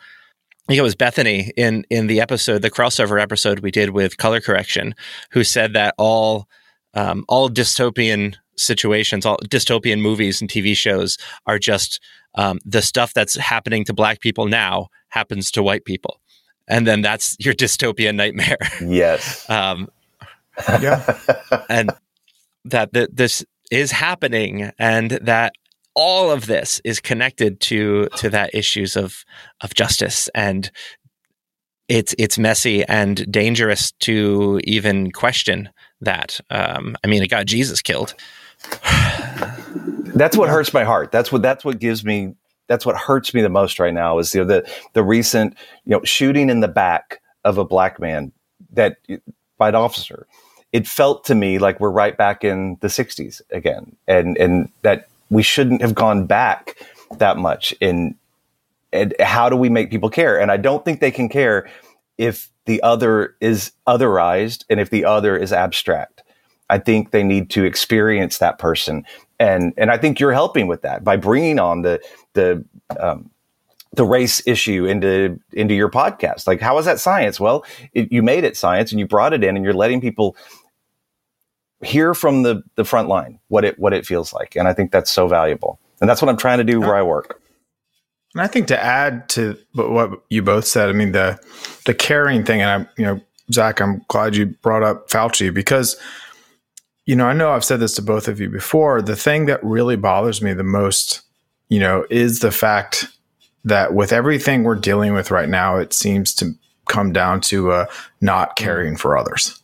I 0.66 0.72
think 0.72 0.78
it 0.80 0.82
was 0.82 0.96
Bethany 0.96 1.52
in 1.56 1.84
in 1.90 2.08
the 2.08 2.20
episode, 2.20 2.62
the 2.62 2.72
crossover 2.72 3.22
episode 3.22 3.60
we 3.60 3.70
did 3.70 3.90
with 3.90 4.18
color 4.18 4.40
correction, 4.40 4.96
who 5.30 5.44
said 5.44 5.74
that 5.74 5.94
all 5.96 6.48
um, 6.94 7.24
all 7.28 7.48
dystopian 7.48 8.34
situations, 8.56 9.24
all 9.24 9.38
dystopian 9.44 10.00
movies 10.00 10.40
and 10.40 10.50
TV 10.50 10.76
shows 10.76 11.18
are 11.46 11.60
just 11.60 12.00
um, 12.34 12.58
the 12.64 12.82
stuff 12.82 13.14
that's 13.14 13.36
happening 13.36 13.84
to 13.84 13.94
black 13.94 14.20
people 14.20 14.46
now 14.46 14.88
happens 15.08 15.52
to 15.52 15.62
white 15.62 15.84
people, 15.84 16.20
and 16.66 16.84
then 16.84 17.00
that's 17.00 17.36
your 17.38 17.54
dystopian 17.62 18.16
nightmare. 18.16 18.58
Yes. 18.84 19.48
um, 19.48 19.88
yeah. 20.80 21.18
and 21.68 21.92
that 22.64 22.92
th- 22.92 23.10
this 23.12 23.44
is 23.70 23.92
happening 23.92 24.70
and 24.78 25.12
that 25.22 25.52
all 25.94 26.30
of 26.30 26.46
this 26.46 26.80
is 26.84 27.00
connected 27.00 27.60
to 27.60 28.08
to 28.16 28.30
that 28.30 28.54
issues 28.54 28.96
of 28.96 29.24
of 29.62 29.74
justice. 29.74 30.28
And 30.34 30.70
it's 31.88 32.14
it's 32.18 32.38
messy 32.38 32.84
and 32.84 33.30
dangerous 33.30 33.92
to 34.00 34.60
even 34.64 35.10
question 35.10 35.70
that. 36.00 36.40
Um, 36.50 36.96
i 37.04 37.08
mean 37.08 37.22
it 37.22 37.28
got 37.28 37.46
jesus 37.46 37.82
killed. 37.82 38.14
That's 40.14 40.36
what 40.36 40.48
hurts 40.48 40.72
my 40.72 40.84
heart. 40.84 41.12
That's 41.12 41.30
what 41.30 41.42
that's 41.42 41.64
what 41.64 41.78
gives 41.78 42.04
me 42.04 42.34
that's 42.68 42.84
what 42.86 42.96
hurts 42.96 43.34
me 43.34 43.40
the 43.42 43.48
most 43.48 43.78
right 43.80 43.94
now 43.94 44.18
is 44.18 44.34
you 44.34 44.42
know, 44.42 44.46
the 44.46 44.70
the 44.92 45.02
recent 45.02 45.56
you 45.84 45.92
know 45.92 46.00
shooting 46.04 46.50
in 46.50 46.60
the 46.60 46.68
back 46.68 47.20
of 47.44 47.58
a 47.58 47.64
black 47.64 47.98
man 47.98 48.32
that 48.72 48.98
by 49.56 49.68
an 49.68 49.74
officer 49.74 50.26
it 50.72 50.86
felt 50.86 51.24
to 51.24 51.34
me 51.34 51.58
like 51.58 51.80
we're 51.80 51.90
right 51.90 52.16
back 52.16 52.44
in 52.44 52.76
the 52.80 52.88
60s 52.88 53.40
again. 53.50 53.96
And 54.06 54.36
and 54.36 54.70
that 54.82 55.08
we 55.30 55.42
shouldn't 55.42 55.82
have 55.82 55.94
gone 55.94 56.26
back 56.26 56.76
that 57.18 57.36
much 57.36 57.74
in 57.80 58.14
and 58.92 59.14
how 59.20 59.48
do 59.48 59.56
we 59.56 59.68
make 59.68 59.90
people 59.90 60.10
care? 60.10 60.40
And 60.40 60.50
i 60.50 60.56
don't 60.56 60.84
think 60.84 61.00
they 61.00 61.10
can 61.10 61.28
care 61.28 61.68
if 62.16 62.50
the 62.66 62.82
other 62.82 63.34
is 63.40 63.72
otherized 63.86 64.64
and 64.68 64.80
if 64.80 64.90
the 64.90 65.04
other 65.04 65.36
is 65.36 65.52
abstract. 65.52 66.22
I 66.68 66.78
think 66.78 67.12
they 67.12 67.22
need 67.22 67.48
to 67.50 67.64
experience 67.64 68.38
that 68.38 68.58
person. 68.58 69.04
And 69.38 69.72
and 69.76 69.90
i 69.90 69.96
think 69.96 70.20
you're 70.20 70.32
helping 70.32 70.66
with 70.66 70.82
that 70.82 71.04
by 71.04 71.16
bringing 71.16 71.58
on 71.58 71.82
the 71.82 72.00
the 72.34 72.64
um, 73.00 73.30
the 73.94 74.04
race 74.04 74.46
issue 74.46 74.84
into 74.84 75.40
into 75.52 75.74
your 75.74 75.90
podcast. 75.90 76.46
Like 76.46 76.60
how 76.60 76.76
is 76.78 76.84
that 76.84 77.00
science? 77.00 77.40
Well 77.40 77.64
it, 77.94 78.12
you 78.12 78.22
made 78.22 78.44
it 78.44 78.56
science 78.56 78.90
and 78.92 79.00
you 79.00 79.06
brought 79.06 79.32
it 79.32 79.42
in 79.42 79.56
and 79.56 79.64
you're 79.64 79.74
letting 79.74 80.00
people 80.00 80.36
hear 81.82 82.14
from 82.14 82.42
the 82.42 82.62
the 82.74 82.84
front 82.84 83.08
line 83.08 83.38
what 83.48 83.64
it 83.64 83.78
what 83.78 83.92
it 83.92 84.06
feels 84.06 84.32
like. 84.32 84.56
And 84.56 84.66
i 84.66 84.72
think 84.72 84.90
that's 84.90 85.10
so 85.10 85.28
valuable. 85.28 85.78
And 86.00 86.08
that's 86.08 86.20
what 86.22 86.28
i'm 86.28 86.36
trying 86.36 86.58
to 86.58 86.64
do 86.64 86.80
where 86.80 86.96
i 86.96 87.02
work. 87.02 87.40
And 88.34 88.42
i 88.42 88.46
think 88.46 88.66
to 88.68 88.82
add 88.82 89.28
to 89.30 89.56
what 89.74 90.22
you 90.28 90.42
both 90.42 90.66
said 90.66 90.88
i 90.88 90.92
mean 90.92 91.12
the 91.12 91.38
the 91.86 91.94
caring 91.94 92.44
thing 92.44 92.60
and 92.60 92.70
i'm 92.70 92.88
you 92.96 93.04
know 93.04 93.20
zach 93.52 93.80
i'm 93.80 94.02
glad 94.08 94.36
you 94.36 94.46
brought 94.46 94.82
up 94.82 95.08
fauci 95.08 95.52
because 95.52 95.96
you 97.06 97.16
know 97.16 97.26
i 97.26 97.32
know 97.32 97.50
i've 97.52 97.64
said 97.64 97.80
this 97.80 97.94
to 97.94 98.02
both 98.02 98.28
of 98.28 98.40
you 98.40 98.50
before. 98.50 99.00
The 99.00 99.16
thing 99.16 99.46
that 99.46 99.62
really 99.64 99.96
bothers 99.96 100.42
me 100.42 100.52
the 100.52 100.64
most 100.64 101.22
you 101.68 101.80
know 101.80 102.04
is 102.10 102.40
the 102.40 102.50
fact 102.50 103.06
that 103.64 103.94
with 103.94 104.12
everything 104.12 104.64
we're 104.64 104.74
dealing 104.74 105.12
with 105.12 105.30
right 105.30 105.48
now 105.48 105.76
it 105.76 105.92
seems 105.92 106.34
to 106.34 106.54
come 106.88 107.12
down 107.12 107.40
to 107.40 107.70
uh, 107.70 107.86
not 108.20 108.56
caring 108.56 108.96
for 108.96 109.16
others 109.16 109.60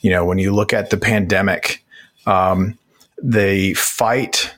you 0.00 0.10
know, 0.10 0.24
when 0.24 0.38
you 0.38 0.54
look 0.54 0.72
at 0.72 0.90
the 0.90 0.96
pandemic, 0.96 1.84
um, 2.26 2.78
the 3.22 3.74
fight 3.74 4.54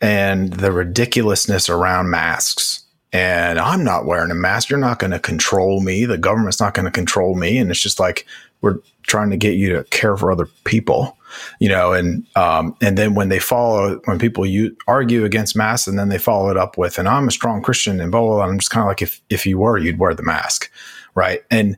and 0.00 0.52
the 0.54 0.72
ridiculousness 0.72 1.68
around 1.68 2.10
masks. 2.10 2.84
And 3.12 3.58
I'm 3.58 3.84
not 3.84 4.06
wearing 4.06 4.30
a 4.30 4.34
mask. 4.34 4.70
You're 4.70 4.78
not 4.78 4.98
going 4.98 5.10
to 5.10 5.18
control 5.18 5.80
me. 5.82 6.06
The 6.06 6.18
government's 6.18 6.60
not 6.60 6.74
going 6.74 6.86
to 6.86 6.90
control 6.90 7.34
me. 7.34 7.58
And 7.58 7.70
it's 7.70 7.80
just 7.80 8.00
like 8.00 8.26
we're 8.62 8.78
trying 9.02 9.30
to 9.30 9.36
get 9.36 9.54
you 9.54 9.74
to 9.74 9.84
care 9.84 10.16
for 10.16 10.32
other 10.32 10.46
people, 10.64 11.18
you 11.60 11.68
know. 11.68 11.92
And 11.92 12.26
um, 12.36 12.74
and 12.80 12.96
then 12.96 13.14
when 13.14 13.28
they 13.28 13.38
follow, 13.38 14.00
when 14.06 14.18
people 14.18 14.46
you 14.46 14.74
argue 14.88 15.24
against 15.24 15.54
masks, 15.54 15.86
and 15.86 15.98
then 15.98 16.08
they 16.08 16.18
follow 16.18 16.48
it 16.48 16.56
up 16.56 16.78
with, 16.78 16.98
"And 16.98 17.06
I'm 17.06 17.28
a 17.28 17.32
strong 17.32 17.60
Christian," 17.60 18.00
and 18.00 18.10
blah 18.10 18.22
blah. 18.22 18.36
blah. 18.36 18.46
I'm 18.46 18.58
just 18.58 18.70
kind 18.70 18.82
of 18.82 18.88
like, 18.88 19.02
if 19.02 19.20
if 19.28 19.44
you 19.44 19.58
were, 19.58 19.76
you'd 19.76 19.98
wear 19.98 20.14
the 20.14 20.22
mask, 20.22 20.70
right? 21.14 21.42
And 21.50 21.76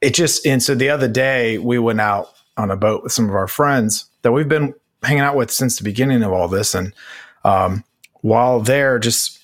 it 0.00 0.14
just 0.14 0.46
and 0.46 0.62
so 0.62 0.74
the 0.74 0.88
other 0.88 1.08
day 1.08 1.58
we 1.58 1.78
went 1.78 2.00
out 2.00 2.32
on 2.56 2.70
a 2.70 2.76
boat 2.76 3.02
with 3.02 3.12
some 3.12 3.28
of 3.28 3.34
our 3.34 3.48
friends 3.48 4.06
that 4.22 4.32
we've 4.32 4.48
been 4.48 4.74
hanging 5.02 5.22
out 5.22 5.36
with 5.36 5.50
since 5.50 5.78
the 5.78 5.84
beginning 5.84 6.22
of 6.22 6.32
all 6.32 6.48
this. 6.48 6.74
And 6.74 6.92
um, 7.44 7.84
while 8.20 8.60
they're 8.60 8.98
just 8.98 9.38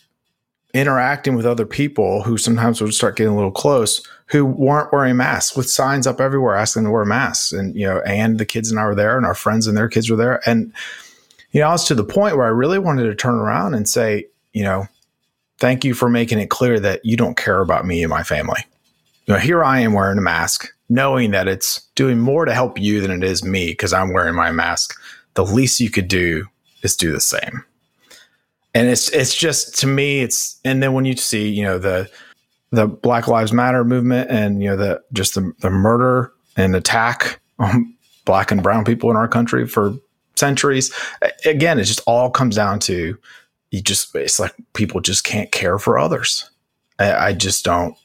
interacting 0.75 1.35
with 1.35 1.47
other 1.47 1.65
people 1.65 2.23
who 2.23 2.37
sometimes 2.37 2.81
would 2.83 2.93
start 2.93 3.17
getting 3.17 3.33
a 3.33 3.37
little 3.37 3.51
close 3.51 4.07
who 4.27 4.45
weren't 4.45 4.93
wearing 4.93 5.17
masks 5.17 5.57
with 5.57 5.71
signs 5.71 6.07
up 6.07 6.21
everywhere 6.21 6.57
asking 6.57 6.85
to 6.85 6.91
wear 6.91 7.05
masks. 7.05 7.53
And 7.53 7.75
you 7.75 7.87
know 7.87 8.01
and 8.01 8.39
the 8.39 8.45
kids 8.45 8.71
and 8.71 8.79
i 8.79 8.85
were 8.85 8.95
there 8.95 9.17
and 9.17 9.25
our 9.25 9.35
friends 9.35 9.67
and 9.67 9.77
their 9.77 9.89
kids 9.89 10.11
were 10.11 10.17
there. 10.17 10.47
And 10.49 10.73
you 11.53 11.61
know 11.61 11.69
i 11.69 11.73
was 11.73 11.87
to 11.87 11.95
the 11.95 12.05
point 12.05 12.37
where 12.37 12.45
i 12.45 12.51
really 12.51 12.79
wanted 12.79 13.05
to 13.05 13.15
turn 13.15 13.37
around 13.37 13.73
and 13.73 13.89
say 13.89 14.27
you 14.53 14.63
know 14.63 14.87
thank 15.59 15.85
you 15.85 15.95
for 15.95 16.11
making 16.11 16.39
it 16.39 16.51
clear 16.51 16.79
that 16.79 17.03
you 17.05 17.17
don't 17.17 17.37
care 17.37 17.61
about 17.61 17.87
me 17.87 18.03
and 18.03 18.11
my 18.11 18.23
family 18.23 18.67
you 19.27 19.35
know, 19.35 19.41
here 19.41 19.65
I 19.65 19.81
am 19.81 19.93
wearing 19.93 20.19
a 20.19 20.23
mask, 20.23 20.73
knowing 20.89 21.33
that 21.33 21.49
it's 21.49 21.83
doing 21.95 22.19
more 22.19 22.45
to 22.45 22.55
help 22.55 22.79
you 22.79 23.01
than 23.01 23.11
it 23.11 23.25
is 23.25 23.45
me 23.45 23.67
because 23.67 23.93
I'm 23.93 24.13
wearing 24.13 24.35
my 24.35 24.53
mask. 24.53 24.95
The 25.35 25.45
least 25.45 25.81
you 25.81 25.91
could 25.91 26.09
do 26.09 26.47
is 26.83 26.97
do 26.97 27.13
the 27.13 27.21
same. 27.21 27.65
And 28.75 28.89
it's 28.89 29.09
it's 29.11 29.35
just 29.35 29.79
to 29.81 29.87
me, 29.87 30.21
it's 30.21 30.61
and 30.65 30.83
then 30.83 30.93
when 30.93 31.05
you 31.05 31.17
see, 31.17 31.49
you 31.49 31.65
know, 31.65 31.79
the 31.79 32.09
the 32.71 32.87
Black 32.87 33.27
Lives 33.27 33.53
Matter 33.53 33.85
movement 33.85 34.31
and 34.31 34.63
you 34.63 34.69
know 34.69 34.77
the 34.77 35.03
just 35.13 35.35
the, 35.35 35.53
the 35.61 35.71
murder 35.71 36.33
and 36.57 36.77
attack 36.77 37.41
on 37.59 37.95
black 38.25 38.51
and 38.51 38.63
brown 38.63 38.85
people 38.85 39.11
in 39.11 39.17
our 39.17 39.29
country 39.29 39.67
for 39.67 39.95
centuries. 40.37 40.93
Again, 41.45 41.79
it 41.79 41.85
just 41.85 42.03
all 42.07 42.31
comes 42.31 42.55
down 42.55 42.79
to 42.81 43.19
you 43.71 43.83
just 43.83 44.15
it's 44.15 44.39
like 44.39 44.55
people 44.75 45.01
just 45.01 45.25
can't 45.25 45.51
care 45.51 45.79
for 45.79 45.99
others. 45.99 46.49
I, 46.99 47.29
I 47.29 47.33
just 47.33 47.65
don't 47.65 47.97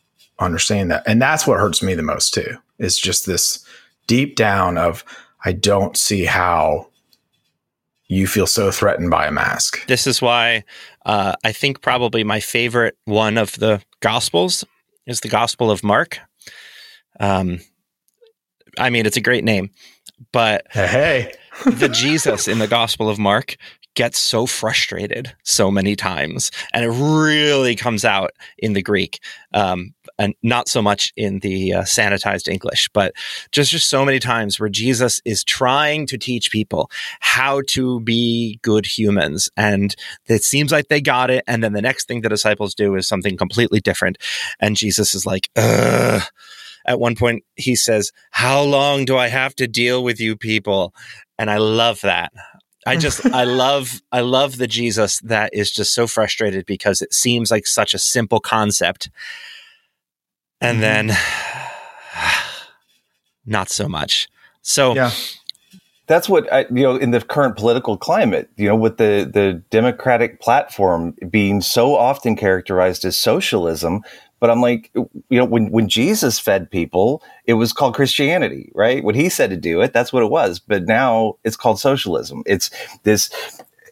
understand 0.41 0.91
that. 0.91 1.03
And 1.07 1.21
that's 1.21 1.45
what 1.45 1.59
hurts 1.59 1.81
me 1.81 1.93
the 1.93 2.03
most 2.03 2.33
too. 2.33 2.57
Is 2.79 2.97
just 2.97 3.25
this 3.25 3.63
deep 4.07 4.35
down 4.35 4.77
of 4.77 5.03
I 5.45 5.53
don't 5.53 5.97
see 5.97 6.25
how 6.25 6.87
you 8.07 8.27
feel 8.27 8.45
so 8.45 8.71
threatened 8.71 9.09
by 9.09 9.25
a 9.25 9.31
mask. 9.31 9.85
This 9.87 10.05
is 10.05 10.21
why 10.21 10.65
uh, 11.05 11.33
I 11.45 11.53
think 11.53 11.81
probably 11.81 12.23
my 12.23 12.41
favorite 12.41 12.97
one 13.05 13.37
of 13.37 13.53
the 13.53 13.81
Gospels 14.01 14.65
is 15.07 15.21
the 15.21 15.29
Gospel 15.29 15.71
of 15.71 15.83
Mark. 15.83 16.19
Um, 17.19 17.59
I 18.77 18.89
mean, 18.89 19.05
it's 19.05 19.17
a 19.17 19.21
great 19.21 19.43
name, 19.43 19.71
but 20.31 20.67
hey, 20.71 21.33
the 21.65 21.87
Jesus 21.87 22.47
in 22.47 22.59
the 22.59 22.67
Gospel 22.67 23.09
of 23.09 23.17
Mark 23.17 23.55
gets 23.95 24.17
so 24.17 24.45
frustrated 24.45 25.33
so 25.43 25.69
many 25.69 25.95
times, 25.95 26.51
and 26.73 26.85
it 26.85 26.89
really 26.89 27.75
comes 27.75 28.05
out 28.05 28.31
in 28.57 28.73
the 28.73 28.81
Greek, 28.81 29.19
um, 29.53 29.93
and 30.17 30.33
not 30.43 30.67
so 30.67 30.81
much 30.81 31.11
in 31.15 31.39
the 31.39 31.73
uh, 31.73 31.81
sanitized 31.81 32.47
English, 32.47 32.89
but 32.93 33.13
just 33.51 33.71
just 33.71 33.89
so 33.89 34.05
many 34.05 34.19
times 34.19 34.59
where 34.59 34.69
Jesus 34.69 35.21
is 35.25 35.43
trying 35.43 36.05
to 36.07 36.17
teach 36.17 36.51
people 36.51 36.89
how 37.19 37.61
to 37.67 37.99
be 38.01 38.59
good 38.61 38.85
humans, 38.85 39.49
and 39.57 39.95
it 40.27 40.43
seems 40.43 40.71
like 40.71 40.87
they 40.87 41.01
got 41.01 41.29
it, 41.29 41.43
and 41.47 41.63
then 41.63 41.73
the 41.73 41.81
next 41.81 42.07
thing 42.07 42.21
the 42.21 42.29
disciples 42.29 42.75
do 42.75 42.95
is 42.95 43.07
something 43.07 43.37
completely 43.37 43.79
different, 43.79 44.17
and 44.59 44.75
Jesus 44.75 45.13
is 45.13 45.25
like, 45.25 45.49
Ugh 45.55 46.21
at 46.85 46.99
one 46.99 47.15
point 47.15 47.43
he 47.55 47.75
says, 47.75 48.11
How 48.31 48.61
long 48.61 49.05
do 49.05 49.17
I 49.17 49.27
have 49.27 49.55
to 49.55 49.67
deal 49.67 50.03
with 50.03 50.19
you 50.19 50.35
people? 50.35 50.93
And 51.37 51.49
I 51.49 51.57
love 51.57 52.01
that. 52.01 52.31
I 52.85 52.95
just 52.97 53.25
I 53.27 53.43
love 53.43 54.01
I 54.11 54.21
love 54.21 54.57
the 54.57 54.67
Jesus 54.67 55.19
that 55.21 55.53
is 55.53 55.71
just 55.71 55.93
so 55.93 56.07
frustrated 56.07 56.65
because 56.65 57.01
it 57.01 57.13
seems 57.13 57.51
like 57.51 57.67
such 57.67 57.93
a 57.93 57.99
simple 57.99 58.39
concept. 58.39 59.09
And 60.59 60.81
mm-hmm. 60.81 61.07
then 61.07 61.17
not 63.45 63.69
so 63.69 63.87
much. 63.87 64.27
So 64.61 64.95
yeah. 64.95 65.11
That's 66.07 66.27
what 66.27 66.51
I, 66.51 66.65
you 66.69 66.83
know 66.83 66.97
in 66.97 67.11
the 67.11 67.21
current 67.21 67.55
political 67.55 67.95
climate, 67.95 68.49
you 68.57 68.67
know, 68.67 68.75
with 68.75 68.97
the 68.97 69.29
the 69.31 69.63
Democratic 69.69 70.41
platform 70.41 71.15
being 71.29 71.61
so 71.61 71.95
often 71.95 72.35
characterized 72.35 73.05
as 73.05 73.15
socialism, 73.15 74.01
but 74.41 74.49
I'm 74.49 74.59
like, 74.59 74.89
you 74.95 75.09
know, 75.29 75.45
when, 75.45 75.69
when 75.69 75.87
Jesus 75.87 76.39
fed 76.39 76.69
people, 76.69 77.23
it 77.45 77.53
was 77.53 77.71
called 77.71 77.93
Christianity, 77.93 78.71
right? 78.73 79.03
When 79.03 79.13
he 79.13 79.29
said 79.29 79.51
to 79.51 79.55
do 79.55 79.81
it, 79.81 79.93
that's 79.93 80.11
what 80.11 80.23
it 80.23 80.31
was. 80.31 80.59
But 80.59 80.85
now 80.85 81.35
it's 81.43 81.55
called 81.55 81.79
socialism. 81.79 82.41
It's 82.47 82.71
this, 83.03 83.29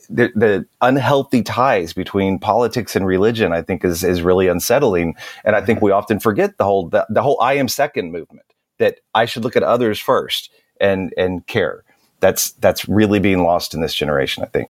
the, 0.10 0.32
the 0.36 0.66
unhealthy 0.82 1.44
ties 1.44 1.94
between 1.94 2.40
politics 2.40 2.96
and 2.96 3.06
religion, 3.06 3.54
I 3.54 3.62
think 3.62 3.86
is, 3.86 4.04
is 4.04 4.24
really 4.24 4.48
unsettling. 4.48 5.16
And 5.46 5.56
I 5.56 5.62
think 5.62 5.84
we 5.84 5.92
often 5.92 6.20
forget 6.20 6.58
the 6.58 6.66
whole, 6.66 6.90
the, 6.90 7.06
the 7.12 7.22
whole 7.22 7.40
I 7.40 7.54
am 7.54 7.68
second 7.68 8.12
movement 8.12 8.48
that 8.80 9.02
I 9.14 9.26
should 9.26 9.44
look 9.44 9.56
at 9.56 9.62
others 9.62 10.00
first 10.00 10.50
and, 10.82 11.14
and 11.16 11.46
care. 11.46 11.84
That's, 12.22 12.54
that's 12.54 12.90
really 12.90 13.20
being 13.20 13.44
lost 13.44 13.76
in 13.76 13.82
this 13.82 13.94
generation, 13.94 14.44
I 14.44 14.48
think. 14.48 14.72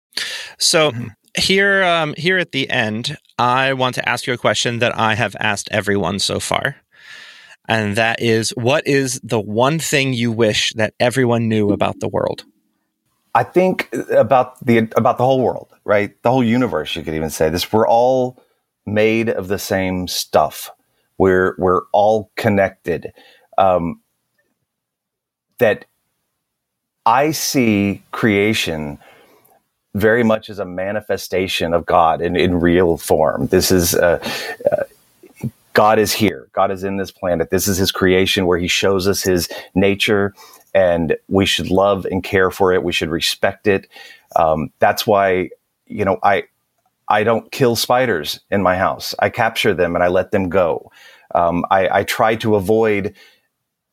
So 0.56 0.92
mm-hmm. 0.92 1.08
Here, 1.36 1.82
um, 1.84 2.14
here 2.16 2.38
at 2.38 2.52
the 2.52 2.68
end, 2.70 3.16
I 3.38 3.72
want 3.72 3.94
to 3.96 4.08
ask 4.08 4.26
you 4.26 4.32
a 4.32 4.38
question 4.38 4.78
that 4.78 4.96
I 4.98 5.14
have 5.14 5.36
asked 5.40 5.68
everyone 5.70 6.18
so 6.18 6.40
far. 6.40 6.76
And 7.66 7.96
that 7.96 8.20
is 8.20 8.50
what 8.50 8.86
is 8.86 9.20
the 9.24 9.40
one 9.40 9.78
thing 9.78 10.12
you 10.12 10.30
wish 10.30 10.72
that 10.74 10.94
everyone 11.00 11.48
knew 11.48 11.70
about 11.70 12.00
the 12.00 12.08
world? 12.08 12.44
I 13.34 13.42
think 13.42 13.88
about 14.12 14.64
the 14.64 14.78
about 14.96 15.18
the 15.18 15.24
whole 15.24 15.40
world, 15.40 15.68
right? 15.84 16.22
The 16.22 16.30
whole 16.30 16.44
universe, 16.44 16.94
you 16.94 17.02
could 17.02 17.14
even 17.14 17.30
say 17.30 17.48
this. 17.48 17.72
We're 17.72 17.88
all 17.88 18.40
made 18.86 19.30
of 19.30 19.48
the 19.48 19.58
same 19.58 20.06
stuff. 20.08 20.70
We're 21.18 21.56
we're 21.58 21.82
all 21.92 22.30
connected. 22.36 23.12
Um, 23.56 24.00
that 25.58 25.86
I 27.06 27.30
see 27.30 28.02
creation 28.12 28.98
very 29.94 30.24
much 30.24 30.50
as 30.50 30.58
a 30.58 30.64
manifestation 30.64 31.72
of 31.72 31.86
God 31.86 32.20
in, 32.20 32.36
in 32.36 32.60
real 32.60 32.96
form. 32.96 33.46
This 33.46 33.70
is, 33.70 33.94
uh, 33.94 34.18
uh, 34.70 34.84
God 35.72 35.98
is 35.98 36.12
here. 36.12 36.48
God 36.52 36.70
is 36.70 36.84
in 36.84 36.96
this 36.96 37.10
planet. 37.10 37.50
This 37.50 37.68
is 37.68 37.76
his 37.76 37.92
creation 37.92 38.46
where 38.46 38.58
he 38.58 38.68
shows 38.68 39.06
us 39.08 39.22
his 39.22 39.48
nature 39.74 40.34
and 40.74 41.16
we 41.28 41.46
should 41.46 41.70
love 41.70 42.06
and 42.06 42.22
care 42.22 42.50
for 42.50 42.72
it. 42.72 42.82
We 42.82 42.92
should 42.92 43.08
respect 43.08 43.66
it. 43.66 43.88
Um, 44.36 44.70
that's 44.78 45.06
why, 45.06 45.50
you 45.86 46.04
know, 46.04 46.18
I, 46.22 46.44
I 47.08 47.22
don't 47.22 47.50
kill 47.52 47.76
spiders 47.76 48.40
in 48.50 48.62
my 48.62 48.76
house. 48.76 49.14
I 49.18 49.30
capture 49.30 49.74
them 49.74 49.94
and 49.94 50.02
I 50.02 50.08
let 50.08 50.30
them 50.30 50.48
go. 50.48 50.90
Um, 51.34 51.64
I, 51.70 52.00
I 52.00 52.04
try 52.04 52.36
to 52.36 52.54
avoid 52.56 53.14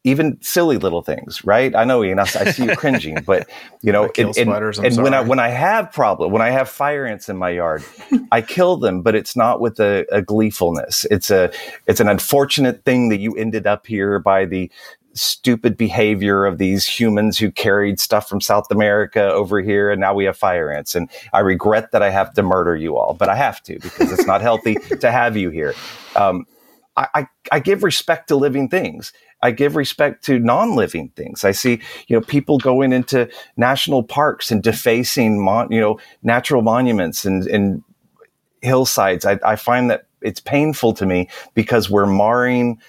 even 0.04 0.42
silly 0.42 0.78
little 0.78 1.02
things, 1.02 1.46
right? 1.46 1.76
I 1.76 1.84
know, 1.84 2.04
Ian, 2.04 2.20
I, 2.20 2.24
I 2.24 2.52
see 2.52 2.66
you 2.66 2.76
cringing, 2.76 3.22
but 3.26 3.48
you 3.82 3.92
know, 3.92 4.10
and, 4.18 4.36
and, 4.36 4.50
and 4.50 4.98
when 4.98 5.14
I 5.14 5.22
when 5.22 5.40
I 5.40 5.50
have 5.50 5.92
problem, 5.92 6.32
when 6.32 6.42
I 6.42 6.50
have 6.50 6.70
fire 6.70 7.06
ants 7.06 7.30
in 7.30 7.38
my 7.38 7.50
yard, 7.50 7.84
I 8.32 8.42
kill 8.42 8.78
them, 8.78 9.02
but 9.02 9.16
it's 9.16 9.36
not 9.36 9.62
with 9.62 9.80
a, 9.80 10.06
a, 10.12 10.22
gleefulness. 10.22 11.06
It's 11.12 11.30
a 11.30 11.52
it's 11.86 12.00
an 12.00 12.08
unfortunate 12.08 12.84
thing 12.84 13.10
that 13.10 13.20
you 13.20 13.36
ended 13.36 13.68
up 13.68 13.86
here 13.86 14.18
by 14.18 14.46
the 14.46 14.72
stupid 15.14 15.78
behavior 15.78 16.46
of 16.46 16.58
these 16.58 16.88
humans 16.88 17.38
who 17.38 17.52
carried 17.52 18.00
stuff 18.00 18.28
from 18.28 18.42
South 18.42 18.72
America 18.72 19.32
over 19.32 19.62
here, 19.62 19.92
and 19.92 20.02
now 20.02 20.14
we 20.14 20.26
have 20.26 20.38
fire 20.38 20.72
ants. 20.72 20.96
And 20.96 21.10
I 21.34 21.40
regret 21.40 21.92
that 21.92 22.02
I 22.02 22.10
have 22.10 22.34
to 22.34 22.44
murder 22.44 22.76
you 22.76 22.98
all, 22.98 23.14
but 23.14 23.30
I 23.30 23.36
have 23.36 23.62
to 23.64 23.78
because 23.80 24.12
it's 24.12 24.26
not 24.26 24.42
healthy 24.42 24.76
to 25.00 25.12
have 25.12 25.38
you 25.38 25.50
here. 25.52 25.76
Um, 26.16 26.48
I, 26.98 27.28
I, 27.52 27.60
give 27.60 27.84
respect 27.84 28.28
to 28.28 28.36
living 28.36 28.68
things. 28.68 29.14
I 29.42 29.52
give 29.52 29.76
respect 29.76 30.24
to 30.26 30.40
non-living 30.40 31.10
things. 31.16 31.44
I 31.44 31.52
see, 31.52 31.82
you 32.08 32.18
know, 32.18 32.22
people 32.22 32.58
going 32.58 32.92
into 32.92 33.30
national 33.56 34.04
parks 34.04 34.52
and 34.52 34.62
defacing, 34.62 35.44
mon- 35.44 35.72
you 35.72 35.80
know, 35.80 36.00
natural 36.22 36.62
monuments 36.62 37.26
and, 37.26 37.48
and 37.48 37.84
hillsides. 38.62 39.26
I, 39.26 39.40
I 39.46 39.56
find 39.56 39.90
that 39.90 40.06
it's 40.22 40.40
painful 40.40 40.94
to 40.96 41.06
me 41.06 41.30
because 41.54 41.90
we're 41.90 42.06
marring 42.06 42.80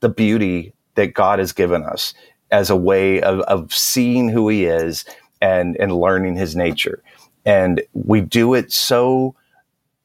the 0.00 0.08
beauty 0.08 0.74
that 0.96 1.14
God 1.14 1.38
has 1.38 1.52
given 1.52 1.84
us 1.84 2.14
as 2.50 2.68
a 2.68 2.76
way 2.76 3.22
of, 3.22 3.40
of 3.40 3.72
seeing 3.72 4.28
who 4.28 4.48
he 4.48 4.64
is 4.64 5.04
and, 5.40 5.76
and 5.78 5.96
learning 5.96 6.36
his 6.36 6.54
nature. 6.54 7.02
And 7.44 7.82
we 7.94 8.20
do 8.20 8.54
it 8.54 8.72
so 8.72 9.34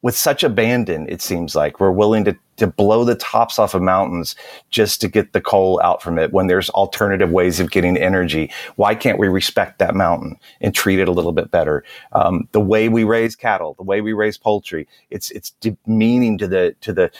with 0.02 0.16
such 0.16 0.44
abandon, 0.44 1.08
it 1.08 1.20
seems 1.20 1.54
like 1.54 1.80
we're 1.80 1.90
willing 1.90 2.24
to, 2.24 2.36
to 2.58 2.66
blow 2.66 3.04
the 3.04 3.14
tops 3.14 3.58
off 3.58 3.74
of 3.74 3.82
mountains 3.82 4.36
just 4.70 5.00
to 5.00 5.08
get 5.08 5.32
the 5.32 5.40
coal 5.40 5.80
out 5.82 6.02
from 6.02 6.18
it 6.18 6.32
when 6.32 6.46
there's 6.46 6.70
alternative 6.70 7.30
ways 7.30 7.58
of 7.58 7.70
getting 7.70 7.96
energy. 7.96 8.52
Why 8.76 8.94
can't 8.94 9.18
we 9.18 9.28
respect 9.28 9.78
that 9.78 9.94
mountain 9.94 10.38
and 10.60 10.74
treat 10.74 10.98
it 10.98 11.08
a 11.08 11.12
little 11.12 11.32
bit 11.32 11.50
better? 11.50 11.84
Um, 12.12 12.48
the 12.52 12.60
way 12.60 12.88
we 12.88 13.04
raise 13.04 13.34
cattle, 13.34 13.74
the 13.74 13.84
way 13.84 14.00
we 14.00 14.12
raise 14.12 14.36
poultry, 14.36 14.86
it's, 15.10 15.30
it's 15.30 15.50
demeaning 15.60 16.38
to 16.38 16.46
the, 16.46 16.76
to 16.82 16.92
the, 16.92 17.10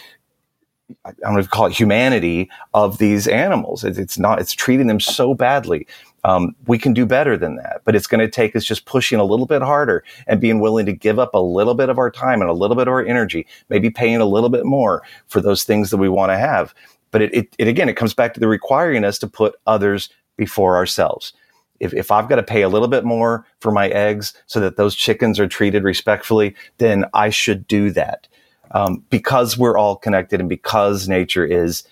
I'm 1.07 1.33
going 1.35 1.43
to 1.43 1.49
call 1.49 1.67
it 1.67 1.73
humanity 1.73 2.51
of 2.73 2.99
these 2.99 3.29
animals. 3.29 3.85
It's, 3.85 3.99
it's 3.99 4.19
not, 4.19 4.41
it's 4.41 4.53
treating 4.53 4.87
them 4.87 5.01
so 5.01 5.35
badly. 5.35 5.87
Um, 6.25 6.55
we 6.67 6.79
can 6.79 6.93
do 6.93 7.07
better 7.07 7.37
than 7.37 7.57
that, 7.57 7.83
but 7.85 7.95
it's 7.95 8.07
going 8.07 8.21
to 8.21 8.31
take 8.31 8.57
us 8.57 8.65
just 8.65 8.87
pushing 8.87 9.21
a 9.21 9.25
little 9.25 9.47
bit 9.47 9.63
harder 9.63 10.05
and 10.27 10.41
being 10.41 10.61
willing 10.61 10.87
to 10.87 10.93
give 10.93 11.19
up 11.19 11.33
a 11.35 11.41
little 11.41 11.75
bit 11.75 11.89
of 11.89 11.99
our 11.99 12.11
time 12.11 12.41
and 12.41 12.51
a 12.51 12.55
little 12.55 12.77
bit 12.77 12.89
of 12.89 12.93
our 12.93 13.05
energy, 13.05 13.47
maybe 13.69 13.89
paying 13.89 14.21
a 14.21 14.27
little 14.27 14.49
bit 14.49 14.65
more 14.65 15.03
for 15.29 15.41
those 15.41 15.65
things 15.65 15.91
that 15.91 15.97
we 15.97 16.09
want 16.09 16.31
to 16.31 16.39
have. 16.39 16.75
But 17.11 17.23
it, 17.23 17.35
it, 17.35 17.57
it 17.59 17.69
again, 17.69 17.89
it 17.89 17.95
comes 17.95 18.15
back 18.15 18.35
to 18.35 18.41
the 18.41 18.49
requiring 18.49 19.05
us 19.05 19.19
to 19.21 19.29
put 19.29 19.57
others 19.67 20.09
before 20.37 20.77
ourselves. 20.77 21.33
If, 21.81 21.95
if 21.95 22.11
I've 22.11 22.29
got 22.29 22.37
to 22.37 22.43
pay 22.43 22.63
a 22.63 22.69
little 22.69 22.89
bit 22.89 23.05
more 23.05 23.47
for 23.61 23.71
my 23.71 23.89
eggs 23.89 24.35
so 24.47 24.59
that 24.61 24.77
those 24.77 24.97
chickens 24.97 25.39
are 25.39 25.47
treated 25.47 25.85
respectfully, 25.85 26.57
then 26.79 27.05
I 27.15 27.31
should 27.31 27.67
do 27.69 27.91
that. 27.93 28.27
Um, 28.73 29.05
because 29.09 29.57
we're 29.57 29.79
all 29.79 29.97
connected 29.97 30.41
and 30.41 30.49
because 30.49 31.09
nature 31.09 31.45
is 31.45 31.85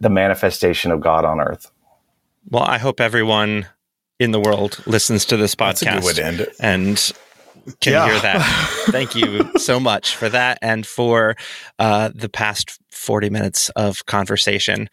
the 0.00 0.10
manifestation 0.10 0.90
of 0.90 1.00
God 1.00 1.24
on 1.24 1.40
earth. 1.40 1.70
Well, 2.48 2.62
I 2.62 2.78
hope 2.78 3.00
everyone 3.00 3.66
in 4.20 4.30
the 4.30 4.40
world 4.40 4.82
listens 4.86 5.24
to 5.26 5.36
this 5.36 5.54
podcast 5.54 6.14
to 6.14 6.52
and 6.60 7.12
can 7.80 7.92
yeah. 7.92 8.06
hear 8.06 8.20
that. 8.20 8.84
Thank 8.90 9.14
you 9.14 9.50
so 9.58 9.80
much 9.80 10.16
for 10.16 10.28
that 10.28 10.58
and 10.60 10.86
for 10.86 11.36
uh, 11.78 12.10
the 12.14 12.28
past 12.28 12.78
40 12.90 13.30
minutes 13.30 13.70
of 13.70 14.04
conversation. 14.06 14.88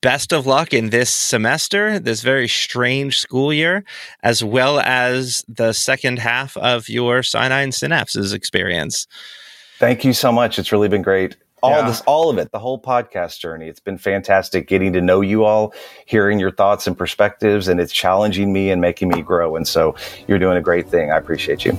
Best 0.00 0.32
of 0.32 0.46
luck 0.46 0.74
in 0.74 0.90
this 0.90 1.10
semester, 1.10 1.98
this 1.98 2.22
very 2.22 2.48
strange 2.48 3.18
school 3.18 3.52
year, 3.52 3.84
as 4.22 4.42
well 4.42 4.80
as 4.80 5.44
the 5.46 5.72
second 5.72 6.18
half 6.18 6.56
of 6.56 6.88
your 6.88 7.22
Sinai 7.22 7.62
and 7.62 7.72
Synapses 7.72 8.34
experience. 8.34 9.06
Thank 9.78 10.04
you 10.04 10.12
so 10.12 10.32
much. 10.32 10.58
It's 10.58 10.72
really 10.72 10.88
been 10.88 11.02
great 11.02 11.36
all 11.62 11.70
yeah. 11.70 11.86
this 11.88 12.00
all 12.02 12.30
of 12.30 12.38
it 12.38 12.50
the 12.52 12.58
whole 12.58 12.80
podcast 12.80 13.38
journey. 13.40 13.68
It's 13.68 13.80
been 13.80 13.98
fantastic 13.98 14.68
getting 14.68 14.92
to 14.92 15.00
know 15.00 15.20
you 15.20 15.44
all 15.44 15.74
hearing 16.06 16.38
your 16.38 16.50
thoughts 16.50 16.86
and 16.86 16.96
perspectives 16.96 17.68
and 17.68 17.80
it's 17.80 17.92
challenging 17.92 18.52
me 18.52 18.70
and 18.70 18.80
making 18.80 19.08
me 19.08 19.22
grow. 19.22 19.56
And 19.56 19.66
so 19.66 19.94
you're 20.26 20.38
doing 20.38 20.56
a 20.56 20.62
great 20.62 20.88
thing. 20.88 21.10
I 21.10 21.16
appreciate 21.16 21.64
you 21.64 21.78